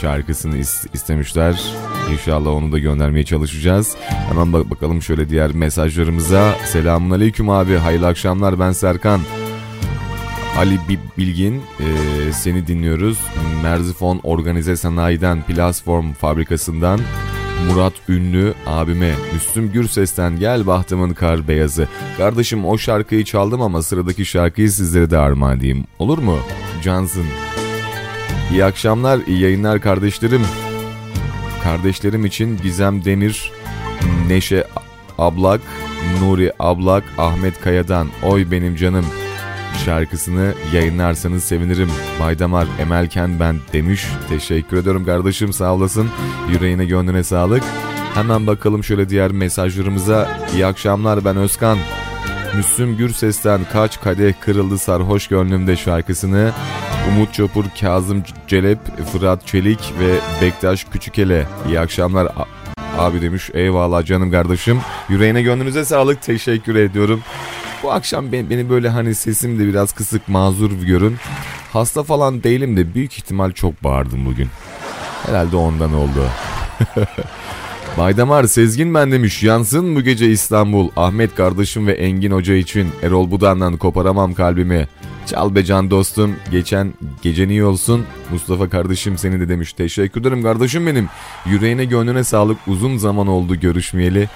şarkısını 0.00 0.56
is- 0.56 0.86
istemişler. 0.94 1.62
İnşallah 2.12 2.50
onu 2.50 2.72
da 2.72 2.78
göndermeye 2.78 3.24
çalışacağız. 3.24 3.96
Hemen 4.28 4.52
bak 4.52 4.70
bakalım 4.70 5.02
şöyle 5.02 5.28
diğer 5.28 5.52
mesajlarımıza. 5.52 6.54
Selamun 6.66 7.10
Aleyküm 7.10 7.50
abi. 7.50 7.76
Hayırlı 7.76 8.06
akşamlar 8.06 8.58
ben 8.60 8.72
Serkan. 8.72 9.20
Ali 10.58 10.78
Bi- 10.88 10.98
Bilgin 11.18 11.54
e, 11.80 12.32
seni 12.32 12.66
dinliyoruz. 12.66 13.18
Merzifon 13.62 14.20
Organize 14.22 14.76
Sanayi'den 14.76 15.42
Plasform 15.42 16.12
Fabrikası'ndan 16.12 17.00
Murat 17.68 17.92
Ünlü 18.08 18.54
abime 18.66 19.14
Müslüm 19.32 19.72
Gürses'ten 19.72 20.38
Gel 20.38 20.66
Bahtımın 20.66 21.14
Kar 21.14 21.48
Beyazı. 21.48 21.88
Kardeşim 22.16 22.64
o 22.64 22.78
şarkıyı 22.78 23.24
çaldım 23.24 23.62
ama 23.62 23.82
sıradaki 23.82 24.24
şarkıyı 24.24 24.70
sizlere 24.70 25.10
de 25.10 25.18
armağan 25.18 25.56
edeyim. 25.58 25.84
Olur 25.98 26.18
mu? 26.18 26.38
Johnson. 26.82 27.24
İyi 28.52 28.64
akşamlar, 28.64 29.20
iyi 29.26 29.40
yayınlar 29.40 29.80
kardeşlerim. 29.80 30.42
Kardeşlerim 31.62 32.24
için 32.26 32.58
Gizem 32.62 33.04
Demir, 33.04 33.52
Neşe 34.28 34.64
Ablak, 35.18 35.60
Nuri 36.20 36.52
Ablak, 36.58 37.04
Ahmet 37.18 37.60
Kaya'dan 37.60 38.08
Oy 38.22 38.50
Benim 38.50 38.76
Canım 38.76 39.06
şarkısını 39.84 40.54
yayınlarsanız 40.72 41.44
sevinirim. 41.44 41.90
Baydamar 42.20 42.66
Emelken 42.80 43.40
ben 43.40 43.56
demiş. 43.72 44.06
Teşekkür 44.28 44.76
ediyorum 44.76 45.04
kardeşim 45.04 45.52
sağ 45.52 45.74
olasın. 45.74 46.10
Yüreğine 46.50 46.84
gönlüne 46.84 47.24
sağlık. 47.24 47.62
Hemen 48.14 48.46
bakalım 48.46 48.84
şöyle 48.84 49.08
diğer 49.08 49.30
mesajlarımıza. 49.32 50.40
İyi 50.54 50.66
akşamlar 50.66 51.24
ben 51.24 51.36
Özkan. 51.36 51.78
Müslüm 52.56 52.96
Gürses'ten 52.96 53.60
Kaç 53.72 54.00
Kadeh 54.00 54.32
Kırıldı 54.40 54.78
Sarhoş 54.78 55.26
Gönlümde 55.26 55.76
şarkısını 55.76 56.52
Umut 57.08 57.34
Çopur, 57.34 57.64
Kazım 57.80 58.22
Celep, 58.46 58.78
Fırat 59.12 59.46
Çelik 59.46 59.92
ve 60.00 60.14
Bektaş 60.42 60.84
Küçükele. 60.84 61.46
İyi 61.68 61.80
akşamlar 61.80 62.28
abi 62.98 63.22
demiş. 63.22 63.50
Eyvallah 63.54 64.04
canım 64.04 64.30
kardeşim. 64.30 64.80
Yüreğine 65.08 65.42
gönlünüze 65.42 65.84
sağlık. 65.84 66.22
Teşekkür 66.22 66.74
ediyorum. 66.74 67.22
Bu 67.84 67.92
akşam 67.92 68.32
beni, 68.32 68.70
böyle 68.70 68.88
hani 68.88 69.14
sesim 69.14 69.58
de 69.58 69.66
biraz 69.66 69.92
kısık 69.92 70.28
mazur 70.28 70.72
görün. 70.72 71.16
Hasta 71.72 72.02
falan 72.02 72.42
değilim 72.42 72.76
de 72.76 72.94
büyük 72.94 73.18
ihtimal 73.18 73.52
çok 73.52 73.84
bağırdım 73.84 74.26
bugün. 74.26 74.48
Herhalde 75.26 75.56
ondan 75.56 75.94
oldu. 75.94 76.24
Baydamar 77.98 78.44
Sezgin 78.44 78.94
ben 78.94 79.12
demiş 79.12 79.42
yansın 79.42 79.96
bu 79.96 80.00
gece 80.00 80.30
İstanbul 80.30 80.90
Ahmet 80.96 81.34
kardeşim 81.34 81.86
ve 81.86 81.92
Engin 81.92 82.30
Hoca 82.30 82.54
için 82.54 82.88
Erol 83.02 83.30
Budan'dan 83.30 83.76
koparamam 83.76 84.34
kalbimi 84.34 84.88
Çal 85.26 85.54
be 85.54 85.64
can 85.64 85.90
dostum 85.90 86.36
geçen 86.50 86.94
gecen 87.22 87.48
iyi 87.48 87.64
olsun 87.64 88.04
Mustafa 88.32 88.68
kardeşim 88.68 89.18
seni 89.18 89.40
de 89.40 89.48
demiş 89.48 89.72
teşekkür 89.72 90.20
ederim 90.20 90.42
kardeşim 90.42 90.86
benim 90.86 91.08
Yüreğine 91.46 91.84
gönlüne 91.84 92.24
sağlık 92.24 92.58
uzun 92.66 92.96
zaman 92.96 93.26
oldu 93.26 93.56
görüşmeyeli 93.56 94.28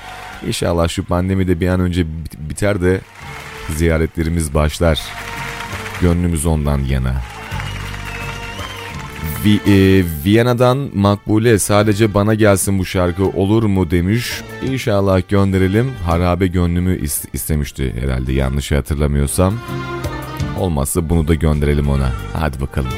İnşallah 0.46 0.88
şu 0.88 1.04
pandemi 1.04 1.48
de 1.48 1.60
bir 1.60 1.68
an 1.68 1.80
önce 1.80 2.06
bit- 2.06 2.50
biter 2.50 2.82
de 2.82 3.00
ziyaretlerimiz 3.76 4.54
başlar 4.54 5.00
Gönlümüz 6.00 6.46
ondan 6.46 6.78
yana 6.78 7.14
Vi- 9.44 9.60
e, 10.00 10.04
Viyana'dan 10.24 10.90
Makbule 10.94 11.58
sadece 11.58 12.14
bana 12.14 12.34
gelsin 12.34 12.78
bu 12.78 12.84
şarkı 12.84 13.24
olur 13.26 13.62
mu 13.62 13.90
demiş. 13.90 14.40
İnşallah 14.66 15.22
gönderelim. 15.28 15.90
Harabe 16.06 16.46
gönlümü 16.46 16.96
is- 16.98 17.24
istemişti 17.32 17.94
herhalde 18.00 18.32
yanlış 18.32 18.72
hatırlamıyorsam. 18.72 19.54
Olmazsa 20.58 21.08
bunu 21.10 21.28
da 21.28 21.34
gönderelim 21.34 21.88
ona. 21.88 22.12
Hadi 22.32 22.60
bakalım. 22.60 22.88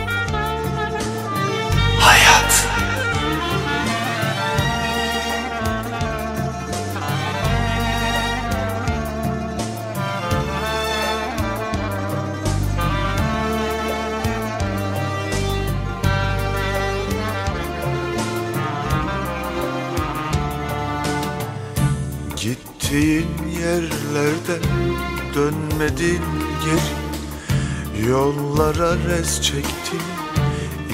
Yerlerden 24.51 25.35
dönmedin 25.35 26.23
geri. 26.65 28.09
Yollara 28.09 28.97
res 29.09 29.43
çektim 29.43 30.01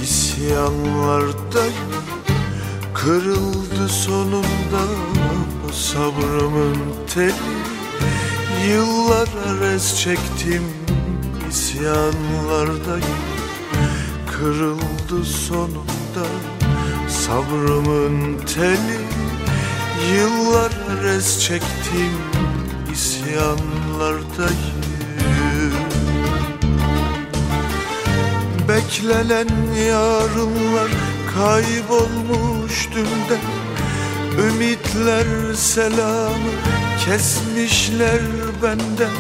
isyanlardayım 0.03 1.75
Kırıldı 2.95 3.89
sonunda 3.89 4.83
sabrımın 5.73 6.77
teli. 7.15 7.33
Yıllara 8.69 9.61
res 9.61 10.01
çektim 10.01 10.63
isyanlardayım 11.51 13.17
Kırıldı 14.27 15.25
sonunda 15.25 16.27
sabrımın 17.09 18.39
teli. 18.39 18.99
Yıllara 20.15 21.03
res 21.03 21.41
çektim 21.41 22.36
isyanlardayım 22.97 24.87
Beklenen 28.69 29.49
yarınlar 29.89 30.91
kaybolmuş 31.35 32.77
dünden. 32.95 33.45
Ümitler 34.49 35.29
selamı 35.55 36.53
kesmişler 37.05 38.21
benden. 38.63 39.17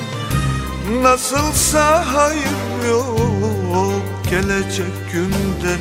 Nasılsa 1.03 1.85
hayır 2.15 2.89
yok 2.89 4.03
gelecek 4.31 4.95
günden. 5.13 5.81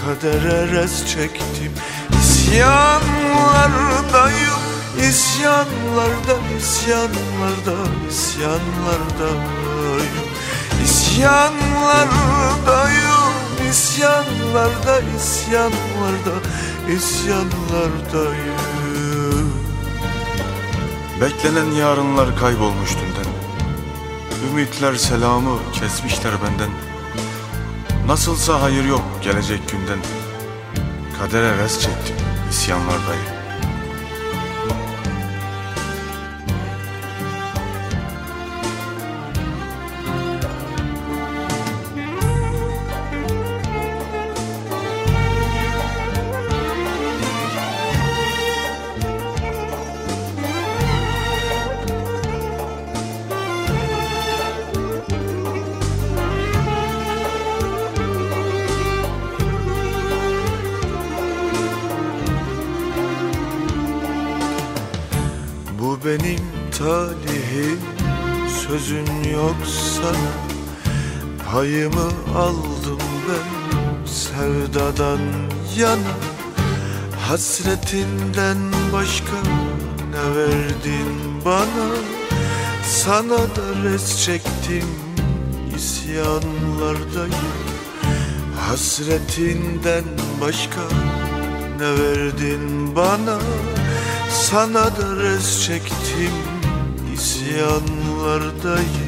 Kadere 0.00 0.58
res 0.72 1.06
çektim 1.06 1.72
isyanlardayım 2.20 4.67
İsyanlarda, 4.98 6.36
isyanlarda, 6.58 7.76
isyanlardayım 8.10 10.28
İsyanlardayım, 10.84 13.32
isyanlarda, 13.70 15.00
isyanlarda, 15.16 16.34
isyanlardayım. 16.88 19.52
Beklenen 21.20 21.70
yarınlar 21.72 22.38
kaybolmuş 22.38 22.90
dünden. 22.90 23.28
Ümitler 24.50 24.94
selamı 24.94 25.58
kesmişler 25.72 26.32
benden. 26.32 26.70
Nasılsa 28.06 28.62
hayır 28.62 28.84
yok 28.84 29.02
gelecek 29.22 29.68
günden. 29.68 29.98
Kadere 31.18 31.58
res 31.58 31.80
çektim 31.80 32.16
isyanlardayım 32.50 33.37
Payımı 71.58 72.10
aldım 72.36 72.98
ben 73.28 74.06
sevdadan 74.06 75.20
yana. 75.76 76.16
Hasretinden 77.28 78.58
başka 78.92 79.36
ne 80.10 80.36
verdin 80.36 81.44
bana? 81.44 81.88
Sana 82.84 83.38
da 83.38 83.84
res 83.84 84.24
çektim 84.24 84.88
isyanlardayım. 85.76 87.58
Hasretinden 88.68 90.04
başka 90.40 90.80
ne 91.78 92.02
verdin 92.02 92.96
bana? 92.96 93.38
Sana 94.30 94.84
da 94.84 95.16
res 95.22 95.66
çektim 95.66 96.32
isyanlardayım 97.14 99.07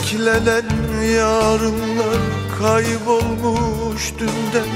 Beklenen 0.00 0.68
yarınlar 1.16 2.22
kaybolmuş 2.58 4.12
dünden. 4.18 4.70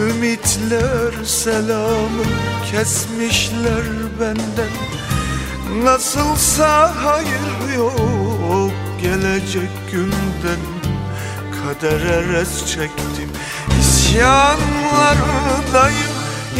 Ümitler 0.00 1.24
selamı 1.24 2.24
kesmişler 2.72 3.84
benden. 4.20 4.74
Nasılsa 5.84 6.94
hayır 7.04 7.76
yok 7.76 8.72
gelecek 9.02 9.70
günden. 9.92 10.62
Kadere 11.58 12.16
res 12.32 12.66
çektim. 12.66 13.30
İsyanlardayım 13.80 16.14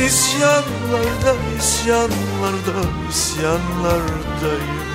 İsyanlarda, 0.06 1.34
isyanlarda, 1.58 2.78
isyanlardayım 3.10 4.87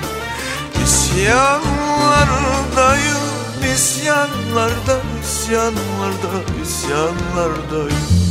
İsyanlardayım, 1.14 3.22
isyanlarda, 3.74 4.96
isyanlarda, 5.22 6.32
isyanlardayım 6.62 8.24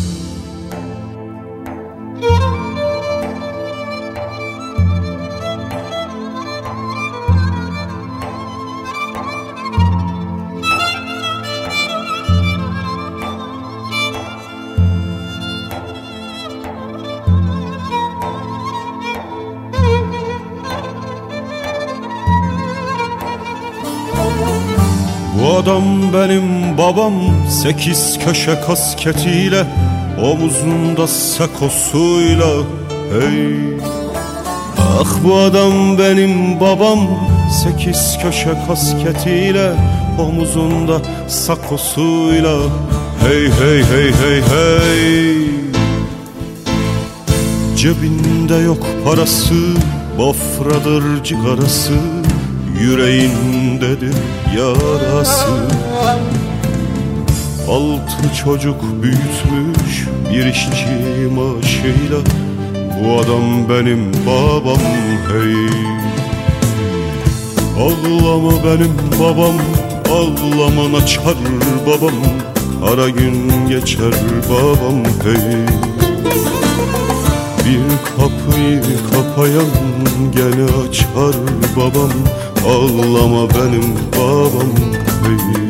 benim 26.23 26.77
babam 26.77 27.13
Sekiz 27.49 28.19
köşe 28.25 28.61
kasketiyle 28.67 29.65
Omuzunda 30.23 31.07
sakosuyla 31.07 32.47
Hey. 33.11 33.77
Ah 34.79 35.23
bu 35.23 35.35
adam 35.35 35.97
benim 35.97 36.59
babam 36.59 36.99
Sekiz 37.63 38.17
köşe 38.21 38.53
kasketiyle 38.67 39.71
Omuzunda 40.19 41.01
sakosuyla 41.27 42.57
Hey 43.27 43.49
hey 43.59 43.83
hey 43.83 44.11
hey 44.11 44.41
hey. 44.41 45.47
Cebinde 47.77 48.55
yok 48.55 48.87
parası 49.05 49.53
Bafradır 50.19 51.23
cigarası 51.23 51.93
Yüreğindedir 52.79 54.15
yarası. 54.57 55.51
Altı 57.69 58.35
çocuk 58.43 58.83
büyütmüş 59.03 60.07
bir 60.31 60.45
işçi 60.45 61.29
maaşıyla. 61.35 62.17
Bu 62.73 63.19
adam 63.19 63.69
benim 63.69 64.11
babam 64.27 64.81
hey. 65.31 65.67
Ağlama 67.79 68.51
benim 68.63 68.93
babam 69.19 69.55
Ağlaman 70.13 71.01
açar 71.01 71.35
babam. 71.87 72.13
Kara 72.79 73.09
gün 73.09 73.67
geçer 73.69 74.13
babam 74.49 75.03
hey. 75.23 75.65
Bir 77.65 77.79
kapıyı 78.17 78.81
kapayan 79.11 79.69
gene 80.33 80.87
açar 80.87 81.35
babam 81.77 82.11
Ağlama 82.67 83.49
benim 83.49 83.95
babam 84.17 84.73
hey. 85.23 85.63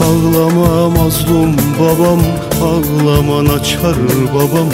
Ağlama 0.00 0.90
mazlum 0.90 1.56
babam 1.80 2.20
Ağlaman 2.62 3.46
açar 3.46 3.96
babam 4.34 4.68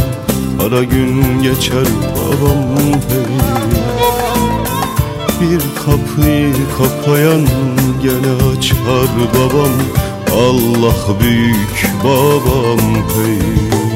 Ara 0.66 0.85
gün 0.85 1.43
geçer 1.43 1.86
babam 2.16 2.62
hey. 3.09 3.35
Bir 5.40 5.61
kapıyı 5.85 6.55
kapayan 6.78 7.47
gene 8.02 8.52
açar 8.52 9.09
babam 9.35 9.73
Allah 10.32 11.20
büyük 11.20 11.90
babam 12.05 12.78
hey. 12.94 13.94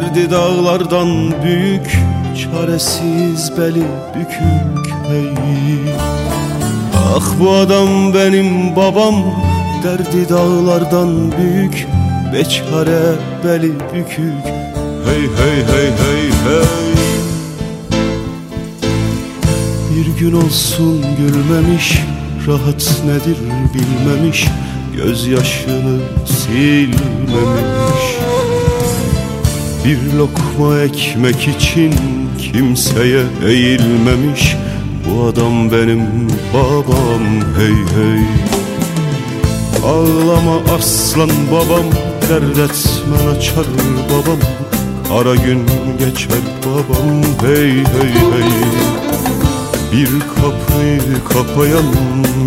Derdi 0.00 0.30
dağlardan 0.30 1.32
büyük 1.44 1.98
Çaresiz 2.36 3.52
beli 3.58 3.84
bükük 4.14 4.94
hey. 5.08 5.94
Ah 6.96 7.40
bu 7.40 7.50
adam 7.50 8.14
benim 8.14 8.76
babam 8.76 9.14
Derdi 9.84 10.28
dağlardan 10.28 11.32
büyük 11.32 11.86
Beçare 12.32 13.14
beli 13.44 13.72
bükük 13.72 14.44
Hey 15.04 15.22
hey 15.36 15.56
hey 15.56 15.90
hey 15.90 16.30
hey. 16.44 16.64
Bir 19.96 20.20
gün 20.20 20.32
olsun 20.32 21.04
gülmemiş 21.18 21.98
Rahat 22.46 23.02
nedir 23.06 23.36
bilmemiş 23.74 24.46
Gözyaşını 24.96 25.98
silmemiş 26.26 28.10
Bir 29.84 30.18
lokma 30.18 30.80
ekmek 30.80 31.48
için 31.48 31.94
kimseye 32.38 33.22
eğilmemiş. 33.46 34.56
Bu 35.06 35.24
adam 35.24 35.70
benim 35.72 36.28
babam 36.54 37.24
hey 37.58 37.74
hey. 37.94 38.24
Ağlama 39.84 40.74
aslan 40.76 41.30
babam 41.52 41.84
Dert 42.28 42.70
etmen 42.70 43.36
açar 43.36 43.66
babam. 44.10 44.38
Kara 45.08 45.34
gün 45.34 45.66
geçer 45.98 46.38
babam 46.66 47.22
hey 47.42 47.72
hey 47.72 48.12
hey. 48.30 48.50
Bir 49.92 50.20
kapıyı 50.20 51.24
kapayan 51.28 51.84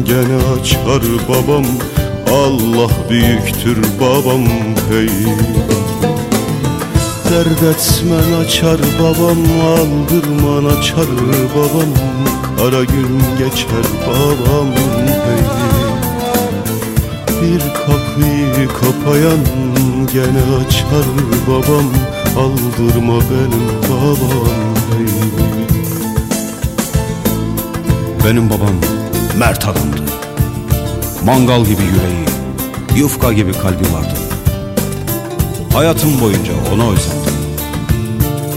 gene 0.06 0.60
açar 0.62 1.02
babam. 1.30 1.66
Allah 2.32 2.90
büyüktür 3.10 3.78
babam 4.02 4.46
hey 4.90 5.10
Dert 7.34 7.64
etmen 7.64 8.44
açar 8.46 8.80
babam 9.00 9.38
Aldırman 9.78 10.66
açar 10.66 11.08
babam. 11.56 11.90
Kara 12.58 12.84
gün 12.84 13.22
geçer 13.38 13.86
babam 14.08 14.68
hey. 15.08 15.44
Bir 17.42 17.60
kapıyı 17.60 18.68
kapayan 18.68 19.40
gene 20.14 20.66
açar 20.66 21.06
babam. 21.48 21.86
Aldırma 22.38 23.14
benim 23.14 23.68
babam 23.90 24.76
Benim 28.26 28.50
babam 28.50 28.76
mert 29.38 29.64
adamdı. 29.64 30.12
Mangal 31.26 31.62
gibi 31.66 31.82
yüreği 31.84 32.26
Yufka 32.96 33.34
gibi 33.34 33.52
kalbi 33.52 33.94
vardı. 33.94 34.20
Hayatım 35.74 36.22
boyunca 36.22 36.54
ona 36.74 36.90
özendim 36.90 37.23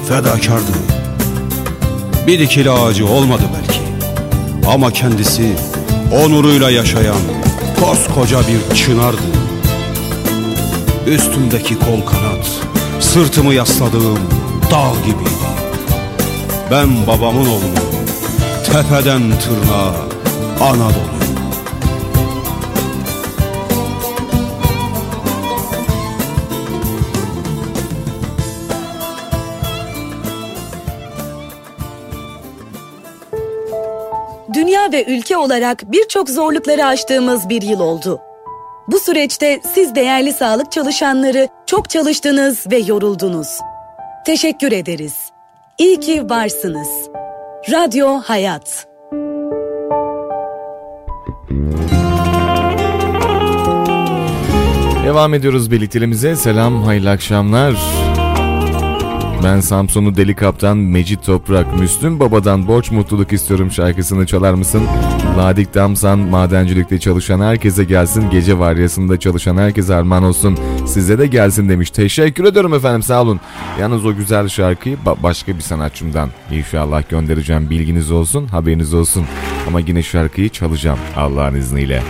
Fedakardı. 0.09 0.73
Bir 2.27 2.39
dikili 2.39 2.71
ağacı 2.71 3.07
olmadı 3.07 3.43
belki. 3.59 3.81
Ama 4.69 4.91
kendisi 4.91 5.53
onuruyla 6.25 6.71
yaşayan 6.71 7.17
Koskoca 7.81 8.39
bir 8.41 8.77
çınardı. 8.77 9.23
Üstümdeki 11.07 11.79
kol 11.79 12.01
kanat 12.07 12.51
Sırtımı 13.01 13.55
yasladığım 13.55 14.19
dağ 14.71 14.93
gibiydi. 15.07 15.47
Ben 16.71 17.07
babamın 17.07 17.47
oğluyum. 17.47 17.75
Tepeden 18.67 19.23
tırnağa 19.41 19.95
Anadolu 20.61 21.16
ülke 35.07 35.37
olarak 35.37 35.93
birçok 35.93 36.31
zorlukları 36.31 36.85
aştığımız 36.85 37.49
bir 37.49 37.63
yıl 37.63 37.81
oldu. 37.81 38.21
Bu 38.89 38.99
süreçte 38.99 39.61
siz 39.75 39.95
değerli 39.95 40.33
sağlık 40.33 40.73
çalışanları 40.73 41.49
çok 41.67 41.91
çalıştınız 41.91 42.71
ve 42.71 42.77
yoruldunuz. 42.77 43.49
Teşekkür 44.27 44.73
ederiz. 44.73 45.15
İyi 45.79 46.01
ki 46.01 46.31
varsınız. 46.31 46.89
Radyo 47.71 48.09
Hayat. 48.09 48.87
Devam 55.05 55.35
ediyoruz 55.35 55.71
birlikteliğimize. 55.71 56.37
Selam, 56.37 56.83
hayırlı 56.83 57.11
akşamlar. 57.11 57.75
Ben 59.45 59.61
Samsun'u 59.61 60.17
deli 60.17 60.35
kaptan 60.35 60.77
Mecit 60.77 61.27
Toprak 61.27 61.79
Müslüm 61.81 62.21
Baba'dan 62.21 62.69
borç 62.69 62.91
mutluluk 62.91 63.33
istiyorum 63.33 63.71
şarkısını 63.73 64.27
çalar 64.27 64.55
mısın? 64.55 64.83
Ladik 65.39 65.75
Damsan 65.75 66.19
madencilikte 66.19 66.99
çalışan 67.01 67.41
herkese 67.41 67.85
gelsin 67.85 68.31
gece 68.31 68.59
varyasında 68.59 69.21
çalışan 69.21 69.57
herkese 69.57 69.95
armağan 69.95 70.23
olsun 70.23 70.59
size 70.87 71.19
de 71.19 71.27
gelsin 71.27 71.69
demiş. 71.69 71.91
Teşekkür 71.91 72.45
ediyorum 72.45 72.75
efendim 72.75 73.03
sağ 73.03 73.23
olun. 73.23 73.41
Yalnız 73.81 74.05
o 74.07 74.15
güzel 74.15 74.49
şarkıyı 74.49 74.97
ba- 75.07 75.23
başka 75.23 75.57
bir 75.57 75.63
sanatçımdan 75.63 76.29
inşallah 76.51 77.09
göndereceğim 77.09 77.71
bilginiz 77.71 78.11
olsun 78.11 78.47
haberiniz 78.47 78.95
olsun. 78.95 79.25
Ama 79.69 79.81
yine 79.81 80.03
şarkıyı 80.03 80.49
çalacağım 80.49 80.99
Allah'ın 81.17 81.55
izniyle. 81.55 82.03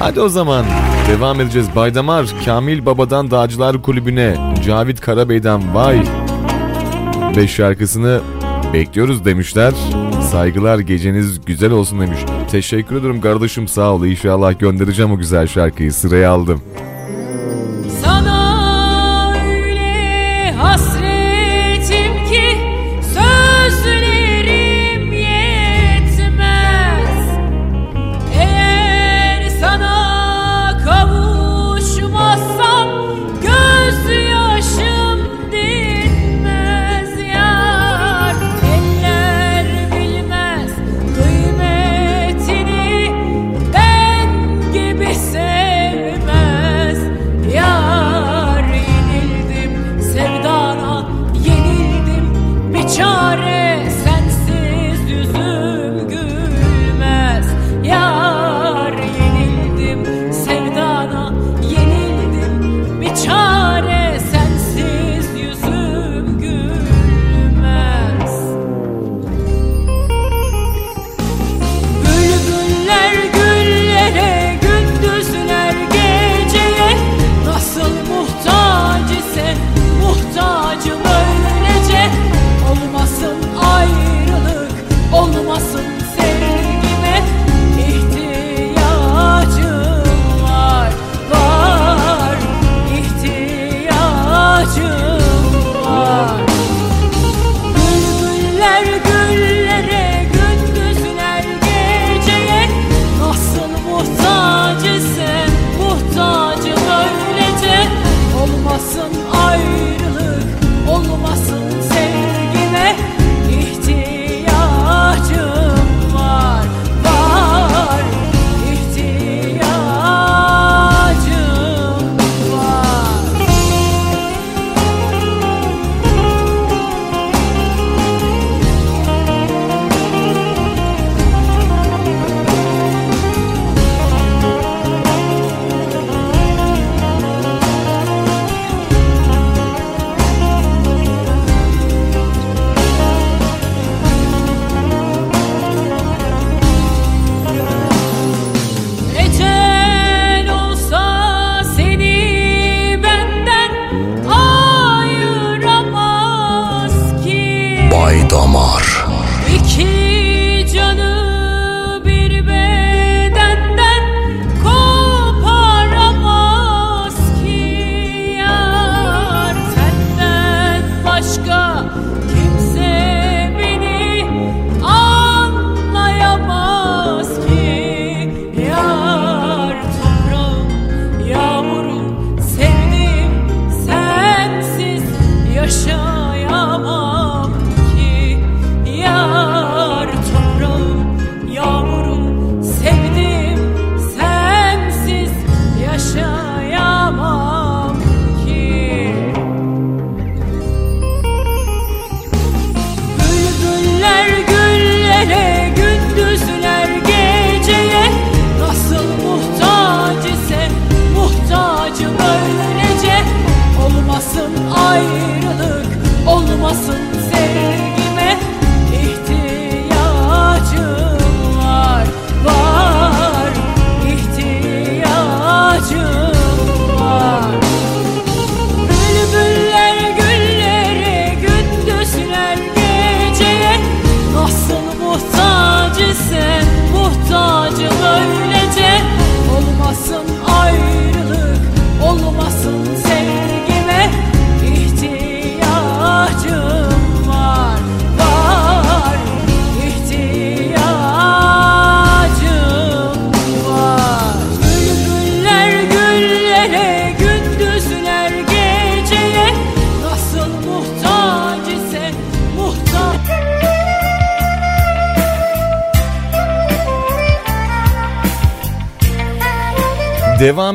Hadi 0.00 0.20
o 0.20 0.28
zaman 0.28 0.64
devam 1.08 1.40
edeceğiz. 1.40 1.68
Baydamar, 1.76 2.26
Kamil 2.44 2.86
Baba'dan 2.86 3.30
Dağcılar 3.30 3.82
Kulübü'ne, 3.82 4.36
Cavit 4.66 5.00
Karabey'den 5.00 5.74
Vay. 5.74 6.02
Beş 7.38 7.50
şarkısını 7.50 8.20
bekliyoruz 8.72 9.24
demişler. 9.24 9.74
Saygılar 10.30 10.78
geceniz 10.78 11.44
güzel 11.44 11.70
olsun 11.70 12.00
demiş. 12.00 12.18
Teşekkür 12.50 12.96
ederim 12.96 13.20
kardeşim 13.20 13.68
sağ 13.68 13.94
ol. 13.94 14.04
İnşallah 14.04 14.58
göndereceğim 14.58 15.12
o 15.12 15.18
güzel 15.18 15.46
şarkıyı. 15.46 15.92
Sıraya 15.92 16.30
aldım. 16.30 16.62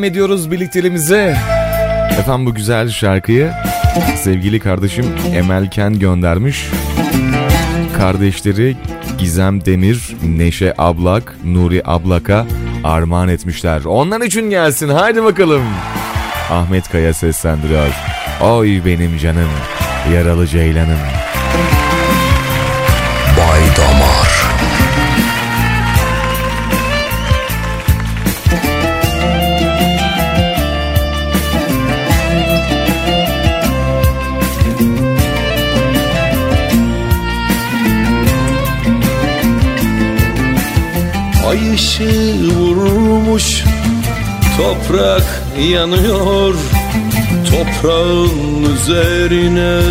Devam 0.03 0.11
ediyoruz 0.11 0.51
birlikteliğimize. 0.51 1.37
Efendim 2.19 2.45
bu 2.45 2.53
güzel 2.53 2.89
şarkıyı 2.89 3.51
sevgili 4.23 4.59
kardeşim 4.59 5.05
Emel 5.35 5.69
Ken 5.69 5.99
göndermiş. 5.99 6.67
Kardeşleri 7.97 8.77
Gizem 9.17 9.65
Demir, 9.65 10.15
Neşe 10.23 10.73
Ablak, 10.77 11.35
Nuri 11.45 11.81
Ablak'a 11.85 12.45
armağan 12.83 13.27
etmişler. 13.27 13.85
Onların 13.85 14.27
için 14.27 14.49
gelsin 14.49 14.89
haydi 14.89 15.23
bakalım. 15.23 15.63
Ahmet 16.51 16.89
Kaya 16.89 17.13
seslendiriyor. 17.13 17.93
Oy 18.41 18.85
benim 18.85 19.17
canım, 19.17 19.49
yaralı 20.13 20.47
ceylanım. 20.47 20.99
Bay 23.37 23.61
Damar 23.77 24.22
Ay 41.53 41.73
ışığı 41.73 42.55
vurmuş 42.55 43.63
Toprak 44.57 45.43
yanıyor. 45.71 46.55
Toprağın 47.49 48.63
üzerine 48.75 49.81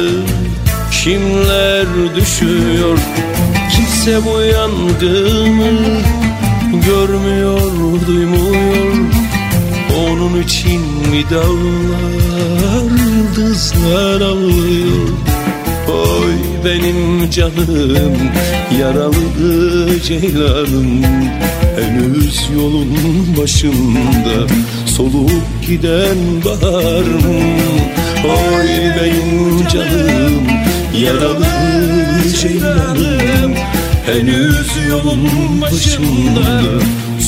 Kimler 0.90 1.86
düşüyor? 2.16 2.98
Kimse 3.76 4.24
bu 4.24 4.40
yangını 4.40 6.00
Görmüyor, 6.86 7.60
duymuyor. 8.06 8.94
Onun 9.98 10.42
için 10.42 10.80
mi 10.80 11.24
dağlar 11.30 12.82
Yıldızlar 12.82 14.20
ağlıyor 14.20 15.31
Oy 15.88 16.34
benim 16.64 17.30
canım 17.30 18.16
Yaralı 18.80 20.00
ceylanım. 20.00 21.02
Henüz 21.76 22.40
yolun 22.56 22.96
başında 23.40 24.46
Solup 24.86 25.66
giden 25.66 26.16
baharım. 26.44 27.24
Oy 28.24 28.68
benim 29.00 29.68
canım 29.68 30.42
Yaralı 31.04 31.46
ceylanım. 32.40 33.54
Henüz 34.06 34.70
yolun 34.88 35.60
başında 35.60 36.62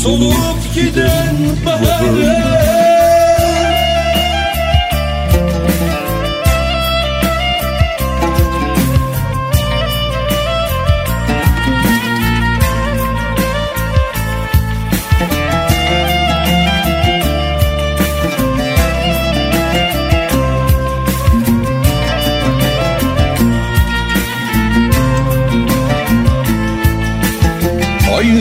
Solup 0.02 0.74
giden 0.74 1.36
baharım 1.66 2.73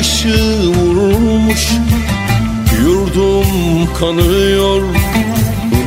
ışığı 0.03 0.67
vurmuş 0.67 1.67
Yurdum 2.81 3.47
kanıyor. 3.99 4.81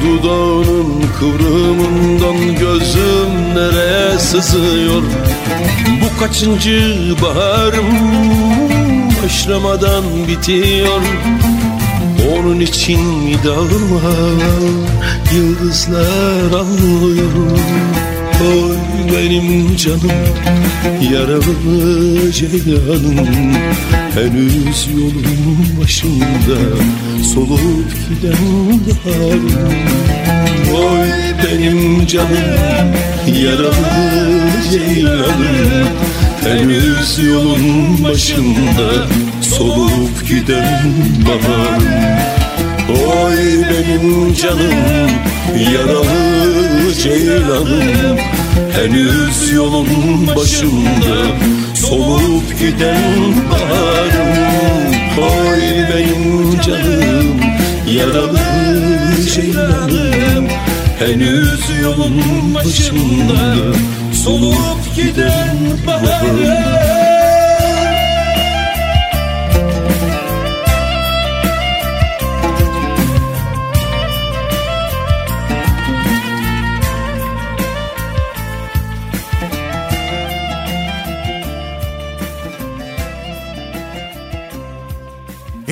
Dudağının 0.03 1.05
kıvrımından 1.19 2.55
gözüm 2.55 3.55
nereye 3.55 4.19
sızıyor? 4.19 5.03
Bu 6.03 6.21
kaçıncı 6.21 7.15
baharım 7.23 7.87
Başlamadan 9.25 10.05
bitiyor? 10.29 11.03
Onun 12.33 12.61
için 12.61 13.01
dağlar 13.45 14.63
Yıldızlar 15.35 16.53
ağlıyor 16.53 17.59
Oy 18.43 18.76
benim 19.12 19.77
canım 19.77 20.11
Yaralı 21.12 22.33
ceylanım. 22.33 23.55
Henüz 24.15 24.89
yolun 24.97 25.81
başında 25.81 26.59
Solup 27.35 27.93
giden 28.09 28.81
baharım. 28.87 29.74
Oy 30.74 31.09
benim 31.45 32.07
canım 32.07 32.95
Yaralı 33.43 34.51
ceylanım. 34.70 35.89
Henüz 36.45 37.19
yolun 37.19 38.05
başında 38.05 39.07
Solup 39.43 40.28
giden 40.28 40.93
baharım. 41.27 42.16
Oy 42.89 43.37
benim 43.70 44.35
canım 44.35 45.11
Yaralı 45.55 46.94
ceylanım 46.94 48.18
Henüz 48.73 49.52
yolun 49.52 50.27
başında 50.36 51.36
Solup 51.74 52.59
giden 52.59 53.35
baharım. 53.51 54.94
Oy 55.18 55.60
benim 55.94 56.60
canım 56.60 57.40
Yaralı 57.93 58.39
ceylanım 59.35 60.48
Henüz 60.98 61.60
yolun 61.82 62.55
başında 62.55 63.55
Solup 64.24 64.97
giden 64.97 65.56
baharım 65.86 67.06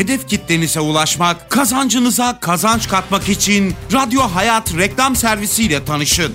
Hedef 0.04 0.28
kitlenize 0.28 0.80
ulaşmak, 0.80 1.50
kazancınıza 1.50 2.40
kazanç 2.40 2.88
katmak 2.88 3.28
için 3.28 3.74
Radyo 3.92 4.20
Hayat 4.20 4.76
reklam 4.76 5.16
servisiyle 5.16 5.84
tanışın. 5.84 6.34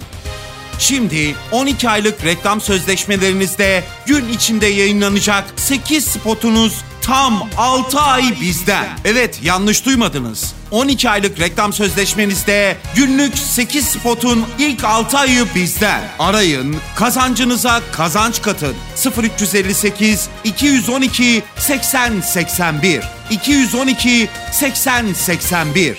Şimdi 0.80 1.36
12 1.52 1.90
aylık 1.90 2.26
reklam 2.26 2.62
sözleşmelerinizde 2.62 3.84
gün 4.06 4.30
içinde 4.30 4.66
yayınlanacak 4.66 5.54
8 5.56 6.06
spotunuz 6.06 6.82
tam 7.02 7.50
6 7.58 8.00
ay 8.00 8.42
bizden. 8.42 8.88
Evet 9.06 9.40
yanlış 9.44 9.86
duymadınız. 9.86 10.54
12 10.72 11.10
aylık 11.10 11.40
reklam 11.40 11.74
sözleşmenizde 11.74 12.78
günlük 12.96 13.38
8 13.38 13.86
spotun 13.86 14.46
ilk 14.60 14.84
6 14.84 15.18
ayı 15.18 15.46
bizden. 15.56 16.02
Arayın, 16.20 16.76
kazancınıza 16.96 17.82
kazanç 17.92 18.42
katın. 18.42 18.76
0358 19.24 20.30
212 20.44 21.44
80 21.58 22.22
81 22.22 23.04
212 23.32 24.30
80 24.52 25.14
81 25.14 25.98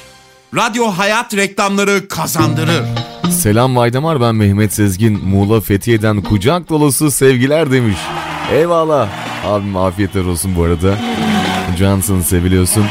Radyo 0.57 0.87
Hayat 0.87 1.37
reklamları 1.37 2.09
kazandırır. 2.09 2.85
Selam 3.31 3.77
Vaydamar 3.77 4.21
ben 4.21 4.35
Mehmet 4.35 4.73
Sezgin. 4.73 5.25
Muğla 5.25 5.61
Fethiye'den 5.61 6.23
kucak 6.23 6.69
dolusu 6.69 7.11
sevgiler 7.11 7.71
demiş. 7.73 7.99
Eyvallah. 8.53 9.09
Abim 9.47 9.77
afiyetler 9.77 10.25
olsun 10.25 10.57
bu 10.57 10.63
arada. 10.63 10.99
Cansın 11.79 12.21
seviliyorsun. 12.21 12.85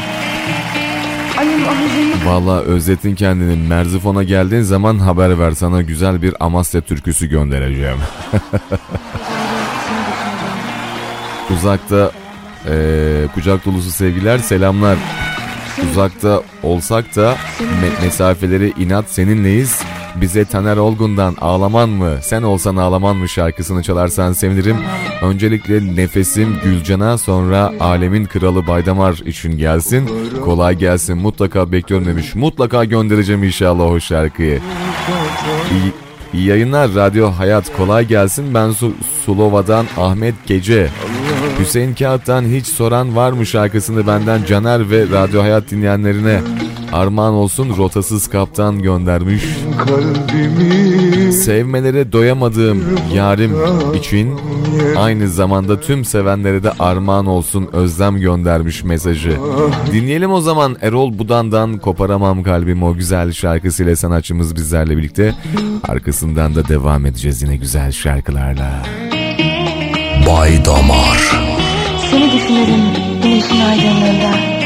Valla 2.24 2.60
özletin 2.60 3.14
kendini. 3.14 3.68
Merzifon'a 3.68 4.22
geldiğin 4.22 4.62
zaman 4.62 4.98
haber 4.98 5.38
ver 5.38 5.50
sana 5.52 5.82
güzel 5.82 6.22
bir 6.22 6.34
Amasya 6.40 6.80
türküsü 6.80 7.26
göndereceğim. 7.26 7.98
Uzakta 11.54 12.10
Ee, 12.68 13.24
kucak 13.34 13.66
dolusu 13.66 13.90
sevgiler, 13.90 14.38
selamlar. 14.38 14.98
Uzakta 15.90 16.42
olsak 16.62 17.16
da 17.16 17.36
me- 17.60 18.04
mesafeleri 18.04 18.72
inat 18.78 19.04
seninleyiz. 19.10 19.82
Bize 20.16 20.44
Taner 20.44 20.76
Olgun'dan 20.76 21.36
Ağlaman 21.40 21.88
mı, 21.88 22.18
Sen 22.22 22.42
Olsan 22.42 22.76
Ağlaman 22.76 23.16
mı 23.16 23.28
şarkısını 23.28 23.82
çalarsan 23.82 24.32
sevinirim. 24.32 24.76
Öncelikle 25.22 25.96
nefesim 25.96 26.56
Gülcan'a 26.64 27.18
sonra 27.18 27.72
Alemin 27.80 28.24
Kralı 28.24 28.66
Baydamar 28.66 29.12
için 29.12 29.58
gelsin. 29.58 30.10
Kolay 30.44 30.78
gelsin 30.78 31.18
mutlaka 31.18 31.72
bekliyorum 31.72 32.06
demiş. 32.06 32.34
Mutlaka 32.34 32.84
göndereceğim 32.84 33.42
inşallah 33.42 33.84
o 33.84 34.00
şarkıyı. 34.00 34.60
İyi, 35.72 35.92
iyi 36.32 36.46
yayınlar 36.46 36.94
Radyo 36.94 37.30
Hayat 37.30 37.76
kolay 37.76 38.06
gelsin. 38.06 38.54
Ben 38.54 38.70
Su 38.70 38.92
Sulova'dan 39.26 39.86
Ahmet 39.98 40.34
Gece. 40.46 40.88
Hüseyin 41.60 41.94
Kağıt'tan 41.94 42.44
hiç 42.44 42.66
soran 42.66 43.16
var 43.16 43.32
mı 43.32 43.46
şarkısını 43.46 44.06
benden 44.06 44.44
Caner 44.44 44.90
ve 44.90 45.02
Radyo 45.10 45.42
Hayat 45.42 45.70
dinleyenlerine 45.70 46.40
armağan 46.92 47.34
olsun 47.34 47.76
rotasız 47.76 48.28
kaptan 48.28 48.82
göndermiş. 48.82 49.44
Kalbimi 49.78 51.32
Sevmelere 51.32 52.12
doyamadığım 52.12 52.82
yarim 53.14 53.56
için 53.94 54.40
aynı 54.96 55.28
zamanda 55.28 55.80
tüm 55.80 56.04
sevenlere 56.04 56.62
de 56.62 56.72
armağan 56.78 57.26
olsun 57.26 57.68
özlem 57.72 58.16
göndermiş 58.20 58.84
mesajı. 58.84 59.36
Dinleyelim 59.92 60.32
o 60.32 60.40
zaman 60.40 60.76
Erol 60.80 61.18
Budan'dan 61.18 61.78
Koparamam 61.78 62.42
Kalbimi 62.42 62.84
o 62.84 62.94
güzel 62.94 63.32
şarkısıyla 63.32 63.96
sanatçımız 63.96 64.56
bizlerle 64.56 64.96
birlikte. 64.96 65.34
Arkasından 65.88 66.54
da 66.54 66.68
devam 66.68 67.06
edeceğiz 67.06 67.42
yine 67.42 67.56
güzel 67.56 67.92
şarkılarla. 67.92 68.82
Bay 70.26 70.64
Damar 70.64 71.30
Seni 72.10 72.32
düşünürüm 72.32 72.80
güneşin 73.22 73.60
aydınlığında 73.60 74.59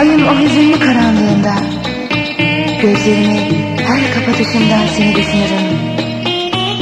Ayın 0.00 0.26
o 0.26 0.38
hüzünlü 0.38 0.78
karanlığında 0.78 1.54
Gözlerimi 2.82 3.38
her 3.86 4.14
kapatışımda 4.14 4.78
seni 4.96 5.14
düşünürüm. 5.16 5.66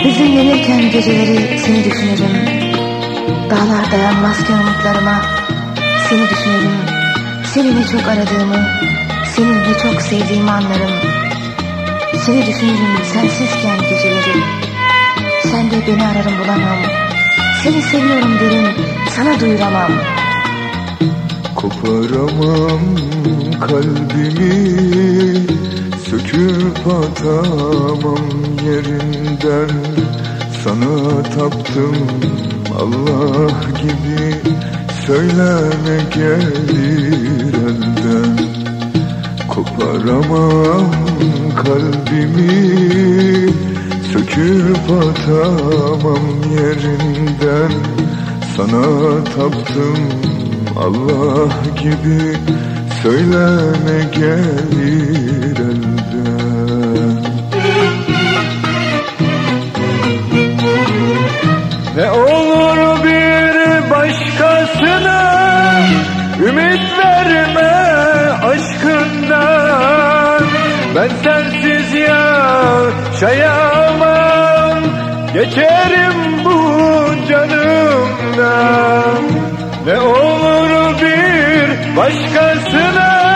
Hüzünlenirken 0.04 0.90
geceleri 0.90 1.58
seni 1.58 1.84
düşünürüm. 1.84 2.36
Dağlar 3.50 3.92
dayanmazken 3.92 4.58
umutlarıma 4.58 5.22
Seni 6.08 6.28
düşünürüm. 6.28 6.76
Seni 7.54 7.80
ne 7.80 7.86
çok 7.86 8.08
aradığımı 8.08 8.68
Seni 9.36 9.58
ne 9.58 9.78
çok 9.82 10.02
sevdiğimi 10.02 10.50
anlarım. 10.50 10.92
Seni 12.26 12.46
düşünürüm 12.46 12.98
sensizken 13.12 13.78
geceleri. 13.90 14.42
Sen 15.42 15.70
de 15.70 15.86
beni 15.86 16.06
ararım 16.06 16.38
bulamam. 16.44 16.78
Seni 17.62 17.82
seviyorum 17.82 18.38
derim 18.40 18.74
sana 19.16 19.40
duyuramam 19.40 20.17
Koparamam 21.58 22.84
kalbimi 23.60 24.54
Söküp 26.06 26.86
atamam 26.86 28.26
yerinden. 28.66 29.70
Sana 30.64 31.22
taptım 31.22 31.96
Allah 32.80 33.50
gibi 33.82 34.34
Söyleme 35.06 35.98
gelir 36.14 37.54
elden. 37.54 38.38
Koparamam 39.48 40.90
kalbimi 41.56 42.52
Söküp 44.12 44.90
atamam 44.90 46.24
yerinden. 46.56 47.72
Sana 48.56 49.24
taptım 49.24 50.37
Allah 50.76 51.48
gibi 51.82 52.36
Söyleme 53.02 54.04
gelir 54.14 55.56
elden. 55.56 57.22
Ne 61.96 62.10
olur 62.10 63.04
bir 63.04 63.90
başkasına 63.90 65.80
Ümit 66.48 66.98
verme 66.98 67.72
aşkından. 68.42 70.42
Ben 70.96 71.10
sensiz 71.24 71.94
yaşayamam 73.14 74.78
Geçerim 75.34 76.44
bu 76.44 76.58
canımdan. 77.28 79.22
Ne 79.86 80.00
olur 80.00 80.37
başkasına 81.98 83.28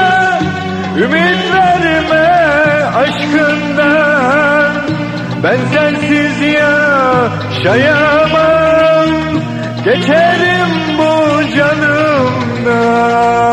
Ümit 0.98 1.52
verme 1.52 2.28
aşkından. 2.96 4.72
Ben 5.42 5.58
sensiz 5.72 6.40
yaşayamam. 7.60 8.22
Geçerim 9.84 10.72
bu 10.98 11.12
canımdan 11.56 13.51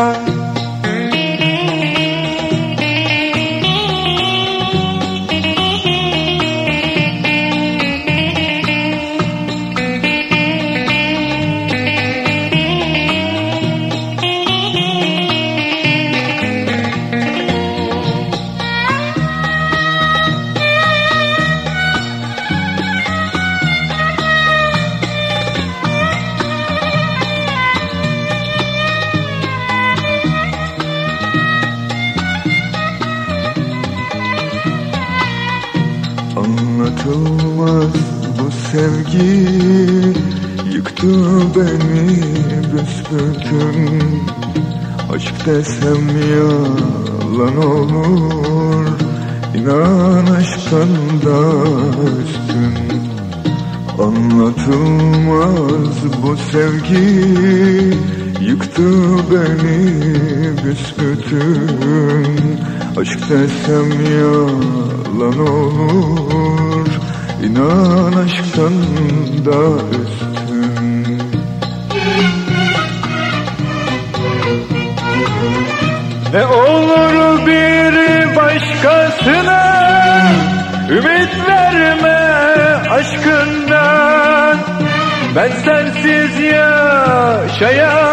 desem 45.46 46.08
yalan 46.32 47.56
olur. 47.56 48.86
İnan 49.54 50.26
aşktan 50.26 50.88
da 51.24 51.38
üstün 52.22 52.74
Anlatılmaz 53.98 55.96
bu 56.22 56.36
sevgi. 56.36 57.08
Yıktı 58.40 58.90
beni 59.30 59.80
büsbütün 60.64 62.58
Aşk 62.96 63.20
desem 63.30 63.90
yalan 64.18 65.38
olur. 65.38 66.88
İnan 67.44 68.12
aşktan 68.12 68.74
da 69.44 69.60
üstün 70.02 70.19
Ne 76.32 76.46
olur 76.46 77.46
bir 77.46 78.36
başkasına 78.36 79.80
Ümit 80.90 81.48
verme 81.48 82.18
aşkından. 82.90 84.56
Ben 85.36 85.50
sensiz 85.64 86.38
yaşayamam 86.38 88.10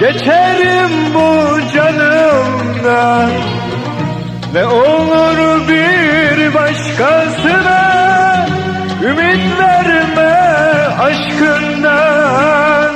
Geçerim 0.00 1.14
bu 1.14 1.60
canımdan. 1.74 3.30
Ne 4.54 4.66
olur 4.66 5.68
bir 5.68 6.54
başkasına 6.54 8.46
Ümit 9.02 9.58
verme 9.58 10.32
aşkından. 11.00 12.90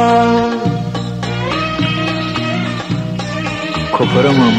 Koparamam, 3.93 4.55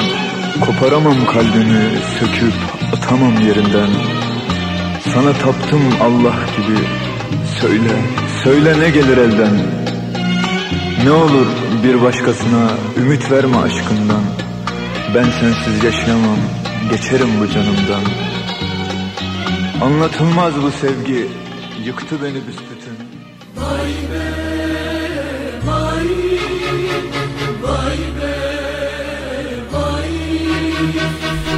koparamam 0.66 1.26
kalbimi 1.26 2.00
Söküp 2.20 2.54
atamam 2.94 3.34
yerinden. 3.48 3.90
Sana 5.14 5.34
taptım 5.34 5.82
Allah 6.02 6.36
gibi. 6.58 6.78
Söyle, 7.62 7.94
söyle 8.44 8.80
ne 8.80 8.90
gelir 8.90 9.18
elden? 9.18 9.58
Ne 11.04 11.12
olur 11.12 11.48
bir 11.84 12.02
başkasına 12.02 12.70
ümit 12.98 13.32
verme 13.32 13.58
aşkından. 13.58 14.22
Ben 15.16 15.24
sensiz 15.24 15.84
yaşayamam 15.84 16.40
geçerim 16.90 17.30
bu 17.40 17.48
canımdan. 17.48 18.04
Anlatılmaz 19.82 20.54
bu 20.64 20.72
sevgi 20.72 21.28
yıktı 21.88 22.16
beni 22.24 22.48
büsbütün 22.48 22.98
Vay 23.56 23.92
be, 24.12 24.26
vay, 25.66 26.08
vay 27.62 27.98
be. 27.98 28.58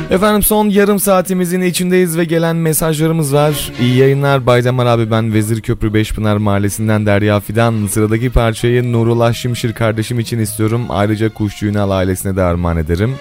Efendim 0.09 0.43
son 0.43 0.69
yarım 0.69 0.99
saatimizin 0.99 1.61
içindeyiz 1.61 2.17
ve 2.17 2.23
gelen 2.25 2.55
mesajlarımız 2.55 3.33
var. 3.33 3.71
İyi 3.81 3.95
yayınlar 3.95 4.45
Baydamar 4.45 4.85
abi 4.85 5.11
ben 5.11 5.33
Vezir 5.33 5.61
Köprü 5.61 5.93
Beşpınar 5.93 6.37
Mahallesi'nden 6.37 7.05
Derya 7.05 7.39
Fidan. 7.39 7.87
Sıradaki 7.87 8.29
parçayı 8.29 8.93
Nurullah 8.93 9.33
Şimşir 9.33 9.73
kardeşim 9.73 10.19
için 10.19 10.39
istiyorum. 10.39 10.85
Ayrıca 10.89 11.33
Kuşçu 11.33 11.65
Ünal 11.65 11.91
ailesine 11.91 12.35
de 12.35 12.41
armağan 12.41 12.77
ederim. 12.77 13.15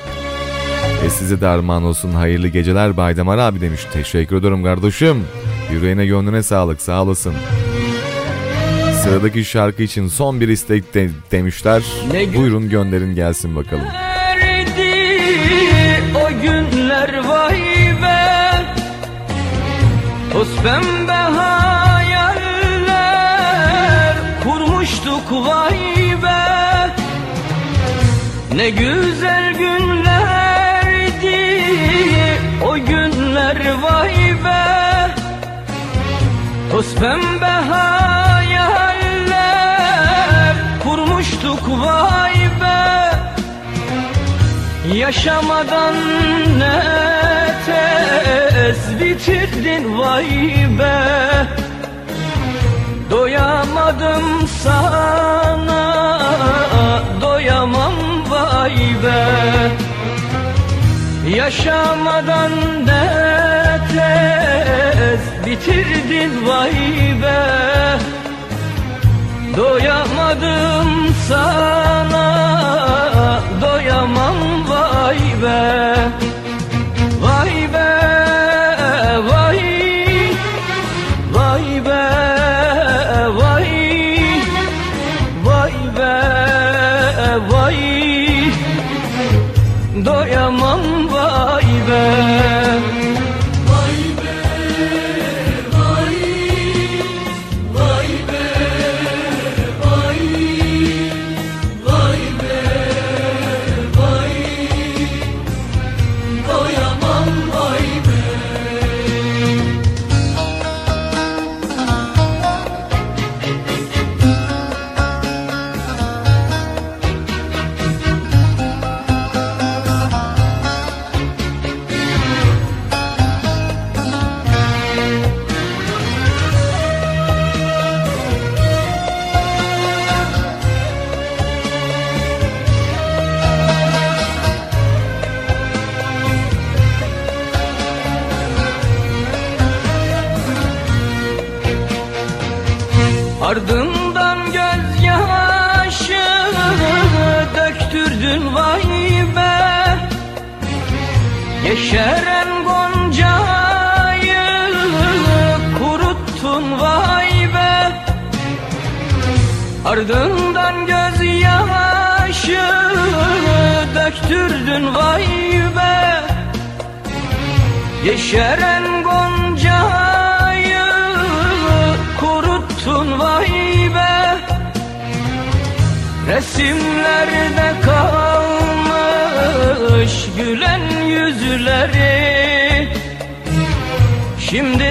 E 1.06 1.10
size 1.10 1.40
de 1.40 1.46
armağan 1.46 1.84
olsun 1.84 2.12
hayırlı 2.12 2.48
geceler 2.48 2.96
Baydamar 2.96 3.38
abi 3.38 3.60
demiş. 3.60 3.80
Teşekkür 3.92 4.36
ederim 4.36 4.64
kardeşim. 4.64 5.24
Yüreğine 5.72 6.06
gönlüne 6.06 6.42
sağlık 6.42 6.82
sağ 6.82 7.02
olasın. 7.02 7.34
Sıradaki 9.02 9.44
şarkı 9.44 9.82
için 9.82 10.08
son 10.08 10.40
bir 10.40 10.48
istek 10.48 10.94
de, 10.94 11.10
demişler. 11.30 11.82
Buyurun 12.36 12.68
gönderin 12.68 13.14
gelsin 13.14 13.56
bakalım. 13.56 13.86
Erdi 13.94 15.18
o 16.16 16.28
günler 16.42 17.24
vay 17.28 17.60
be 18.02 18.28
Toz 20.32 20.48
pembe 20.62 21.12
hayaller 21.12 22.86
kurmuştuk 24.44 25.32
vay 25.32 25.78
be 26.22 26.38
Ne 28.54 28.70
güzel 28.70 29.54
günlerdi 29.58 29.97
Toz 36.78 36.94
pembe 36.94 37.54
hayaller 37.70 38.54
kurmuştuk 40.82 41.62
vay 41.68 42.38
be. 42.60 42.82
Yaşamadan 44.94 45.94
ne 46.58 46.82
tez 47.66 49.00
bitirdin 49.00 49.98
vay 49.98 50.30
be. 50.78 50.98
Doyamadım 53.10 54.48
sana 54.62 55.84
doyamam 57.20 57.94
vay 58.30 58.76
be. 59.02 59.24
Yaşamadan 61.36 62.52
ne 62.86 63.67
tez 63.92 65.20
bitirdin 65.46 66.32
vay 66.46 66.76
be. 67.22 67.40
Doyamadım 69.56 71.14
sana 71.28 72.28
doyamam 73.60 74.38
vay 74.68 75.22
be. 75.42 75.60
Vay 77.22 77.72
be 77.72 77.90
vay 79.30 79.62
Vay 81.32 81.68
vay. 81.86 82.08
Doyamam 90.04 90.82
vay 91.12 91.68
be 91.88 92.67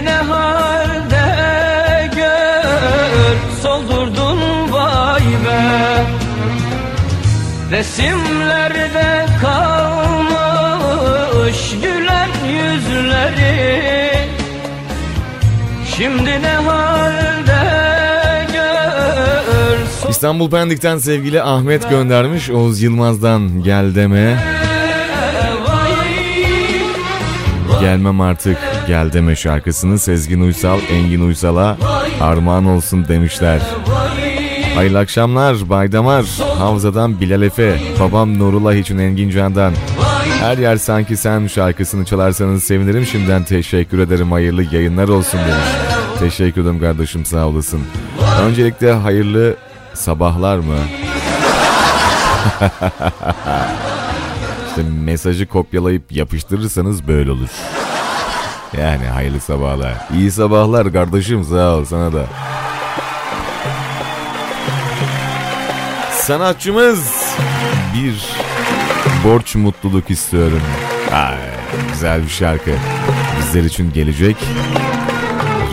ne 0.07 0.15
halde 0.33 1.25
gör 2.15 3.35
soldurdun 3.61 4.39
vay 4.71 5.21
be 5.21 6.05
Resimlerde 7.71 9.25
kalmış 9.41 9.97
gülen 11.81 12.29
yüzleri 12.51 14.11
Şimdi 15.97 16.41
ne 16.41 16.55
halde 16.55 17.63
gör 18.53 19.77
İstanbul 20.09 20.49
Pendik'ten 20.49 20.97
sevgili 20.97 21.41
Ahmet 21.41 21.89
göndermiş. 21.89 22.49
Oğuz 22.49 22.81
Yılmaz'dan 22.81 23.63
gel 23.63 23.95
deme. 23.95 24.37
Gelmem 27.81 28.21
artık 28.21 28.57
gel 28.87 29.13
deme 29.13 29.35
şarkısını 29.35 29.99
Sezgin 29.99 30.41
Uysal, 30.41 30.79
Engin 30.91 31.21
Uysal'a 31.21 31.77
armağan 32.21 32.65
olsun 32.65 33.07
demişler. 33.07 33.61
Hayırlı 34.75 34.99
akşamlar 34.99 35.69
Baydamar, 35.69 36.25
Havza'dan 36.57 37.21
Bilal 37.21 37.41
Efe, 37.41 37.79
babam 37.99 38.39
Nurullah 38.39 38.73
için 38.73 38.97
Engin 38.97 39.29
Can'dan. 39.29 39.73
Her 40.39 40.57
yer 40.57 40.77
sanki 40.77 41.17
sen 41.17 41.47
şarkısını 41.47 42.05
çalarsanız 42.05 42.63
sevinirim. 42.63 43.05
Şimdiden 43.05 43.43
teşekkür 43.43 43.99
ederim. 43.99 44.31
Hayırlı 44.31 44.75
yayınlar 44.75 45.07
olsun 45.07 45.39
demiş. 45.39 45.69
Teşekkür 46.19 46.61
ederim 46.61 46.79
kardeşim 46.79 47.25
sağ 47.25 47.47
olasın. 47.47 47.81
Öncelikle 48.41 48.93
hayırlı 48.93 49.55
sabahlar 49.93 50.57
mı? 50.57 50.77
işte 54.69 54.81
mesajı 55.05 55.47
kopyalayıp 55.47 56.11
yapıştırırsanız 56.11 57.07
böyle 57.07 57.31
olur. 57.31 57.49
Yani 58.73 59.05
hayırlı 59.05 59.39
sabahlar. 59.39 59.93
İyi 60.13 60.31
sabahlar 60.31 60.93
kardeşim 60.93 61.43
sağ 61.43 61.75
ol 61.75 61.85
sana 61.85 62.13
da. 62.13 62.25
Sanatçımız 66.11 67.13
bir 67.95 68.25
borç 69.23 69.55
mutluluk 69.55 70.09
istiyorum. 70.09 70.61
Ay, 71.13 71.37
güzel 71.91 72.23
bir 72.23 72.29
şarkı. 72.29 72.71
Bizler 73.39 73.63
için 73.63 73.93
gelecek. 73.93 74.37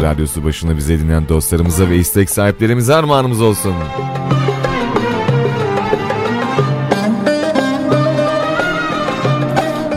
Radyosu 0.02 0.44
başına 0.44 0.76
bize 0.76 0.98
dinleyen 0.98 1.28
dostlarımıza 1.28 1.88
ve 1.88 1.96
istek 1.96 2.30
sahiplerimize 2.30 2.94
armağanımız 2.94 3.40
olsun. 3.42 3.74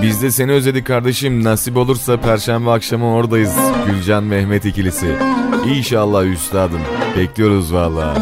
Biz 0.07 0.21
de 0.21 0.31
seni 0.31 0.51
özledik 0.51 0.87
kardeşim. 0.87 1.43
Nasip 1.43 1.77
olursa 1.77 2.17
perşembe 2.21 2.69
akşamı 2.69 3.13
oradayız. 3.13 3.55
Gülcan 3.87 4.23
Mehmet 4.23 4.65
ikilisi. 4.65 5.15
İnşallah 5.65 6.23
üstadım. 6.23 6.79
Bekliyoruz 7.17 7.73
valla. 7.73 8.13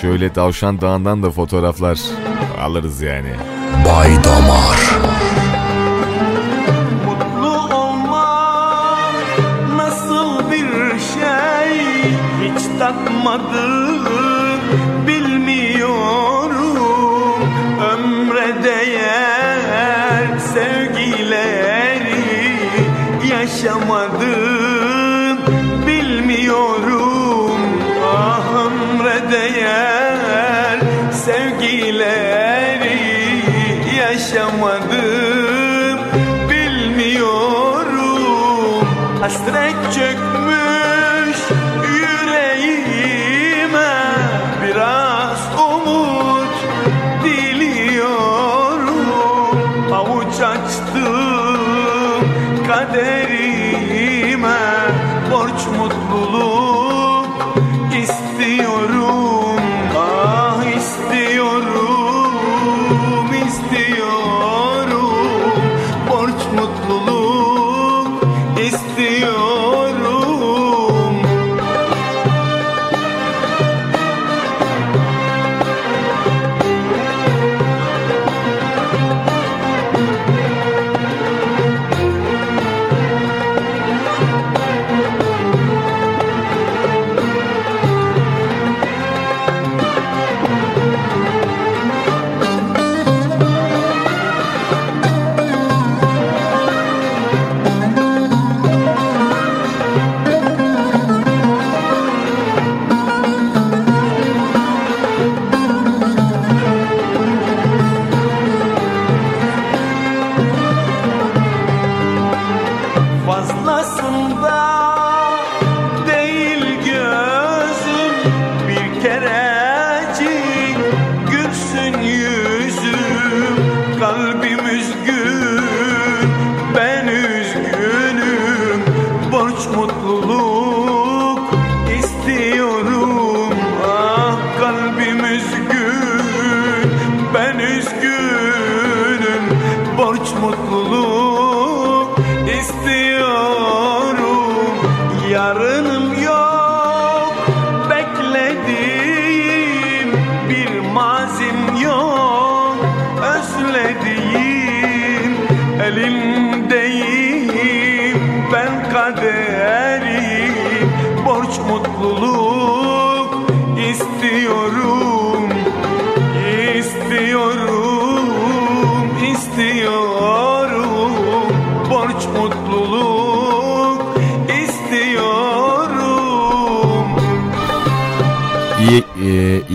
Şöyle 0.00 0.32
Tavşan 0.32 0.80
Dağı'ndan 0.80 1.22
da 1.22 1.30
fotoğraflar 1.30 1.98
alırız 2.60 3.00
yani. 3.00 3.32
Bay 3.86 4.24
Damar. 4.24 5.09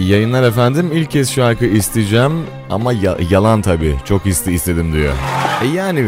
Yayınlar 0.07 0.43
efendim. 0.43 0.89
İlk 0.93 1.11
kez 1.11 1.31
şarkı 1.31 1.65
isteyeceğim 1.65 2.31
ama 2.69 2.93
ya- 2.93 3.17
yalan 3.29 3.61
tabi. 3.61 3.95
Çok 4.05 4.25
iste 4.25 4.51
istedim 4.51 4.93
diyor. 4.93 5.13
E 5.63 5.67
yani 5.67 6.05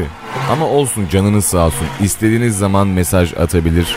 ama 0.51 0.65
olsun 0.65 1.05
canınız 1.11 1.45
sağ 1.45 1.65
olsun. 1.65 1.87
İstediğiniz 2.01 2.57
zaman 2.57 2.87
mesaj 2.87 3.33
atabilir. 3.33 3.95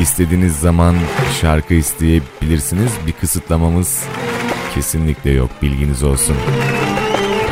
İstediğiniz 0.00 0.56
zaman 0.56 0.96
şarkı 1.40 1.74
isteyebilirsiniz. 1.74 2.92
Bir 3.06 3.12
kısıtlamamız 3.12 4.02
kesinlikle 4.74 5.30
yok. 5.30 5.50
Bilginiz 5.62 6.02
olsun. 6.02 6.36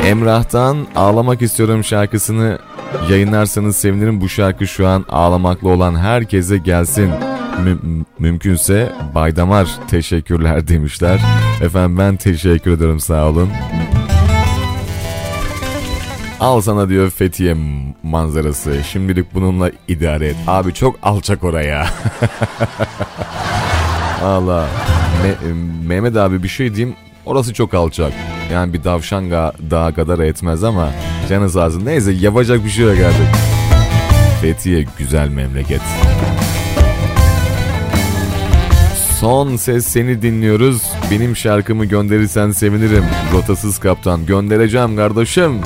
Emrah'tan 0.05 0.77
Ağlamak 0.95 1.41
istiyorum 1.41 1.83
şarkısını 1.83 2.59
yayınlarsanız 3.09 3.75
sevinirim. 3.77 4.21
Bu 4.21 4.29
şarkı 4.29 4.67
şu 4.67 4.87
an 4.87 5.05
ağlamaklı 5.09 5.69
olan 5.69 5.95
herkese 5.99 6.57
gelsin. 6.57 7.11
Mü- 7.63 8.05
mümkünse 8.19 8.91
Baydamar 9.15 9.67
teşekkürler 9.89 10.67
demişler. 10.67 11.19
Efendim 11.61 11.97
ben 11.97 12.15
teşekkür 12.15 12.71
ederim 12.71 12.99
sağ 12.99 13.25
olun. 13.25 13.49
Al 16.39 16.61
sana 16.61 16.89
diyor 16.89 17.09
Fethiye 17.09 17.55
manzarası. 18.03 18.75
Şimdilik 18.91 19.33
bununla 19.33 19.71
idare 19.87 20.27
et. 20.27 20.35
Abi 20.47 20.73
çok 20.73 20.95
alçak 21.03 21.43
oraya. 21.43 21.87
Allah. 24.23 24.67
Me- 25.23 25.53
Mehmet 25.87 26.15
abi 26.17 26.43
bir 26.43 26.47
şey 26.47 26.75
diyeyim. 26.75 26.95
Orası 27.25 27.53
çok 27.53 27.73
alçak. 27.73 28.13
Yani 28.53 28.73
bir 28.73 28.83
davşanga 28.83 29.53
daha 29.71 29.93
kadar 29.93 30.19
etmez 30.19 30.63
ama 30.63 30.89
canı 31.29 31.49
sağ 31.49 31.65
olsun. 31.67 31.85
Neyse 31.85 32.11
yapacak 32.11 32.65
bir 32.65 32.69
şey 32.69 32.85
yok 32.85 32.97
artık. 33.07 33.27
Fethiye 34.41 34.85
güzel 34.97 35.29
memleket. 35.29 35.81
Son 39.19 39.55
ses 39.55 39.85
seni 39.85 40.21
dinliyoruz. 40.21 40.83
Benim 41.11 41.35
şarkımı 41.35 41.85
gönderirsen 41.85 42.51
sevinirim. 42.51 43.05
Rotasız 43.33 43.79
kaptan 43.79 44.25
göndereceğim 44.25 44.95
kardeşim. 44.95 45.61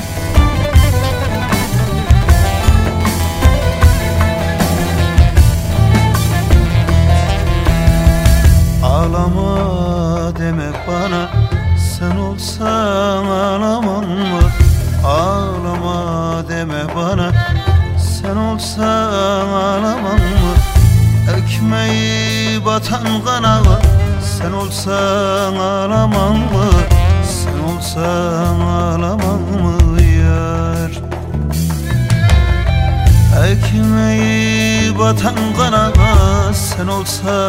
Kanağa 37.03 37.11
sen 37.11 37.42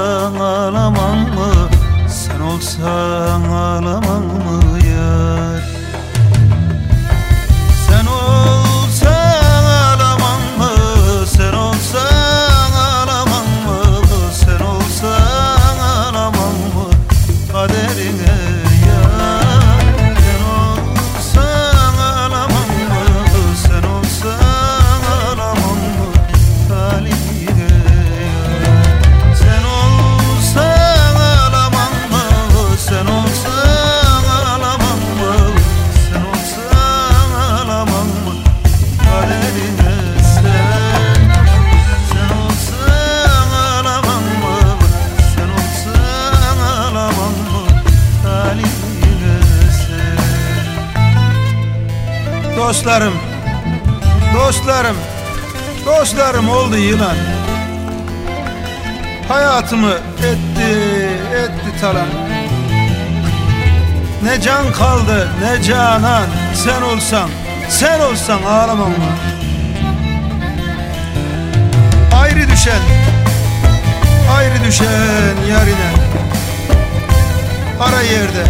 Hayatımı 59.65 59.95
etti, 60.19 60.69
etti 61.37 61.81
talan. 61.81 62.07
Ne 64.23 64.41
can 64.41 64.73
kaldı, 64.73 65.29
ne 65.43 65.63
canan. 65.63 66.27
Sen 66.55 66.83
olsan, 66.83 67.31
sen 67.69 68.01
olsan 68.01 68.43
ağlamam? 68.43 68.93
Ayrı 72.23 72.51
düşen, 72.51 72.81
ayrı 74.37 74.65
düşen 74.65 75.37
yarine. 75.51 75.91
Ara 77.81 78.03
yerde, 78.03 78.45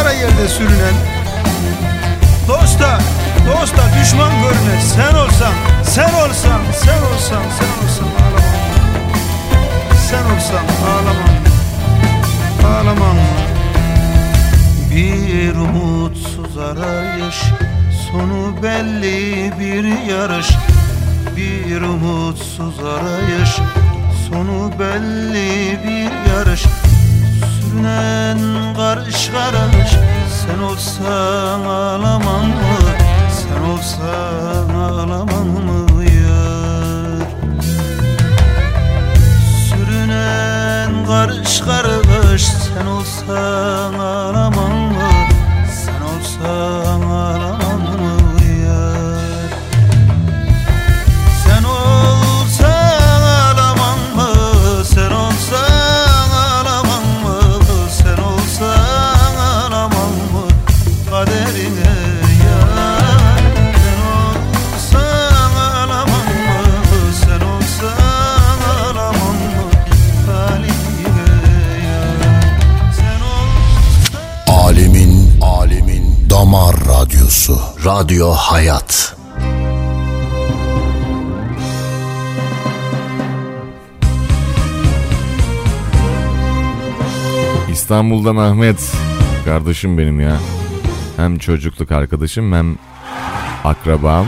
ara 0.00 0.12
yerde 0.12 0.48
sürünen. 0.48 0.94
Dosta, 2.48 2.98
dosta 3.46 3.82
düşman 4.00 4.32
görme. 4.42 4.80
Sen 4.94 5.14
olsan, 5.14 5.52
sen 5.84 6.12
olsan, 6.14 6.60
sen 6.84 7.02
olsan, 7.02 7.42
sen 7.58 7.84
olsan. 7.84 8.13
Sen 10.14 10.36
olsan 10.36 10.64
ağlamam, 10.90 11.34
ağlamam. 12.66 13.16
Bir 14.90 15.56
umutsuz 15.56 16.58
arayış, 16.58 17.42
sonu 18.10 18.62
belli 18.62 19.52
bir 19.60 20.12
yarış. 20.12 20.48
Bir 21.36 21.80
umutsuz 21.80 22.78
arayış, 22.78 23.50
sonu 24.28 24.70
belli 24.78 25.78
bir 25.84 26.30
yarış. 26.30 26.64
Sürünen 27.60 28.38
karış 28.76 29.28
karış, 29.28 29.90
sen 30.28 30.58
olsan 30.62 31.60
ağlamam 31.60 32.46
mı? 32.46 32.78
Sen 33.42 33.70
olsan 33.70 34.74
ağlamam 34.74 35.48
mı 35.48 35.86
karış 41.06 41.60
karış, 41.60 42.42
sen 42.42 42.86
olsan 42.86 43.94
ağlamam 43.94 44.83
Radyo 77.84 78.30
Hayat. 78.30 79.16
İstanbul'dan 87.72 88.36
Ahmet. 88.36 88.92
Kardeşim 89.44 89.98
benim 89.98 90.20
ya. 90.20 90.36
Hem 91.16 91.38
çocukluk 91.38 91.92
arkadaşım 91.92 92.52
hem 92.52 92.78
akrabam. 93.64 94.26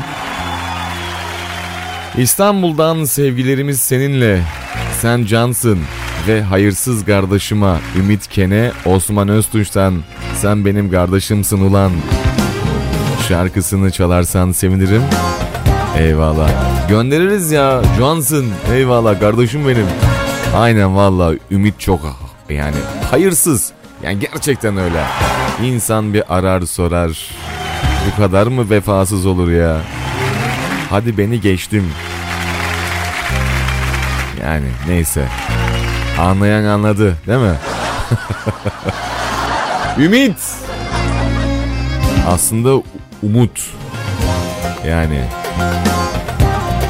İstanbul'dan 2.18 3.05
sevgilerimiz 3.05 3.81
seninle. 3.81 4.43
Sen 5.01 5.25
cansın 5.25 5.78
ve 6.28 6.43
hayırsız 6.43 7.05
kardeşime 7.05 7.76
Ümit 7.99 8.26
Kene 8.26 8.73
Osman 8.85 9.28
Öztunç'tan 9.28 10.02
sen 10.35 10.65
benim 10.65 10.91
kardeşimsin 10.91 11.59
ulan. 11.59 11.93
Şarkısını 13.28 13.90
çalarsan 13.90 14.52
sevinirim. 14.52 15.02
Eyvallah. 15.98 16.50
Göndeririz 16.88 17.50
ya 17.50 17.82
Johnson. 17.98 18.44
Eyvallah 18.72 19.20
kardeşim 19.20 19.68
benim. 19.68 19.86
Aynen 20.56 20.96
valla 20.96 21.34
Ümit 21.50 21.80
çok 21.80 22.00
yani 22.48 22.76
hayırsız. 23.10 23.72
Yani 24.02 24.18
gerçekten 24.20 24.76
öyle. 24.76 25.05
İnsan 25.64 26.14
bir 26.14 26.36
arar 26.36 26.62
sorar. 26.62 27.30
Bu 28.06 28.22
kadar 28.22 28.46
mı 28.46 28.70
vefasız 28.70 29.26
olur 29.26 29.50
ya? 29.50 29.76
Hadi 30.90 31.18
beni 31.18 31.40
geçtim. 31.40 31.92
Yani 34.42 34.66
neyse. 34.88 35.28
Anlayan 36.20 36.64
anladı 36.64 37.16
değil 37.26 37.40
mi? 37.40 37.56
Ümit. 40.05 40.38
Aslında 42.28 42.82
umut. 43.26 43.50
Yani 44.88 45.20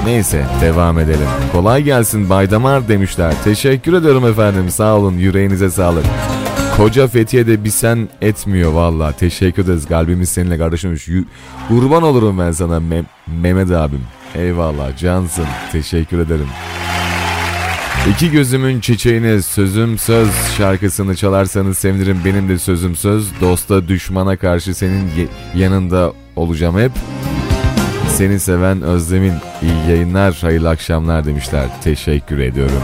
Neyse 0.04 0.44
devam 0.60 0.98
edelim. 0.98 1.28
Kolay 1.52 1.82
gelsin 1.82 2.30
Baydamar 2.30 2.88
demişler. 2.88 3.34
Teşekkür 3.44 3.92
ediyorum 3.92 4.26
efendim 4.26 4.70
sağ 4.70 4.94
olun 4.96 5.14
yüreğinize 5.18 5.70
sağlık. 5.70 6.04
Koca 6.76 7.08
Fethiye'de 7.08 7.64
bir 7.64 7.70
sen 7.70 8.08
etmiyor 8.22 8.72
valla. 8.72 9.12
Teşekkür 9.12 9.64
ederiz 9.64 9.86
kalbimiz 9.86 10.28
seninle 10.28 10.58
kardeşim. 10.58 10.96
Yu- 11.06 11.24
Kurban 11.68 12.02
olurum 12.02 12.38
ben 12.38 12.52
sana 12.52 12.76
Me- 12.76 13.04
Mehmet 13.26 13.70
abim. 13.70 14.02
Eyvallah 14.34 14.96
cansın 14.98 15.46
teşekkür 15.72 16.18
ederim. 16.18 16.48
İki 18.10 18.30
gözümün 18.30 18.80
çiçeğine 18.80 19.42
sözüm 19.42 19.98
söz 19.98 20.28
şarkısını 20.58 21.16
çalarsanız 21.16 21.78
sevinirim. 21.78 22.20
Benim 22.24 22.48
de 22.48 22.58
sözüm 22.58 22.96
söz. 22.96 23.40
Dosta 23.40 23.88
düşmana 23.88 24.36
karşı 24.36 24.74
senin 24.74 25.00
ye- 25.16 25.62
yanında 25.62 26.12
olacağım 26.36 26.78
hep. 26.78 26.92
Seni 28.08 28.40
seven 28.40 28.82
Özlem'in 28.82 29.34
iyi 29.62 29.90
yayınlar, 29.90 30.38
hayırlı 30.40 30.68
akşamlar 30.68 31.24
demişler. 31.24 31.66
Teşekkür 31.84 32.38
ediyorum. 32.38 32.82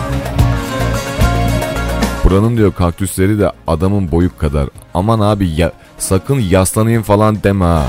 Buranın 2.25 2.57
diyor 2.57 2.73
kaktüsleri 2.73 3.39
de 3.39 3.53
adamın 3.67 4.11
boyuk 4.11 4.39
kadar. 4.39 4.69
Aman 4.95 5.21
abi 5.21 5.49
ya, 5.49 5.73
sakın 5.99 6.41
yaslanayım 6.41 7.03
falan 7.03 7.43
deme 7.43 7.65
ha. 7.65 7.87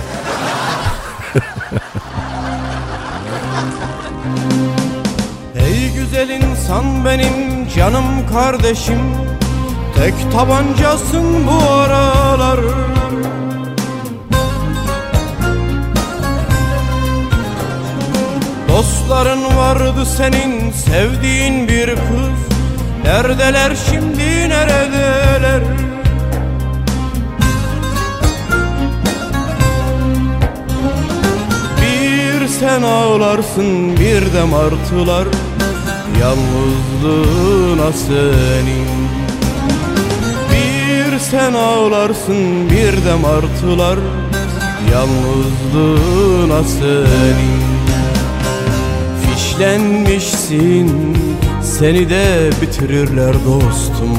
Ey 5.55 5.93
güzel 5.95 6.29
insan 6.29 7.05
benim 7.05 7.67
canım 7.75 8.27
kardeşim 8.33 8.99
Tek 9.95 10.13
tabancasın 10.31 11.47
bu 11.47 11.71
aralar 11.71 12.59
Dostların 18.73 19.57
vardı 19.57 20.05
senin 20.17 20.71
sevdiğin 20.71 21.67
bir 21.67 21.85
kız. 21.85 22.57
Neredeler 23.03 23.75
şimdi 23.89 24.49
neredeler? 24.49 25.61
Bir 31.81 32.47
sen 32.47 32.81
ağlarsın 32.81 33.97
bir 33.97 34.33
de 34.33 34.43
martılar. 34.43 35.27
Yalnızlığına 36.21 37.91
senin. 37.93 38.87
Bir 40.51 41.19
sen 41.19 41.53
ağlarsın 41.53 42.69
bir 42.69 43.05
de 43.05 43.15
martılar. 43.15 43.99
Yalnızlığına 44.91 46.63
senin 46.63 47.72
Fişlenmişsin 49.53 51.17
seni 51.61 52.09
de 52.09 52.49
bitirirler 52.61 53.33
dostum. 53.33 54.17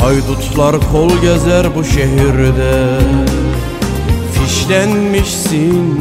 Haydutlar 0.00 0.76
kol 0.92 1.08
gezer 1.22 1.74
bu 1.74 1.84
şehirde. 1.84 2.98
Fişlenmişsin. 4.32 5.98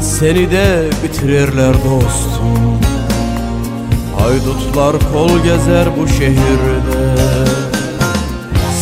Seni 0.00 0.50
de 0.50 0.90
bitirirler 1.04 1.74
dostum. 1.74 2.80
Haydutlar 4.18 4.96
kol 5.12 5.38
gezer 5.38 5.88
bu 5.98 6.08
şehirde. 6.08 7.14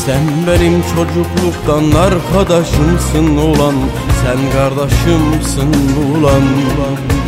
Sen 0.07 0.23
benim 0.47 0.82
çocukluktan 0.82 2.00
arkadaşımsın 2.00 3.36
ulan. 3.36 3.74
Sen 4.23 4.52
kardeşimsin 4.52 5.73
ulan. 6.15 6.42
Sen 6.76 7.19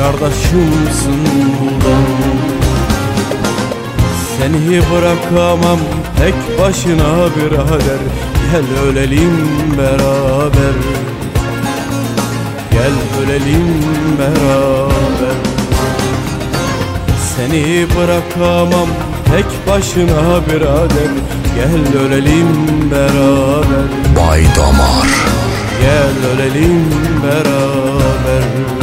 kardeşimsin 0.00 1.24
ulan 1.62 2.56
Seni 4.38 4.80
bırakamam 4.92 5.78
tek 6.18 6.58
başına 6.60 7.28
birader. 7.36 8.00
Gel 8.52 8.82
ölelim 8.88 9.48
beraber. 9.78 10.76
Gel 12.70 12.92
ölelim 13.22 13.82
beraber. 14.18 15.36
Seni 17.36 17.86
bırakamam 17.96 18.88
tek 19.24 19.68
başına 19.68 20.46
birader. 20.46 21.10
Gel 21.54 22.02
ölelim 22.02 22.90
beraber. 22.90 23.86
Bay 24.16 24.44
Damar. 24.56 25.08
Gel 25.80 26.32
ölelim 26.32 26.84
beraber 27.22 28.75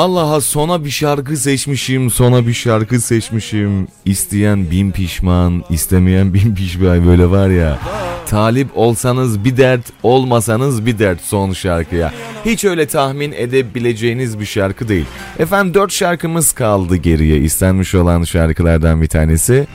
Vallahi 0.00 0.40
sona 0.42 0.84
bir 0.84 0.90
şarkı 0.90 1.36
seçmişim, 1.36 2.10
sona 2.10 2.46
bir 2.46 2.52
şarkı 2.52 3.00
seçmişim. 3.00 3.88
İsteyen 4.04 4.70
bin 4.70 4.92
pişman, 4.92 5.64
istemeyen 5.70 6.34
bin 6.34 6.54
pişman 6.54 7.06
böyle 7.06 7.30
var 7.30 7.48
ya. 7.48 7.78
Talip 8.26 8.68
olsanız 8.74 9.44
bir 9.44 9.56
dert, 9.56 9.86
olmasanız 10.02 10.86
bir 10.86 10.98
dert 10.98 11.20
son 11.20 11.52
şarkıya. 11.52 12.12
Hiç 12.44 12.64
öyle 12.64 12.86
tahmin 12.86 13.32
edebileceğiniz 13.32 14.40
bir 14.40 14.44
şarkı 14.44 14.88
değil. 14.88 15.06
Efendim 15.38 15.74
dört 15.74 15.92
şarkımız 15.92 16.52
kaldı 16.52 16.96
geriye. 16.96 17.38
İstenmiş 17.38 17.94
olan 17.94 18.22
şarkılardan 18.22 19.02
bir 19.02 19.08
tanesi. 19.08 19.66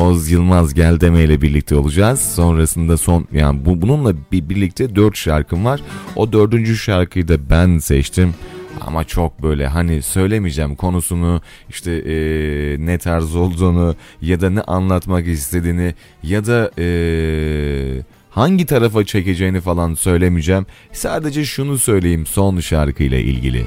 Oz 0.00 0.30
Yılmaz 0.30 0.74
Gel 0.74 1.00
Deme 1.00 1.24
ile 1.24 1.42
birlikte 1.42 1.76
olacağız. 1.76 2.20
Sonrasında 2.20 2.96
son 2.96 3.26
yani 3.32 3.64
bu, 3.64 3.82
bununla 3.82 4.14
bir, 4.32 4.48
birlikte 4.48 4.96
dört 4.96 5.16
şarkım 5.16 5.64
var. 5.64 5.80
O 6.16 6.32
dördüncü 6.32 6.76
şarkıyı 6.76 7.28
da 7.28 7.50
ben 7.50 7.78
seçtim. 7.78 8.34
Ama 8.86 9.04
çok 9.04 9.42
böyle 9.42 9.66
hani 9.66 10.02
söylemeyeceğim 10.02 10.74
konusunu 10.74 11.40
işte 11.68 11.92
e, 11.92 12.16
ne 12.86 12.98
tarz 12.98 13.36
olduğunu 13.36 13.96
ya 14.22 14.40
da 14.40 14.50
ne 14.50 14.60
anlatmak 14.60 15.26
istediğini 15.26 15.94
ya 16.22 16.46
da 16.46 16.70
e, 16.78 16.86
hangi 18.30 18.66
tarafa 18.66 19.04
çekeceğini 19.04 19.60
falan 19.60 19.94
söylemeyeceğim. 19.94 20.66
Sadece 20.92 21.44
şunu 21.44 21.78
söyleyeyim 21.78 22.26
son 22.26 22.60
şarkıyla 22.60 23.18
ilgili. 23.18 23.66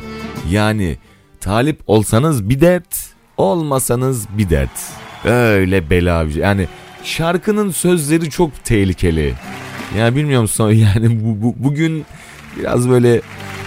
Yani 0.50 0.98
talip 1.40 1.80
olsanız 1.88 2.50
bir 2.50 2.62
dert 2.62 3.10
olmasanız 3.38 4.28
bir 4.38 4.50
dert. 4.50 4.92
Öyle 5.26 5.90
bela 5.90 6.30
şey. 6.30 6.42
Yani 6.42 6.68
şarkının 7.04 7.72
sözleri 7.72 8.30
çok 8.30 8.66
tehlikeli. 8.66 9.34
Yani 9.98 10.16
bilmiyorum 10.16 10.48
son 10.48 10.72
yani 10.96 11.24
bu, 11.24 11.42
bu, 11.42 11.56
bugün 11.58 12.06
biraz 12.60 12.90
böyle 12.90 13.22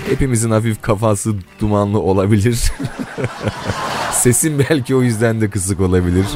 hepimizin 0.08 0.50
hafif 0.50 0.82
kafası 0.82 1.34
dumanlı 1.60 1.98
olabilir. 2.00 2.72
Sesim 4.12 4.58
belki 4.70 4.94
o 4.96 5.02
yüzden 5.02 5.40
de 5.40 5.50
kısık 5.50 5.80
olabilir. 5.80 6.26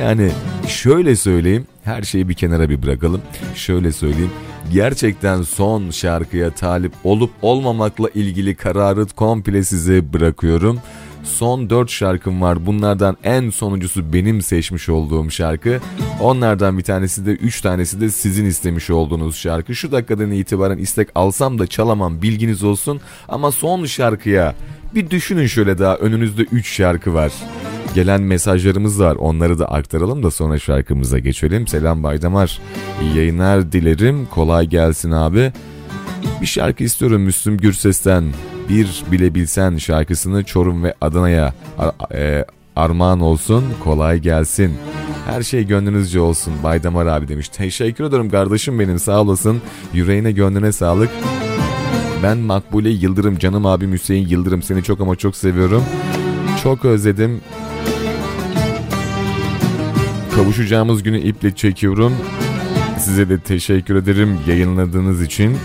Yani 0.00 0.30
şöyle 0.68 1.16
söyleyeyim, 1.16 1.66
her 1.84 2.02
şeyi 2.02 2.28
bir 2.28 2.34
kenara 2.34 2.68
bir 2.68 2.82
bırakalım. 2.82 3.20
Şöyle 3.54 3.92
söyleyeyim, 3.92 4.30
gerçekten 4.72 5.42
son 5.42 5.90
şarkıya 5.90 6.50
talip 6.50 6.92
olup 7.04 7.30
olmamakla 7.42 8.08
ilgili 8.14 8.54
kararı 8.54 9.06
komple 9.06 9.64
size 9.64 10.12
bırakıyorum. 10.12 10.80
Son 11.24 11.70
4 11.70 11.90
şarkım 11.90 12.42
var. 12.42 12.66
Bunlardan 12.66 13.16
en 13.24 13.50
sonuncusu 13.50 14.12
benim 14.12 14.42
seçmiş 14.42 14.88
olduğum 14.88 15.30
şarkı. 15.30 15.80
Onlardan 16.20 16.78
bir 16.78 16.82
tanesi 16.82 17.26
de 17.26 17.30
3 17.30 17.60
tanesi 17.60 18.00
de 18.00 18.10
sizin 18.10 18.46
istemiş 18.46 18.90
olduğunuz 18.90 19.36
şarkı. 19.36 19.74
Şu 19.74 19.92
dakikadan 19.92 20.30
itibaren 20.30 20.78
istek 20.78 21.08
alsam 21.14 21.58
da 21.58 21.66
çalamam 21.66 22.22
bilginiz 22.22 22.64
olsun. 22.64 23.00
Ama 23.28 23.52
son 23.52 23.84
şarkıya 23.84 24.54
bir 24.94 25.10
düşünün 25.10 25.46
şöyle 25.46 25.78
daha 25.78 25.96
önünüzde 25.96 26.42
3 26.42 26.72
şarkı 26.72 27.14
var. 27.14 27.32
Gelen 27.94 28.22
mesajlarımız 28.22 29.00
var. 29.00 29.16
Onları 29.16 29.58
da 29.58 29.66
aktaralım 29.66 30.22
da 30.22 30.30
sonra 30.30 30.58
şarkımıza 30.58 31.18
geçelim. 31.18 31.66
Selam 31.66 32.02
Baydamar. 32.02 32.60
İyi 33.02 33.16
yayınlar 33.16 33.72
dilerim. 33.72 34.26
Kolay 34.26 34.66
gelsin 34.66 35.10
abi. 35.10 35.52
Bir 36.40 36.46
şarkı 36.46 36.84
istiyorum 36.84 37.22
Müslüm 37.22 37.56
Gürses'ten. 37.56 38.24
Bir 38.68 39.02
bile 39.12 39.34
bilsen 39.34 39.76
şarkısını 39.76 40.44
Çorum 40.44 40.84
ve 40.84 40.94
Adana'ya 41.00 41.54
ar- 41.78 42.14
e, 42.14 42.44
armağan 42.76 43.20
olsun. 43.20 43.64
Kolay 43.84 44.18
gelsin. 44.18 44.74
Her 45.26 45.42
şey 45.42 45.66
gönlünüzce 45.66 46.20
olsun. 46.20 46.54
Baydamar 46.62 47.06
abi 47.06 47.28
demiş. 47.28 47.48
Teşekkür 47.48 48.04
ederim 48.04 48.30
kardeşim 48.30 48.78
benim 48.80 48.98
sağ 48.98 49.20
olasın. 49.20 49.62
Yüreğine 49.94 50.32
gönlüne 50.32 50.72
sağlık. 50.72 51.10
Ben 52.22 52.38
Makbule 52.38 52.90
Yıldırım 52.90 53.38
canım 53.38 53.66
abim 53.66 53.92
Hüseyin 53.92 54.28
Yıldırım 54.28 54.62
seni 54.62 54.82
çok 54.82 55.00
ama 55.00 55.16
çok 55.16 55.36
seviyorum. 55.36 55.84
Çok 56.62 56.84
özledim. 56.84 57.40
Kavuşacağımız 60.36 61.02
günü 61.02 61.18
iple 61.20 61.54
çekiyorum. 61.54 62.12
Size 62.98 63.28
de 63.28 63.40
teşekkür 63.40 63.96
ederim 63.96 64.38
yayınladığınız 64.46 65.22
için. 65.22 65.56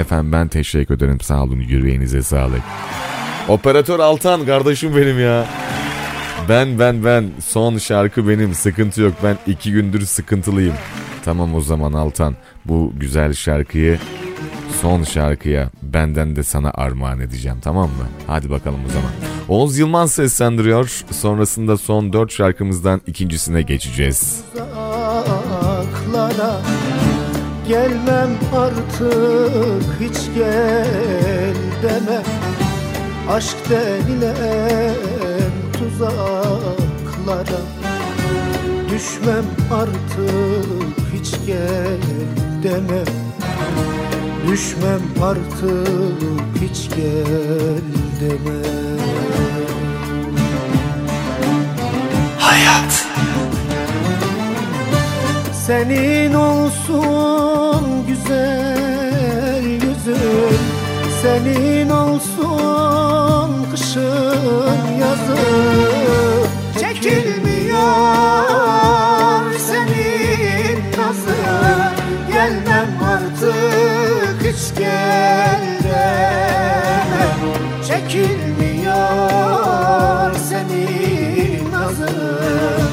Efendim 0.00 0.32
ben 0.32 0.48
teşekkür 0.48 0.94
ederim 0.94 1.20
sağ 1.20 1.42
olun 1.42 1.60
yüreğinize 1.60 2.22
sağlık. 2.22 2.62
Operatör 3.48 3.98
Altan 3.98 4.46
kardeşim 4.46 4.96
benim 4.96 5.20
ya. 5.20 5.46
Ben 6.48 6.78
ben 6.78 7.04
ben 7.04 7.30
son 7.46 7.78
şarkı 7.78 8.28
benim 8.28 8.54
sıkıntı 8.54 9.02
yok 9.02 9.14
ben 9.22 9.38
iki 9.46 9.72
gündür 9.72 10.06
sıkıntılıyım. 10.06 10.74
Tamam 11.24 11.54
o 11.54 11.60
zaman 11.60 11.92
Altan 11.92 12.36
bu 12.64 12.92
güzel 12.96 13.32
şarkıyı 13.32 13.98
son 14.82 15.02
şarkıya 15.02 15.70
benden 15.82 16.36
de 16.36 16.42
sana 16.42 16.70
armağan 16.74 17.20
edeceğim 17.20 17.58
tamam 17.62 17.88
mı? 17.88 18.08
Hadi 18.26 18.50
bakalım 18.50 18.80
o 18.86 18.88
zaman. 18.88 19.10
Oğuz 19.48 19.78
Yılmaz 19.78 20.12
seslendiriyor. 20.12 21.02
Sonrasında 21.10 21.76
son 21.76 22.12
dört 22.12 22.32
şarkımızdan 22.32 23.00
ikincisine 23.06 23.62
geçeceğiz. 23.62 24.44
uzaklara 26.10 26.60
Gelmem 27.70 28.30
artık 28.56 30.00
hiç 30.00 30.18
gel 30.34 31.54
deme. 31.82 32.22
Aşk 33.28 33.56
denilen 33.70 34.94
tuzaklara 35.72 37.60
Düşmem 38.90 39.44
artık 39.72 40.98
hiç 41.14 41.30
gel 41.46 42.00
deme. 42.62 43.04
Düşmem 44.48 45.00
artık 45.22 46.22
hiç 46.60 46.88
gel 46.88 47.82
deme. 48.20 48.62
Hayat 52.38 52.99
Senin 55.70 56.34
olsun 56.34 58.06
güzel 58.06 59.64
yüzün 59.64 60.58
Senin 61.22 61.90
olsun 61.90 63.66
kışın 63.70 64.78
yazın 65.00 66.48
Çekilmiyor 66.80 67.78
senin 69.58 70.78
nazın 70.98 71.94
Gelmem 72.32 72.90
artık 73.04 74.38
hiç 74.42 74.78
gel 74.78 75.60
Çekilmiyor 77.88 78.94
senin 80.48 81.72
nazın 81.72 82.89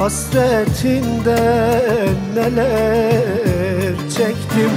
Hasretinden 0.00 2.16
neler 2.34 3.49
çektim. 4.20 4.74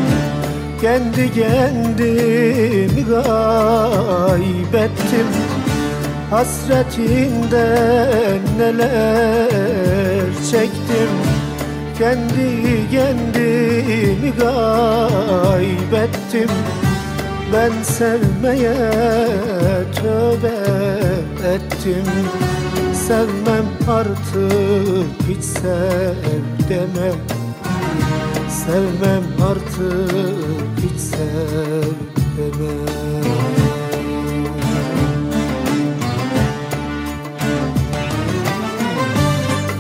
Kendi 0.82 1.34
kendimi 1.34 3.06
kaybettim. 3.08 5.28
Hasretinden 6.30 8.42
neler 8.58 10.30
çektim. 10.52 11.12
Kendi 12.00 12.50
kendimi 12.92 14.32
kaybettim. 14.38 16.50
Ben 17.54 17.72
sevmeye 17.84 18.76
tövbe 19.96 20.58
ettim. 21.54 22.08
Sevmem 23.08 23.66
artık 23.88 25.08
hiç 25.30 25.44
sev 25.44 26.44
deme 26.70 27.12
Sevmem 28.66 29.24
artık 29.52 30.78
hiç 30.78 31.00
sev 31.02 31.94
deme 32.38 32.76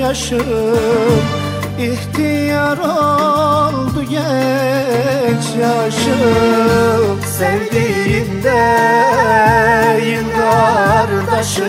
yaşım 0.00 1.41
İhtiyar 1.82 2.78
oldu 2.78 4.02
genç 4.10 5.44
yaşım. 5.60 7.20
Sevdiğimdeyim 7.38 10.26
kardeşim 10.36 11.64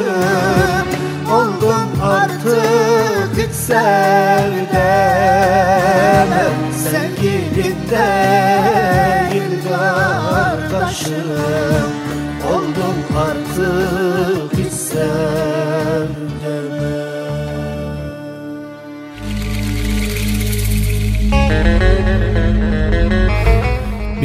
Oldum 1.32 1.90
artık 2.04 3.38
hiç 3.38 3.56
sevdemem 3.56 4.84
Sevgilimdeyim 6.92 9.54
kardeşim 9.70 11.93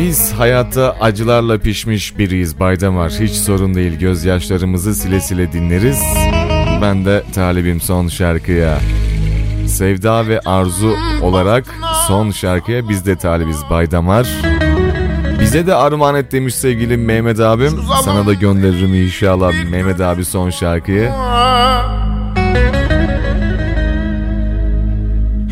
Biz 0.08 0.32
hayatta 0.32 0.96
acılarla 1.00 1.58
pişmiş 1.58 2.18
biriyiz 2.18 2.60
Baydamar. 2.60 3.12
Hiç 3.12 3.32
sorun 3.32 3.74
değil 3.74 3.98
gözyaşlarımızı 3.98 4.94
sile 4.94 5.20
sile 5.20 5.52
dinleriz. 5.52 6.02
Ben 6.82 7.04
de 7.04 7.24
talibim 7.34 7.80
son 7.80 8.08
şarkıya. 8.08 8.78
Sevda 9.66 10.28
ve 10.28 10.40
Arzu 10.40 10.96
olarak 11.22 11.64
son 12.06 12.30
şarkıya 12.30 12.88
biz 12.88 13.06
de 13.06 13.16
talibiz 13.16 13.62
Baydamar. 13.70 14.28
Bize 15.40 15.66
de 15.66 15.74
armağan 15.74 16.14
et 16.14 16.32
demiş 16.32 16.54
sevgili 16.54 16.96
Mehmet 16.96 17.40
abim. 17.40 17.80
Sana 18.04 18.26
da 18.26 18.34
gönderirim 18.34 18.94
inşallah 18.94 19.52
Mehmet 19.70 20.00
abi 20.00 20.24
son 20.24 20.50
şarkıyı. 20.50 21.10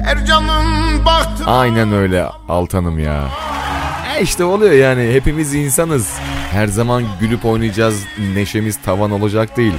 Her 0.05 0.27
canım 0.27 1.05
baktı 1.07 1.45
Aynen 1.47 1.93
öyle 1.93 2.25
Altanım 2.49 2.99
ya. 2.99 3.46
E 4.17 4.23
işte 4.23 4.45
oluyor 4.45 4.73
yani 4.73 5.13
hepimiz 5.13 5.55
insanız. 5.55 6.13
Her 6.53 6.67
zaman 6.67 7.05
gülüp 7.21 7.45
oynayacağız, 7.45 8.05
neşemiz 8.35 8.77
tavan 8.77 9.11
olacak 9.11 9.57
değil. 9.57 9.75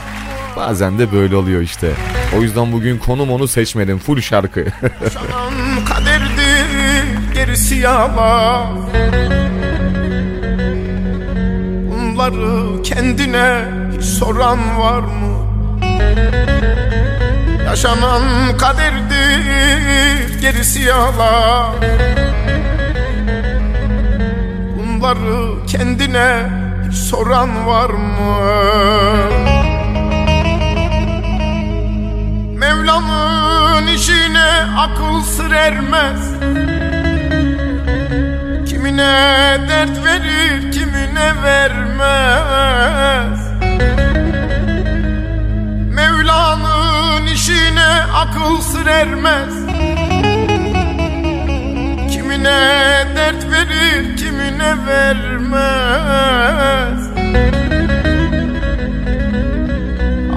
Bazen 0.55 0.99
de 0.99 1.11
böyle 1.11 1.35
oluyor 1.35 1.61
işte. 1.61 1.91
O 2.37 2.41
yüzden 2.41 2.71
bugün 2.71 2.97
konum 2.97 3.31
onu 3.31 3.47
seçmedim. 3.47 3.99
Full 3.99 4.21
şarkı. 4.21 4.59
Yaşanan 5.03 5.85
kaderdir 5.85 7.33
gerisi 7.33 7.75
yalan 7.75 8.77
Bunları 11.91 12.81
kendine 12.83 13.61
hiç 13.97 14.03
soran 14.05 14.79
var 14.79 14.99
mı? 14.99 15.37
Yaşanan 17.65 18.57
kaderdir 18.57 20.41
gerisi 20.41 20.81
yalan 20.81 21.75
Bunları 24.97 25.65
kendine 25.67 26.49
hiç 26.87 26.95
soran 26.95 27.67
var 27.67 27.89
mı? 27.89 28.37
Mevlam'ın 32.57 33.87
işine 33.87 34.49
akıl 34.77 35.21
sır 35.21 35.51
ermez. 35.51 36.31
Kimine 38.69 39.57
dert 39.69 40.05
verir 40.05 40.71
kimine 40.71 41.43
vermez. 41.43 43.39
Mevla'nın 45.95 47.25
işine 47.27 48.03
akıl 48.15 48.61
sır 48.61 48.87
ermez 48.87 49.66
Kimine 52.37 53.05
dert 53.15 53.51
verir 53.51 54.17
kimine 54.17 54.87
vermez. 54.87 55.57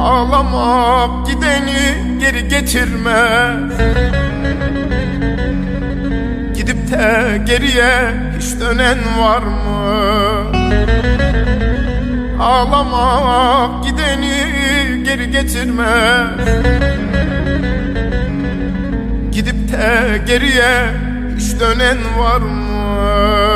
Ağlamak 0.00 1.26
gideni 1.26 2.18
geri 2.20 2.48
getirmez. 2.48 3.72
Gidip 6.54 6.90
de 6.90 7.42
geriye 7.46 8.14
hiç 8.38 8.60
dönen 8.60 8.98
var 9.18 9.42
mı? 9.42 10.44
Ağlamak 12.42 13.84
gideni 13.84 15.04
geri 15.04 15.30
getirmez. 15.30 16.48
Gidip 19.32 19.72
de 19.72 20.22
geriye 20.26 21.09
dönen 21.60 22.18
var 22.18 22.40
mı? 22.40 23.49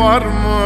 Var 0.00 0.22
mı? 0.22 0.60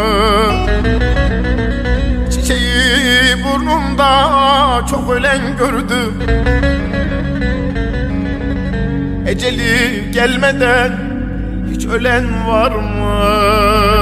Çiçeği 2.30 3.44
burnumda 3.44 4.86
çok 4.90 5.10
ölen 5.10 5.40
gördüm 5.58 6.22
Eceli 9.26 10.10
gelmeden 10.12 10.92
hiç 11.70 11.86
ölen 11.86 12.48
var 12.48 12.70
mı? 12.70 13.94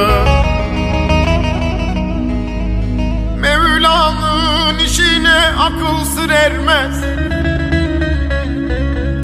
akıl 5.62 6.04
sır 6.04 6.30
ermez 6.30 7.00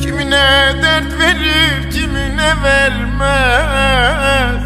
Kimine 0.03 0.73
dert 0.83 1.19
verir 1.21 1.91
kimine 1.91 2.53
vermez 2.65 4.58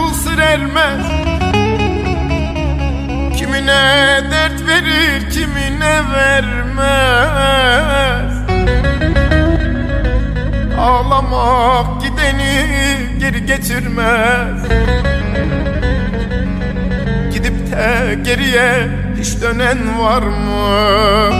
işine 0.00 0.06
akıl 0.06 0.14
sır 0.14 0.38
ermez. 0.38 1.06
Kimine 3.36 4.20
dert 4.30 4.66
verir 4.68 5.30
kimine 5.30 6.00
vermez. 6.14 7.20
Ağlamak 10.78 12.02
gideni 12.02 12.66
geri 13.18 13.46
getirmez. 13.46 14.62
Gidip 17.32 17.72
de 17.72 18.18
geriye 18.24 18.88
hiç 19.20 19.42
dönen 19.42 19.98
var 19.98 20.22
mı? 20.22 21.34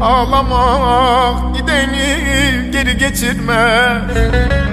Ağlamak 0.00 1.56
gideni 1.56 2.70
geri 2.72 2.98
getirmez 2.98 4.63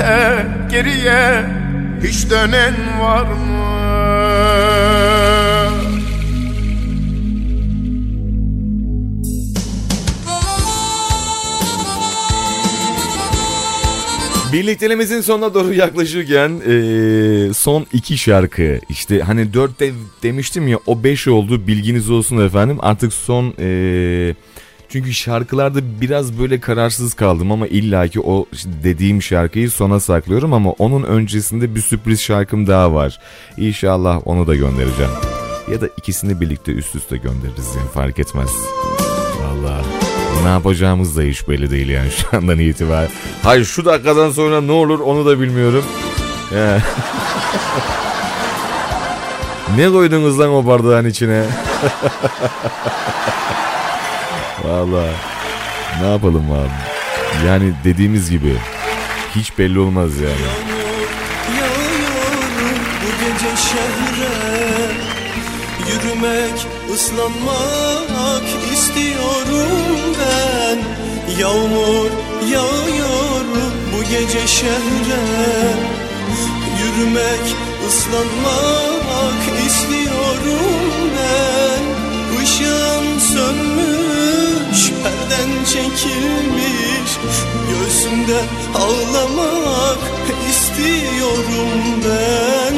De 0.00 0.46
geriye 0.70 1.44
hiç 2.02 2.30
dönen 2.30 2.74
var 3.00 3.22
mı? 3.24 3.60
Birlikteliğimizin 14.52 15.20
sonuna 15.20 15.54
doğru 15.54 15.74
yaklaşırken 15.74 16.50
eee, 16.68 17.54
son 17.54 17.86
iki 17.92 18.18
şarkı 18.18 18.80
işte 18.88 19.20
hani 19.20 19.54
dört 19.54 19.80
de 19.80 19.90
demiştim 20.22 20.68
ya 20.68 20.78
o 20.86 21.04
beş 21.04 21.28
oldu 21.28 21.66
bilginiz 21.66 22.10
olsun 22.10 22.46
efendim 22.46 22.76
artık 22.80 23.12
son 23.12 23.54
eee, 23.58 24.34
çünkü 24.90 25.14
şarkılarda 25.14 26.00
biraz 26.00 26.38
böyle 26.38 26.60
kararsız 26.60 27.14
kaldım 27.14 27.52
ama 27.52 27.66
illaki 27.66 28.20
o 28.20 28.46
dediğim 28.84 29.22
şarkıyı 29.22 29.70
sona 29.70 30.00
saklıyorum 30.00 30.52
ama 30.52 30.70
onun 30.70 31.02
öncesinde 31.02 31.74
bir 31.74 31.80
sürpriz 31.80 32.20
şarkım 32.20 32.66
daha 32.66 32.94
var. 32.94 33.18
İnşallah 33.56 34.20
onu 34.24 34.46
da 34.46 34.54
göndereceğim. 34.54 35.10
Ya 35.72 35.80
da 35.80 35.88
ikisini 35.96 36.40
birlikte 36.40 36.72
üst 36.72 36.94
üste 36.94 37.16
göndeririz 37.16 37.74
yani 37.76 37.88
fark 37.94 38.18
etmez. 38.18 38.50
Vallahi 39.42 39.86
ne 40.42 40.48
yapacağımız 40.48 41.16
da 41.16 41.22
hiç 41.22 41.48
belli 41.48 41.70
değil 41.70 41.88
yani 41.88 42.10
şu 42.10 42.36
andan 42.36 42.58
itibaren. 42.58 43.10
Hayır 43.42 43.64
şu 43.64 43.84
dakikadan 43.84 44.30
sonra 44.30 44.60
ne 44.60 44.72
olur 44.72 45.00
onu 45.00 45.26
da 45.26 45.40
bilmiyorum. 45.40 45.84
Ne 49.76 49.90
koydunuz 49.90 50.38
lan 50.38 50.50
o 50.50 50.66
bardağın 50.66 51.06
içine? 51.06 51.44
Vallahi 54.64 55.14
ne 56.02 56.12
yapalım 56.12 56.52
abi. 56.52 57.46
Yani 57.46 57.72
dediğimiz 57.84 58.30
gibi 58.30 58.56
hiç 59.36 59.58
belli 59.58 59.78
olmaz 59.78 60.20
yani. 60.20 60.50
Yağıyorum 61.58 62.00
şehre 63.56 64.90
Yürümek, 65.88 66.66
ıslanmak 66.94 68.42
istiyorum 68.72 70.16
ben 70.20 70.78
Yağmur 71.40 72.10
yağıyor 72.52 73.44
bu 73.92 74.02
gece 74.02 74.46
şehre 74.46 75.22
Yürümek, 76.80 77.56
ıslanmak 77.88 79.66
istiyorum 79.66 81.10
ben 81.16 81.82
Işığım 82.44 83.20
sönmüş, 83.20 84.09
perden 85.40 85.64
çekilmiş 85.64 87.10
Göğsümde 87.70 88.40
ağlamak 88.74 89.98
istiyorum 90.50 92.02
ben. 92.04 92.74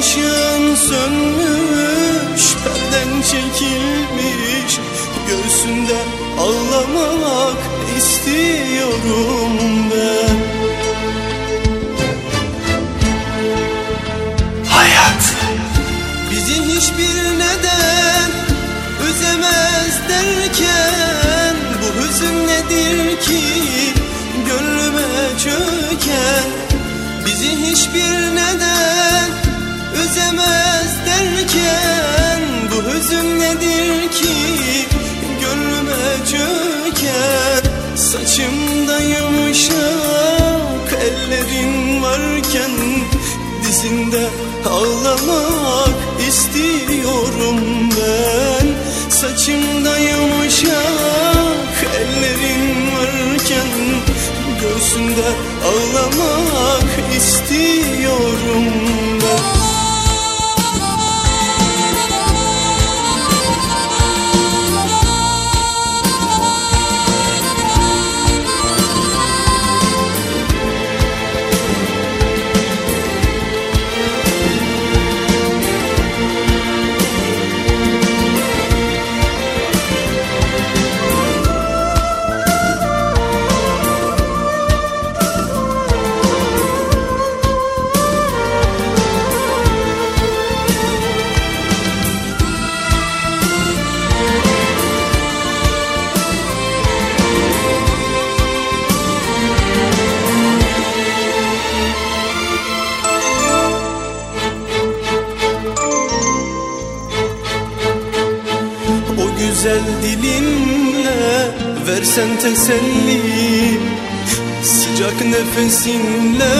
Işığın 0.00 0.74
sönmüş, 0.74 2.54
perden 2.64 3.22
çekilmiş 3.22 4.78
Göğsümde 5.28 5.98
ağlamak 6.40 7.56
istiyorum 7.98 9.58
ben. 9.90 10.36
Hayat 14.68 15.34
Bizi 16.30 16.62
hiçbir 16.62 17.38
neden 17.38 18.30
üzemez 19.10 20.00
derken 20.08 21.31
nedir 22.72 23.20
ki 23.20 23.42
gönlüme 24.46 25.38
çöken 25.38 26.50
Bizi 27.26 27.50
hiçbir 27.56 28.34
neden 28.34 29.30
üzemez 30.04 30.96
derken 31.06 32.42
Bu 32.70 32.92
hüzün 32.92 33.40
nedir 33.40 34.10
ki 34.10 34.34
gönlüme 35.40 36.26
çöken? 36.30 37.62
Saçımda 37.96 39.00
yumuşak 39.00 39.78
ellerin 41.02 42.02
varken 42.02 42.70
Dizinde 43.62 44.28
ağlamak 44.70 45.94
istiyorum 46.28 47.60
ben. 47.90 48.66
Saçımda 49.10 49.98
yumuşak 49.98 51.21
Göğsünde 54.92 55.26
ağlamak 55.64 57.14
istiyorum 57.16 58.64
versen 112.02 112.38
teselli 112.38 113.80
Sıcak 114.62 115.24
nefesinle 115.24 116.54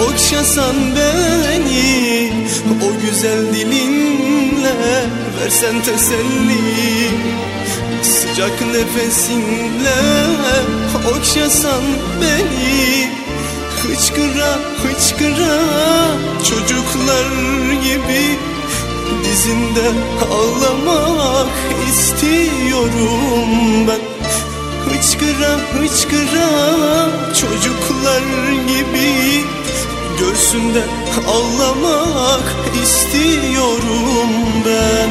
okşasan 0.00 0.76
beni 0.96 2.32
O 2.84 3.00
güzel 3.06 3.54
dilinle 3.54 4.74
versen 5.40 5.82
teselli 5.82 7.10
Sıcak 8.02 8.60
nefesinle 8.60 10.00
okşasan 11.16 11.82
beni. 12.20 13.08
Hıçkıra 13.82 14.58
hıçkıra 14.82 15.58
çocuklar 16.48 17.26
gibi 17.84 18.38
Dizinde 19.24 19.92
ağlamak 20.30 21.48
istiyorum 21.88 23.48
ben 23.88 24.13
Hıçkıra 24.94 25.56
hıçkıra 25.72 26.48
çocuklar 27.34 28.22
gibi 28.68 29.44
Göğsümden 30.18 30.88
ağlamak 31.28 32.42
istiyorum 32.82 34.30
ben. 34.66 35.10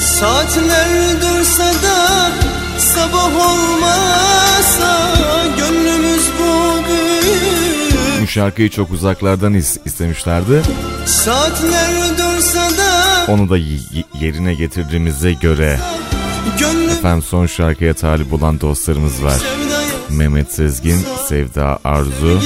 Saatler 0.00 1.20
dursa 1.22 1.64
da 1.64 2.30
sabah 2.78 3.50
olmasa 3.50 5.10
Gönlümüz 5.58 6.24
bugün. 6.38 8.22
Bu 8.22 8.26
şarkıyı 8.26 8.70
çok 8.70 8.90
uzaklardan 8.90 9.54
istemişlerdi. 9.84 10.62
Saatler 11.06 12.18
dursa 12.18 12.70
da 12.78 12.89
onu 13.28 13.50
da 13.50 13.56
yerine 14.20 14.54
getirdiğimize 14.54 15.32
göre 15.32 15.78
efendim 16.92 17.22
son 17.22 17.46
şarkıya 17.46 17.94
talip 17.94 18.32
olan 18.32 18.60
dostlarımız 18.60 19.24
var. 19.24 19.40
Mehmet 20.10 20.52
Sezgin, 20.52 20.98
Sevda 21.28 21.78
Arzu, 21.84 22.40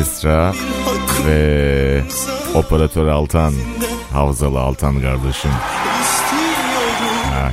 Esra 0.00 0.54
ve 1.26 2.02
Operatör 2.54 3.06
Altan, 3.06 3.54
Havzalı 4.12 4.60
Altan 4.60 5.00
kardeşim. 5.00 5.50
Ha, 7.32 7.52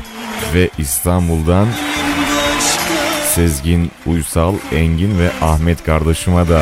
ve 0.53 0.69
İstanbul'dan 0.77 1.67
Sezgin 3.35 3.91
Uysal, 4.05 4.53
Engin 4.71 5.19
ve 5.19 5.31
Ahmet 5.41 5.83
kardeşime 5.83 6.49
de 6.49 6.61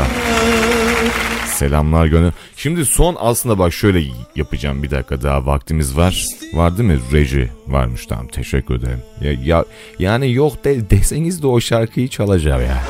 selamlar 1.58 2.06
gönül. 2.06 2.32
Şimdi 2.56 2.86
son 2.86 3.16
aslında 3.20 3.60
bak 3.60 3.74
şöyle 3.74 4.04
yapacağım 4.36 4.84
bir 4.84 4.92
dakika 4.92 5.22
daha 5.22 5.46
vaktimiz 5.46 5.98
var. 5.98 6.26
Var 6.54 6.78
değil 6.78 6.90
mi? 6.90 7.00
Reji 7.14 7.52
varmış 7.68 8.06
tamam 8.06 8.28
teşekkür 8.28 8.76
ederim. 8.76 9.00
Ya, 9.22 9.32
ya 9.44 9.66
yani 10.00 10.34
yok 10.34 10.64
de, 10.66 10.90
deseniz 10.90 11.44
de 11.44 11.48
o 11.48 11.60
şarkıyı 11.60 12.08
çalacağım 12.08 12.62
ya. 12.62 12.84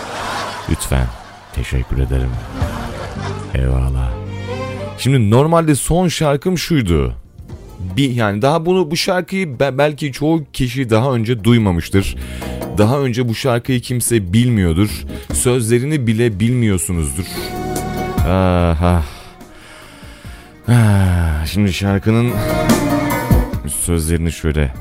Lütfen 0.70 1.08
teşekkür 1.56 1.98
ederim. 1.98 2.30
Eyvallah. 3.56 4.12
Şimdi 4.98 5.30
normalde 5.30 5.76
son 5.76 6.08
şarkım 6.08 6.58
şuydu. 6.58 7.14
Bir 7.98 8.10
yani 8.12 8.42
daha 8.42 8.66
bunu 8.66 8.92
bu 8.92 8.98
şarkıyı 8.98 9.60
be- 9.60 9.78
belki 9.78 10.12
çoğu 10.12 10.44
kişi 10.54 10.90
daha 10.90 11.14
önce 11.14 11.44
duymamıştır. 11.44 12.16
Daha 12.78 13.00
önce 13.00 13.30
bu 13.30 13.36
şarkıyı 13.36 13.82
kimse 13.82 14.34
bilmiyordur. 14.34 14.90
Sözlerini 15.34 16.08
bile 16.08 16.40
bilmiyorsunuzdur. 16.40 17.26
Aha. 18.28 19.04
Ah, 20.68 21.46
Şimdi 21.46 21.74
şarkının 21.74 22.32
sözlerini 23.68 24.32
şöyle 24.32 24.74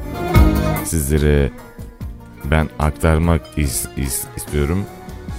sizlere 0.84 1.50
ben 2.44 2.68
aktarmak 2.78 3.40
is- 3.58 3.88
is- 3.96 4.24
istiyorum. 4.36 4.84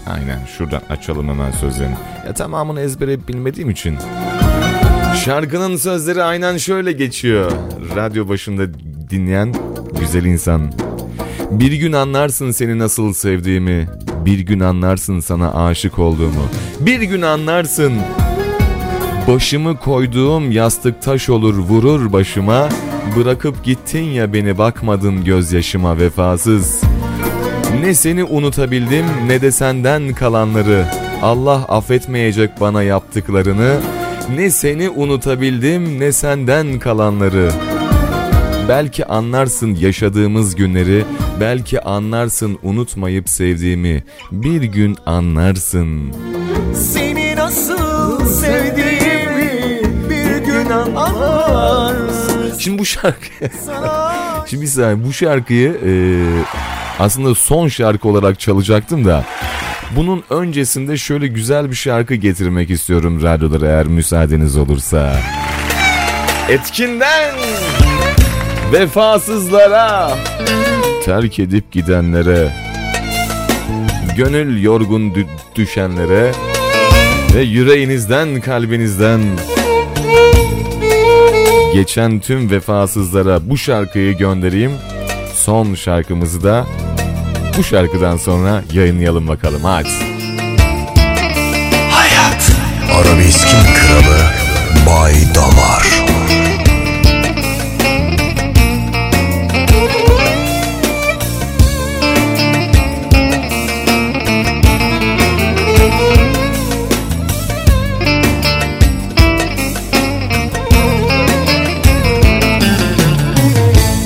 Aynen 0.07 0.39
şuradan 0.57 0.81
açalım 0.89 1.29
hemen 1.29 1.51
sözlerini. 1.51 1.95
Ya 2.27 2.33
tamamını 2.33 2.81
ezbere 2.81 3.27
bilmediğim 3.27 3.69
için. 3.69 3.97
Şarkının 5.25 5.75
sözleri 5.75 6.23
aynen 6.23 6.57
şöyle 6.57 6.91
geçiyor. 6.91 7.51
Radyo 7.95 8.29
başında 8.29 8.73
dinleyen 9.09 9.53
güzel 9.99 10.25
insan. 10.25 10.71
Bir 11.51 11.71
gün 11.71 11.91
anlarsın 11.91 12.51
seni 12.51 12.79
nasıl 12.79 13.13
sevdiğimi. 13.13 13.87
Bir 14.25 14.39
gün 14.39 14.59
anlarsın 14.59 15.19
sana 15.19 15.65
aşık 15.65 15.99
olduğumu. 15.99 16.43
Bir 16.79 17.01
gün 17.01 17.21
anlarsın 17.21 17.93
Başımı 19.27 19.77
koyduğum 19.77 20.51
yastık 20.51 21.01
taş 21.01 21.29
olur 21.29 21.57
vurur 21.57 22.13
başıma. 22.13 22.69
Bırakıp 23.15 23.63
gittin 23.63 24.03
ya 24.03 24.33
beni 24.33 24.57
bakmadın 24.57 25.23
gözyaşıma 25.23 25.97
vefasız. 25.97 26.81
Ne 27.81 27.93
seni 27.93 28.23
unutabildim 28.23 29.05
ne 29.27 29.41
de 29.41 29.51
senden 29.51 30.13
kalanları. 30.13 30.85
Allah 31.21 31.65
affetmeyecek 31.69 32.49
bana 32.61 32.83
yaptıklarını. 32.83 33.79
Ne 34.35 34.49
seni 34.49 34.89
unutabildim 34.89 35.99
ne 35.99 36.11
senden 36.11 36.79
kalanları. 36.79 37.51
Belki 38.69 39.05
anlarsın 39.05 39.75
yaşadığımız 39.75 40.55
günleri 40.55 41.03
Belki 41.39 41.81
anlarsın 41.81 42.59
unutmayıp 42.63 43.29
sevdiğimi. 43.29 44.03
Bir 44.31 44.63
gün 44.63 44.97
anlarsın. 45.05 46.13
Seni 46.75 47.35
nasıl 47.35 48.25
sevdiğimi 48.25 49.81
bir 50.09 50.37
gün 50.45 50.69
anlarsın. 50.69 52.59
Şimdi 52.59 52.79
bu 52.79 52.85
şarkı 52.85 53.27
Şimdi 54.49 54.63
bir 54.63 54.67
saniye 54.67 55.03
bu 55.07 55.13
şarkıyı 55.13 55.69
e, 55.85 55.91
aslında 56.99 57.35
son 57.35 57.67
şarkı 57.67 58.07
olarak 58.07 58.39
çalacaktım 58.39 59.05
da 59.05 59.25
bunun 59.95 60.23
öncesinde 60.29 60.97
şöyle 60.97 61.27
güzel 61.27 61.69
bir 61.69 61.75
şarkı 61.75 62.15
getirmek 62.15 62.69
istiyorum 62.69 63.23
radyolara 63.23 63.65
eğer 63.67 63.85
müsaadeniz 63.85 64.57
olursa. 64.57 65.19
Etkinden 66.49 67.35
vefasızlara 68.73 70.17
terk 71.07 71.39
edip 71.39 71.71
gidenlere 71.71 72.53
gönül 74.17 74.63
yorgun 74.63 75.01
dü- 75.01 75.25
düşenlere 75.55 76.31
ve 77.35 77.41
yüreğinizden 77.41 78.41
kalbinizden 78.41 79.21
geçen 81.73 82.19
tüm 82.19 82.51
vefasızlara 82.51 83.49
bu 83.49 83.57
şarkıyı 83.57 84.17
göndereyim. 84.17 84.71
Son 85.35 85.75
şarkımızı 85.75 86.43
da 86.43 86.65
bu 87.57 87.63
şarkıdan 87.63 88.17
sonra 88.17 88.63
yayınlayalım 88.73 89.27
bakalım 89.27 89.63
hadi. 89.63 89.89
Hayat 91.91 92.51
Arabeskin 92.93 93.73
kralı 93.75 94.17
Bay 94.87 95.13
Damar 95.35 95.96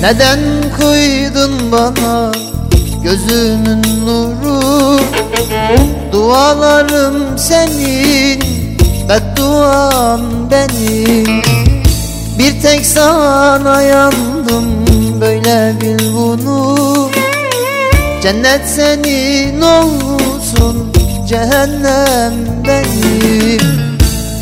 Neden 0.02 0.40
koydun 0.80 1.72
bana 1.72 2.32
gözünün 3.02 3.82
nuru? 4.06 5.00
Dualarım 6.12 7.38
senin 7.38 8.40
bedduan 9.08 10.20
benim. 10.50 11.42
Bir 12.38 12.62
tek 12.62 12.86
sana 12.86 13.82
yandım 13.82 14.64
böyle 15.20 15.74
bil 15.80 16.14
bunu. 16.14 17.10
Cennet 18.22 18.68
senin 18.68 19.60
olsun 19.60 20.92
cehennem 21.28 22.34
benim. 22.66 23.60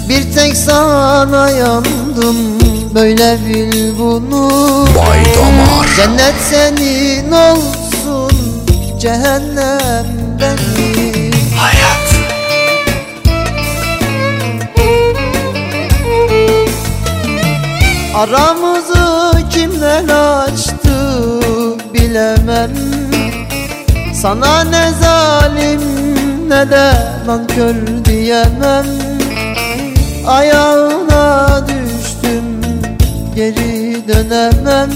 Bir 0.09 0.35
tek 0.35 0.57
sana 0.57 1.51
yandım 1.51 2.60
böyle 2.95 3.39
bil 3.49 3.99
bunu. 3.99 4.51
Bay 4.97 5.25
Damar. 5.25 5.89
Cennet 5.97 6.35
senin 6.51 7.33
olsun 7.33 8.33
cehennem 9.01 10.07
benim 10.41 11.33
Hayat. 11.57 12.01
Aramızı 18.15 19.33
kimler 19.51 20.05
açtı 20.45 21.41
bilemem. 21.95 22.71
Sana 24.15 24.65
ne 24.65 24.91
zalim 25.01 25.81
ne 26.49 26.71
de 26.71 26.93
nankör 27.27 28.05
diyemem. 28.05 28.87
Ayağına 30.27 31.50
geri 33.35 34.09
dönemem. 34.09 34.91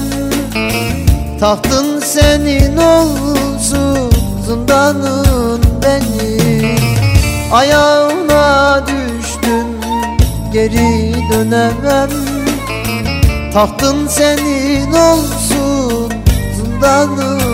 Tahtın 1.41 2.01
senin 2.01 2.77
olsun 2.77 4.13
zindanın 4.47 5.63
benim. 5.83 6.79
Ayağına 7.53 8.81
düştüm 8.87 9.67
geri 10.53 11.15
dönemem. 11.33 12.11
Tahtın 13.53 14.07
senin 14.07 14.93
olsun 14.93 16.13
zindanın 16.57 17.54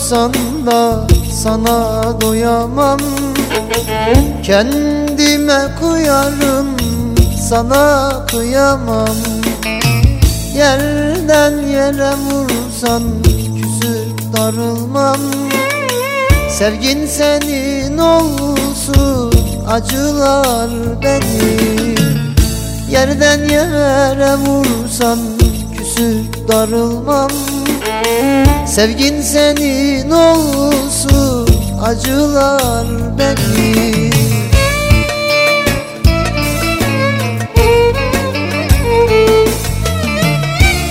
doysan 0.00 0.32
da 0.66 1.06
sana 1.32 2.02
doyamam. 2.20 2.98
Kendime 4.42 5.60
kuyarım 5.80 6.66
sana 7.48 8.12
kıyamam. 8.26 9.16
Yerden 10.56 11.66
yere 11.66 12.12
vursan 12.12 13.02
küsüp 13.56 14.32
darılmam. 14.36 15.20
Sevgin 16.50 17.06
senin 17.06 17.98
olsun 17.98 19.32
acılar 19.68 20.70
benim 21.02 22.20
Yerden 22.90 23.48
yere 23.48 24.36
vursan 24.36 25.18
küsüp 25.78 26.48
darılmam 26.48 27.30
Sevgin 28.70 29.20
senin 29.20 30.10
olsun 30.10 31.48
acılar 31.82 32.86
benim 33.18 34.10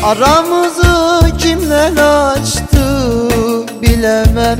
Aramızı 0.03 1.37
kimler 1.37 1.91
açtı 2.31 2.85
bilemem. 3.81 4.59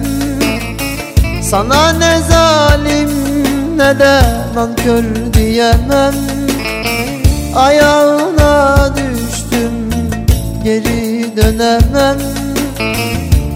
Sana 1.43 1.91
ne 1.93 2.19
zalim 2.29 3.09
ne 3.77 3.99
de 3.99 4.21
nankör 4.55 5.33
diyemem. 5.33 6.15
Ayağına 7.55 8.89
düştüm 8.95 9.89
geri 10.63 11.37
dönemem 11.37 12.28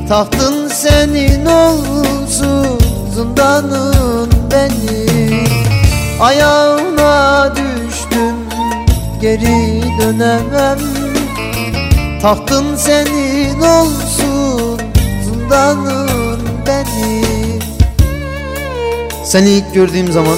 Tahtın 0.10 0.68
senin 0.68 1.46
olsun 1.46 2.80
zindanın 3.16 4.30
benim. 4.52 5.48
Ayağına 6.20 7.52
düştüm 7.56 8.36
geri 9.22 9.84
dönemem. 10.02 10.80
Tahtın 12.22 12.76
senin 12.76 13.62
olsun 13.62 14.80
zindanın 15.24 16.40
benim. 16.68 17.62
Seni 19.24 19.50
ilk 19.50 19.74
gördüğüm 19.74 20.12
zaman 20.12 20.38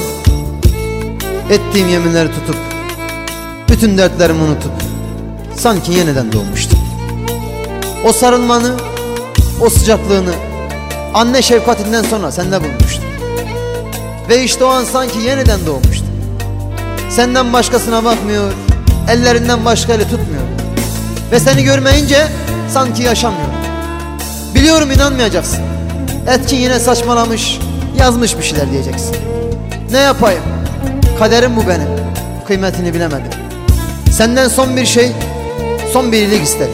Ettiğim 1.50 1.90
yeminleri 1.90 2.28
tutup 2.28 2.56
Bütün 3.70 3.98
dertlerimi 3.98 4.42
unutup 4.44 4.72
Sanki 5.56 5.92
yeniden 5.92 6.32
doğmuştum. 6.32 6.80
O 8.06 8.12
sarılmanı 8.12 8.72
O 9.66 9.70
sıcaklığını 9.70 10.34
Anne 11.14 11.42
şefkatinden 11.42 12.04
sonra 12.04 12.32
sende 12.32 12.64
bulmuştum 12.64 13.06
Ve 14.30 14.44
işte 14.44 14.64
o 14.64 14.68
an 14.68 14.84
sanki 14.84 15.20
yeniden 15.20 15.66
doğmuştum 15.66 16.08
Senden 17.10 17.54
başkasına 17.54 18.04
bakmıyor 18.04 18.52
Ellerinden 19.10 19.66
başka 19.66 19.94
eli 19.94 20.04
tutmuyor. 20.04 20.44
Ve 21.32 21.40
seni 21.40 21.64
görmeyince 21.64 22.28
sanki 22.74 23.04
yaşamıyorum 23.04 23.54
Biliyorum 24.56 24.92
inanmayacaksın. 24.92 25.60
Etkin 26.28 26.58
yine 26.58 26.80
saçmalamış 26.80 27.60
Yazmış 28.00 28.38
bir 28.38 28.44
şeyler 28.44 28.72
diyeceksin. 28.72 29.16
Ne 29.92 30.00
yapayım? 30.00 30.44
Kaderim 31.20 31.56
bu 31.56 31.68
benim. 31.68 31.88
Kıymetini 32.48 32.94
bilemedim. 32.94 33.32
Senden 34.12 34.48
son 34.48 34.78
bir 34.78 34.86
şey 34.86 35.12
Son 35.94 36.12
bir 36.12 36.18
iyilik 36.18 36.44
isterim. 36.44 36.74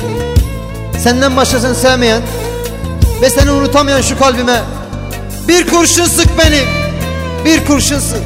Senden 1.00 1.38
başkasını 1.38 1.76
sevmeyen 1.76 2.22
Ve 3.22 3.30
seni 3.30 3.52
unutamayan 3.52 4.02
şu 4.02 4.20
kalbime 4.20 4.62
Bir 5.48 5.68
kurşun 5.68 6.06
sık 6.06 6.28
beni 6.38 6.62
Bir 7.46 7.66
kurşun 7.66 8.00
sık 8.00 8.22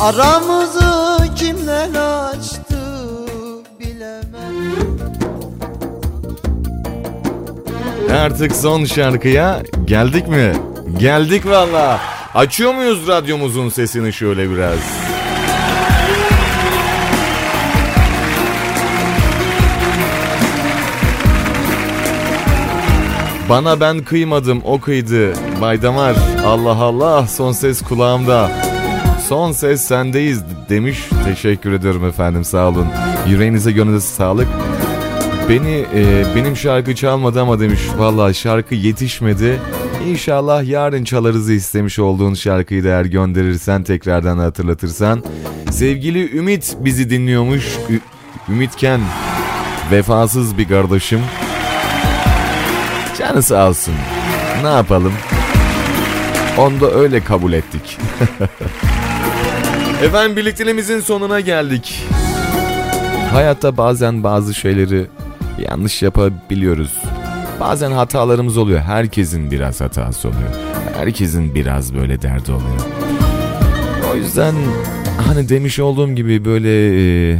Aramızı 0.00 1.34
kimler 1.36 1.88
açtı 1.88 2.78
bilemem 3.80 4.98
Artık 8.24 8.56
son 8.56 8.84
şarkıya 8.84 9.62
geldik 9.84 10.28
mi? 10.28 10.52
Geldik 10.98 11.46
valla. 11.46 12.00
Açıyor 12.34 12.74
muyuz 12.74 13.08
radyomuzun 13.08 13.68
sesini 13.68 14.12
şöyle 14.12 14.50
biraz? 14.50 14.99
Bana 23.50 23.80
ben 23.80 23.98
kıymadım 24.04 24.60
o 24.64 24.80
kıydı. 24.80 25.32
Baydamar 25.60 26.16
Allah 26.46 26.76
Allah 26.76 27.26
son 27.26 27.52
ses 27.52 27.82
kulağımda. 27.82 28.50
Son 29.28 29.52
ses 29.52 29.82
sendeyiz 29.82 30.42
demiş. 30.68 31.08
Teşekkür 31.24 31.72
ediyorum 31.72 32.04
efendim 32.04 32.44
sağ 32.44 32.68
olun. 32.68 32.86
Yüreğinize 33.28 33.72
gönlünüze 33.72 34.06
sağlık. 34.06 34.48
Beni 35.48 35.84
e, 35.94 36.24
benim 36.36 36.56
şarkı 36.56 36.94
çalmadı 36.94 37.40
ama 37.42 37.60
demiş 37.60 37.80
valla 37.98 38.32
şarkı 38.32 38.74
yetişmedi. 38.74 39.60
İnşallah 40.08 40.64
yarın 40.64 41.04
çalarız 41.04 41.50
istemiş 41.50 41.98
olduğun 41.98 42.34
şarkıyı 42.34 42.84
da 42.84 42.88
eğer 42.88 43.04
gönderirsen 43.04 43.82
tekrardan 43.82 44.38
hatırlatırsan. 44.38 45.24
Sevgili 45.70 46.36
Ümit 46.38 46.76
bizi 46.80 47.10
dinliyormuş. 47.10 47.64
Ü- 47.90 48.00
Ümitken 48.52 49.00
vefasız 49.92 50.58
bir 50.58 50.68
kardeşim. 50.68 51.20
Canı 53.30 53.42
sağ 53.42 53.68
olsun. 53.68 53.94
Ne 54.62 54.68
yapalım? 54.68 55.12
Onu 56.58 56.80
da 56.80 56.90
öyle 56.90 57.24
kabul 57.24 57.52
ettik. 57.52 57.98
Efendim 60.04 60.36
birlikteliğimizin 60.36 61.00
sonuna 61.00 61.40
geldik. 61.40 62.04
Hayatta 63.32 63.76
bazen 63.76 64.24
bazı 64.24 64.54
şeyleri 64.54 65.06
yanlış 65.68 66.02
yapabiliyoruz. 66.02 66.98
Bazen 67.60 67.92
hatalarımız 67.92 68.56
oluyor. 68.56 68.80
Herkesin 68.80 69.50
biraz 69.50 69.80
hatası 69.80 70.28
oluyor. 70.28 70.50
Herkesin 70.96 71.54
biraz 71.54 71.94
böyle 71.94 72.22
derdi 72.22 72.52
oluyor. 72.52 72.80
O 74.12 74.16
yüzden 74.16 74.54
hani 75.26 75.48
demiş 75.48 75.78
olduğum 75.78 76.08
gibi 76.10 76.44
böyle 76.44 76.70
e, 77.32 77.38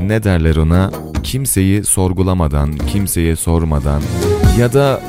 ne 0.00 0.24
derler 0.24 0.56
ona 0.56 0.90
kimseyi 1.22 1.84
sorgulamadan, 1.84 2.72
kimseye 2.72 3.36
sormadan 3.36 4.02
ya 4.58 4.72
da 4.72 5.00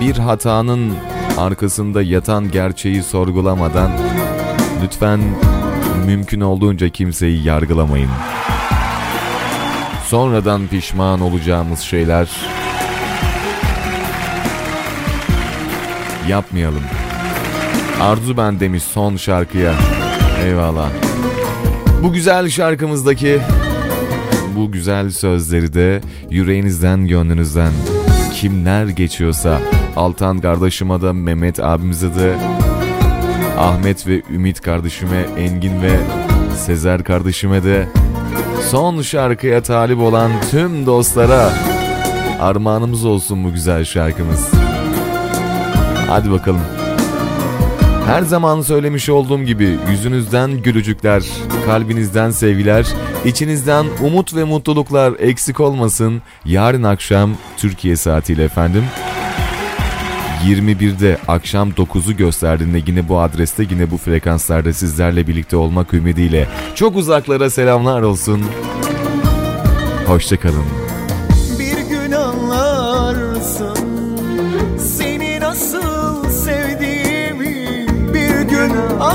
bir 0.00 0.16
hatanın 0.16 0.94
arkasında 1.38 2.02
yatan 2.02 2.50
gerçeği 2.50 3.02
sorgulamadan 3.02 3.90
lütfen 4.84 5.20
mümkün 6.06 6.40
olduğunca 6.40 6.88
kimseyi 6.88 7.44
yargılamayın. 7.44 8.10
Sonradan 10.06 10.66
pişman 10.66 11.20
olacağımız 11.20 11.80
şeyler 11.80 12.28
yapmayalım. 16.28 16.82
Arzu 18.00 18.36
ben 18.36 18.60
demiş 18.60 18.82
son 18.82 19.16
şarkıya. 19.16 19.74
Eyvallah. 20.44 20.90
Bu 22.02 22.12
güzel 22.12 22.48
şarkımızdaki 22.48 23.40
bu 24.56 24.72
güzel 24.72 25.10
sözleri 25.10 25.74
de 25.74 26.00
yüreğinizden 26.30 27.06
gönlünüzden 27.06 27.72
kimler 28.42 28.86
geçiyorsa 28.86 29.60
Altan 29.96 30.38
kardeşime 30.38 31.02
de 31.02 31.12
Mehmet 31.12 31.60
abimize 31.60 32.14
de 32.14 32.34
Ahmet 33.58 34.06
ve 34.06 34.22
Ümit 34.30 34.60
kardeşime 34.60 35.26
Engin 35.38 35.82
ve 35.82 36.00
Sezer 36.56 37.04
kardeşime 37.04 37.64
de 37.64 37.88
son 38.70 39.02
şarkıya 39.02 39.62
talip 39.62 39.98
olan 39.98 40.30
tüm 40.50 40.86
dostlara 40.86 41.52
armağanımız 42.40 43.04
olsun 43.04 43.44
bu 43.44 43.52
güzel 43.52 43.84
şarkımız. 43.84 44.50
Hadi 46.08 46.30
bakalım. 46.30 46.81
Her 48.06 48.22
zaman 48.22 48.60
söylemiş 48.60 49.08
olduğum 49.08 49.42
gibi 49.42 49.78
yüzünüzden 49.90 50.62
gülücükler, 50.62 51.24
kalbinizden 51.66 52.30
sevgiler, 52.30 52.86
içinizden 53.24 53.86
umut 54.02 54.34
ve 54.36 54.44
mutluluklar 54.44 55.14
eksik 55.18 55.60
olmasın. 55.60 56.22
Yarın 56.44 56.82
akşam 56.82 57.30
Türkiye 57.56 57.96
saatiyle 57.96 58.44
efendim. 58.44 58.84
21'de 60.46 61.18
akşam 61.28 61.70
9'u 61.70 62.16
gösterdiğinde 62.16 62.82
yine 62.86 63.08
bu 63.08 63.20
adreste 63.20 63.62
yine 63.70 63.90
bu 63.90 63.98
frekanslarda 63.98 64.72
sizlerle 64.72 65.26
birlikte 65.26 65.56
olmak 65.56 65.94
ümidiyle 65.94 66.48
çok 66.74 66.96
uzaklara 66.96 67.50
selamlar 67.50 68.02
olsun. 68.02 68.42
Hoşçakalın. 70.06 70.81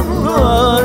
Gün 0.04 0.77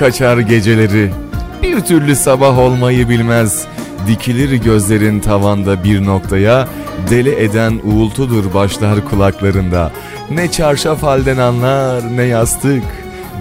kaçar 0.00 0.38
geceleri. 0.38 1.10
Bir 1.62 1.80
türlü 1.80 2.16
sabah 2.16 2.58
olmayı 2.58 3.08
bilmez. 3.08 3.64
Dikilir 4.06 4.52
gözlerin 4.52 5.20
tavanda 5.20 5.84
bir 5.84 6.06
noktaya 6.06 6.68
Deli 7.10 7.34
eden 7.34 7.80
uğultudur 7.84 8.54
başlar 8.54 9.04
kulaklarında. 9.04 9.92
Ne 10.30 10.50
çarşaf 10.50 11.02
halden 11.02 11.36
anlar 11.36 12.16
ne 12.16 12.22
yastık. 12.22 12.82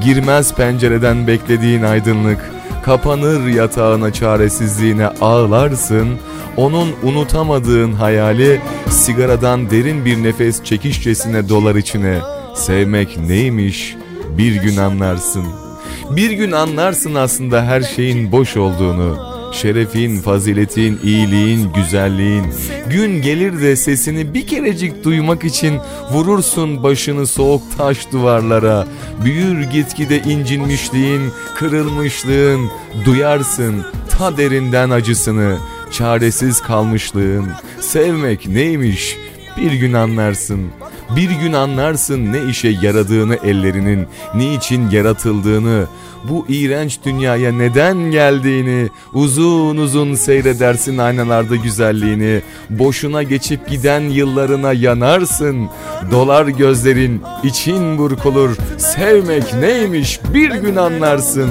Girmez 0.04 0.56
pencereden 0.56 1.28
beklediğin 1.28 1.84
aydınlık. 1.84 2.52
Kapanır 2.84 3.48
yatağına 3.48 4.14
çaresizliğine 4.14 5.08
ağlarsın. 5.08 6.10
Onun 6.58 6.90
unutamadığın 7.04 7.94
hayali 7.94 8.62
Sigaradan 8.90 9.70
derin 9.70 10.06
bir 10.06 10.24
nefes 10.24 10.64
çekişçesine 10.64 11.50
dolar 11.50 11.76
içine. 11.76 12.18
Sevmek 12.56 13.18
neymiş 13.18 13.96
bir 14.38 14.56
gün 14.56 14.78
anlarsın 14.78 15.69
Bir 16.16 16.32
gün 16.32 16.52
anlarsın 16.52 17.16
aslında 17.16 17.64
her 17.64 17.82
şeyin 17.82 18.32
boş 18.32 18.58
olduğunu. 18.58 19.30
Şerefin, 19.54 20.18
faziletin, 20.22 21.00
iyiliğin, 21.04 21.74
güzelliğin. 21.74 22.46
Gün 22.90 23.22
gelir 23.22 23.62
de 23.62 23.76
sesini 23.76 24.34
bir 24.34 24.48
kerecik 24.48 25.04
duymak 25.04 25.44
için 25.44 25.80
Vurursun 26.12 26.84
başını 26.84 27.28
soğuk 27.28 27.62
taş 27.78 28.12
duvarlara. 28.12 28.88
Büyür 29.24 29.62
gitgide 29.64 30.22
incinmişliğin, 30.22 31.22
kırılmışlığın. 31.56 32.70
Duyarsın 33.06 33.86
ta 34.10 34.38
derinden 34.38 34.90
acısını 34.90 35.58
Çaresiz 35.92 36.62
kalmışlığın. 36.62 37.48
Sevmek 37.80 38.48
neymiş? 38.48 39.18
Bir 39.58 39.72
gün 39.72 39.94
anlarsın 39.94 40.62
bir 41.16 41.30
gün 41.30 41.54
anlarsın 41.54 42.34
ne 42.34 42.46
işe 42.50 42.68
yaradığını 42.82 43.36
ellerinin, 43.36 44.08
niçin 44.36 44.90
yaratıldığını, 44.90 45.86
bu 46.24 46.46
iğrenç 46.50 47.00
dünyaya 47.06 47.52
neden 47.52 47.98
geldiğini, 47.98 48.90
uzun 49.14 49.78
uzun 49.78 50.16
seyredersin 50.16 50.98
aynalarda 50.98 51.56
güzelliğini, 51.56 52.42
boşuna 52.70 53.24
geçip 53.24 53.70
giden 53.70 54.02
yıllarına 54.02 54.74
yanarsın, 54.74 55.70
dolar 56.12 56.48
gözlerin, 56.48 57.22
için 57.44 57.98
burkulur, 57.98 58.58
sevmek 58.78 59.54
neymiş 59.54 60.20
bir 60.34 60.52
gün 60.52 60.76
anlarsın. 60.76 61.50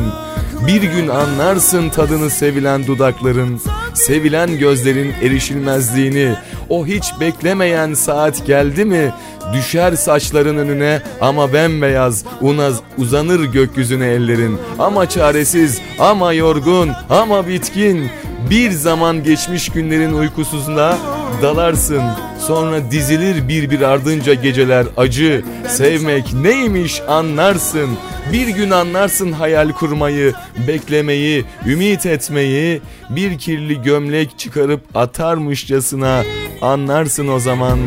Bir 0.66 0.82
gün 0.82 1.08
anlarsın 1.08 1.88
tadını 1.88 2.30
sevilen 2.30 2.86
dudakların, 2.86 3.60
sevilen 3.94 4.58
gözlerin 4.58 5.12
erişilmezliğini, 5.22 6.34
o 6.68 6.86
hiç 6.86 7.04
beklemeyen 7.20 7.94
saat 7.94 8.46
geldi 8.46 8.84
mi? 8.84 9.14
Düşer 9.52 9.92
saçların 9.92 10.56
önüne 10.58 11.02
ama 11.20 11.52
bembeyaz 11.52 12.24
unaz 12.40 12.80
uzanır 12.98 13.44
gökyüzüne 13.44 14.06
ellerin 14.06 14.58
ama 14.78 15.08
çaresiz 15.08 15.80
ama 15.98 16.32
yorgun 16.32 16.90
ama 17.10 17.48
bitkin 17.48 18.10
bir 18.50 18.70
zaman 18.70 19.22
geçmiş 19.22 19.68
günlerin 19.68 20.12
uykusuzluğuna 20.12 20.98
dalarsın. 21.42 22.02
Sonra 22.47 22.90
dizilir 22.90 23.48
bir 23.48 23.70
bir 23.70 23.81
ardınca 23.81 24.34
geceler 24.34 24.86
acı. 24.97 25.44
Sevmek 25.68 26.32
neymiş 26.32 27.02
anlarsın. 27.08 27.89
Bir 28.32 28.48
gün 28.48 28.70
anlarsın 28.70 29.32
hayal 29.32 29.73
kurmayı 29.73 30.32
beklemeyi 30.68 31.44
ümit 31.66 32.07
etmeyi. 32.07 32.81
Bir 33.10 33.39
kirli 33.39 33.82
gömlek 33.82 34.39
çıkarıp 34.39 34.97
atarmışçasına 34.97 36.23
anlarsın 36.62 37.28
o 37.28 37.39
zaman. 37.39 37.78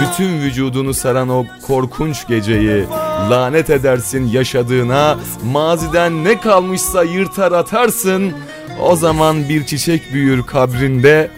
Bütün 0.00 0.40
vücudunu 0.40 0.94
saran 0.94 1.28
o 1.28 1.44
korkunç 1.66 2.28
geceyi. 2.28 2.84
Lanet 3.30 3.70
edersin 3.70 4.26
yaşadığına. 4.26 5.18
Maziden 5.44 6.24
ne 6.24 6.40
kalmışsa 6.40 7.02
yırtar 7.02 7.52
atarsın. 7.52 8.32
O 8.80 8.96
zaman 8.96 9.48
bir 9.48 9.66
çiçek 9.66 10.12
büyür 10.12 10.42
kabrinde 10.42 11.30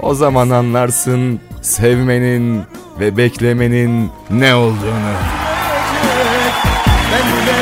o 0.00 0.14
zaman 0.14 0.50
anlarsın 0.50 1.40
sevmenin 1.62 2.62
ve 3.00 3.16
beklemenin 3.16 4.10
ne 4.30 4.54
olduğunu. 4.54 5.12
Benden 7.12 7.61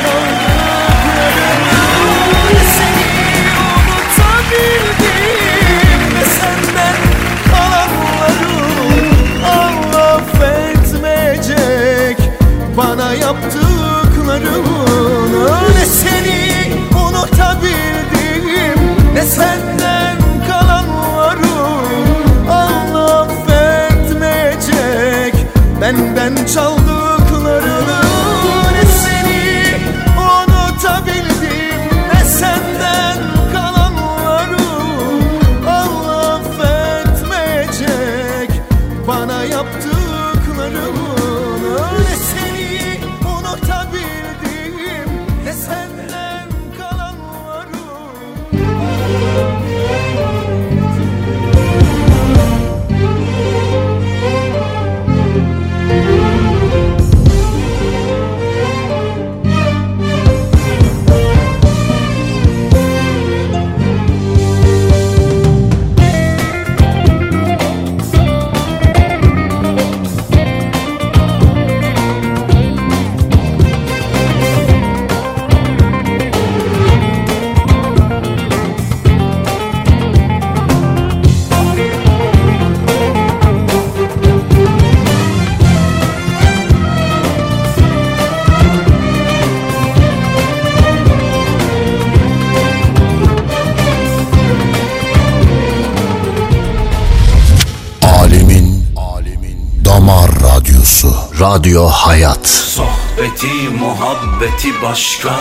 Radyo 101.51 101.87
Hayat. 101.87 102.47
Sohbeti 102.47 103.69
muhabbeti 103.79 104.81
başka 104.83 105.35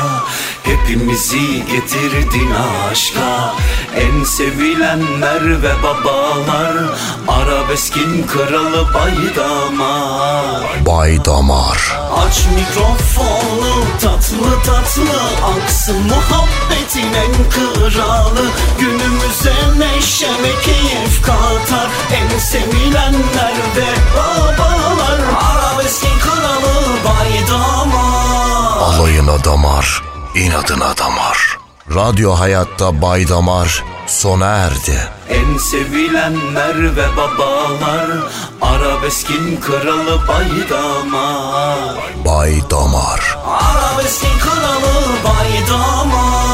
Hepimizi 0.63 1.65
getirdin 1.67 2.51
aşka. 2.91 3.55
En 3.97 4.25
sevilenler 4.25 5.63
ve 5.63 5.83
babalar 5.83 6.75
Arabeskin 7.29 8.27
kralı 8.27 8.95
baydamar. 8.95 10.87
Bay 10.87 11.25
Damar 11.25 11.99
Aç 12.27 12.47
mikrofonu 12.55 13.85
tatlı 14.01 14.63
tatlı 14.67 15.21
Aksın 15.57 15.97
muhabbetin 16.03 17.15
en 17.15 17.51
kralı. 17.51 18.47
Günümüze 18.79 19.55
neşe 19.79 20.29
ve 20.29 20.63
keyif 20.63 21.23
katar 21.23 21.89
En 22.13 22.39
sevilenler 22.39 23.55
ve 23.77 23.89
babalar 24.17 25.21
Arabeskin 25.51 26.19
kralı 26.21 26.75
baydamar. 27.05 28.83
Alayına 28.83 29.45
damar 29.45 30.10
inadına 30.35 30.97
damar. 30.99 31.59
Radyo 31.95 32.33
Hayat'ta 32.33 33.03
Bay 33.03 33.29
Damar 33.29 33.85
sona 34.07 34.47
erdi. 34.47 34.99
En 35.29 35.59
sevilenler 35.59 36.97
ve 36.97 37.17
babalar 37.17 38.07
Arabeskin 38.61 39.61
kralı 39.61 40.29
baydamar 40.29 41.97
Bay 42.25 42.71
Damar. 42.71 43.39
Arabeskin 43.47 44.29
Arabesk 44.29 44.41
kralı 44.41 44.91
Baydar 45.25 46.50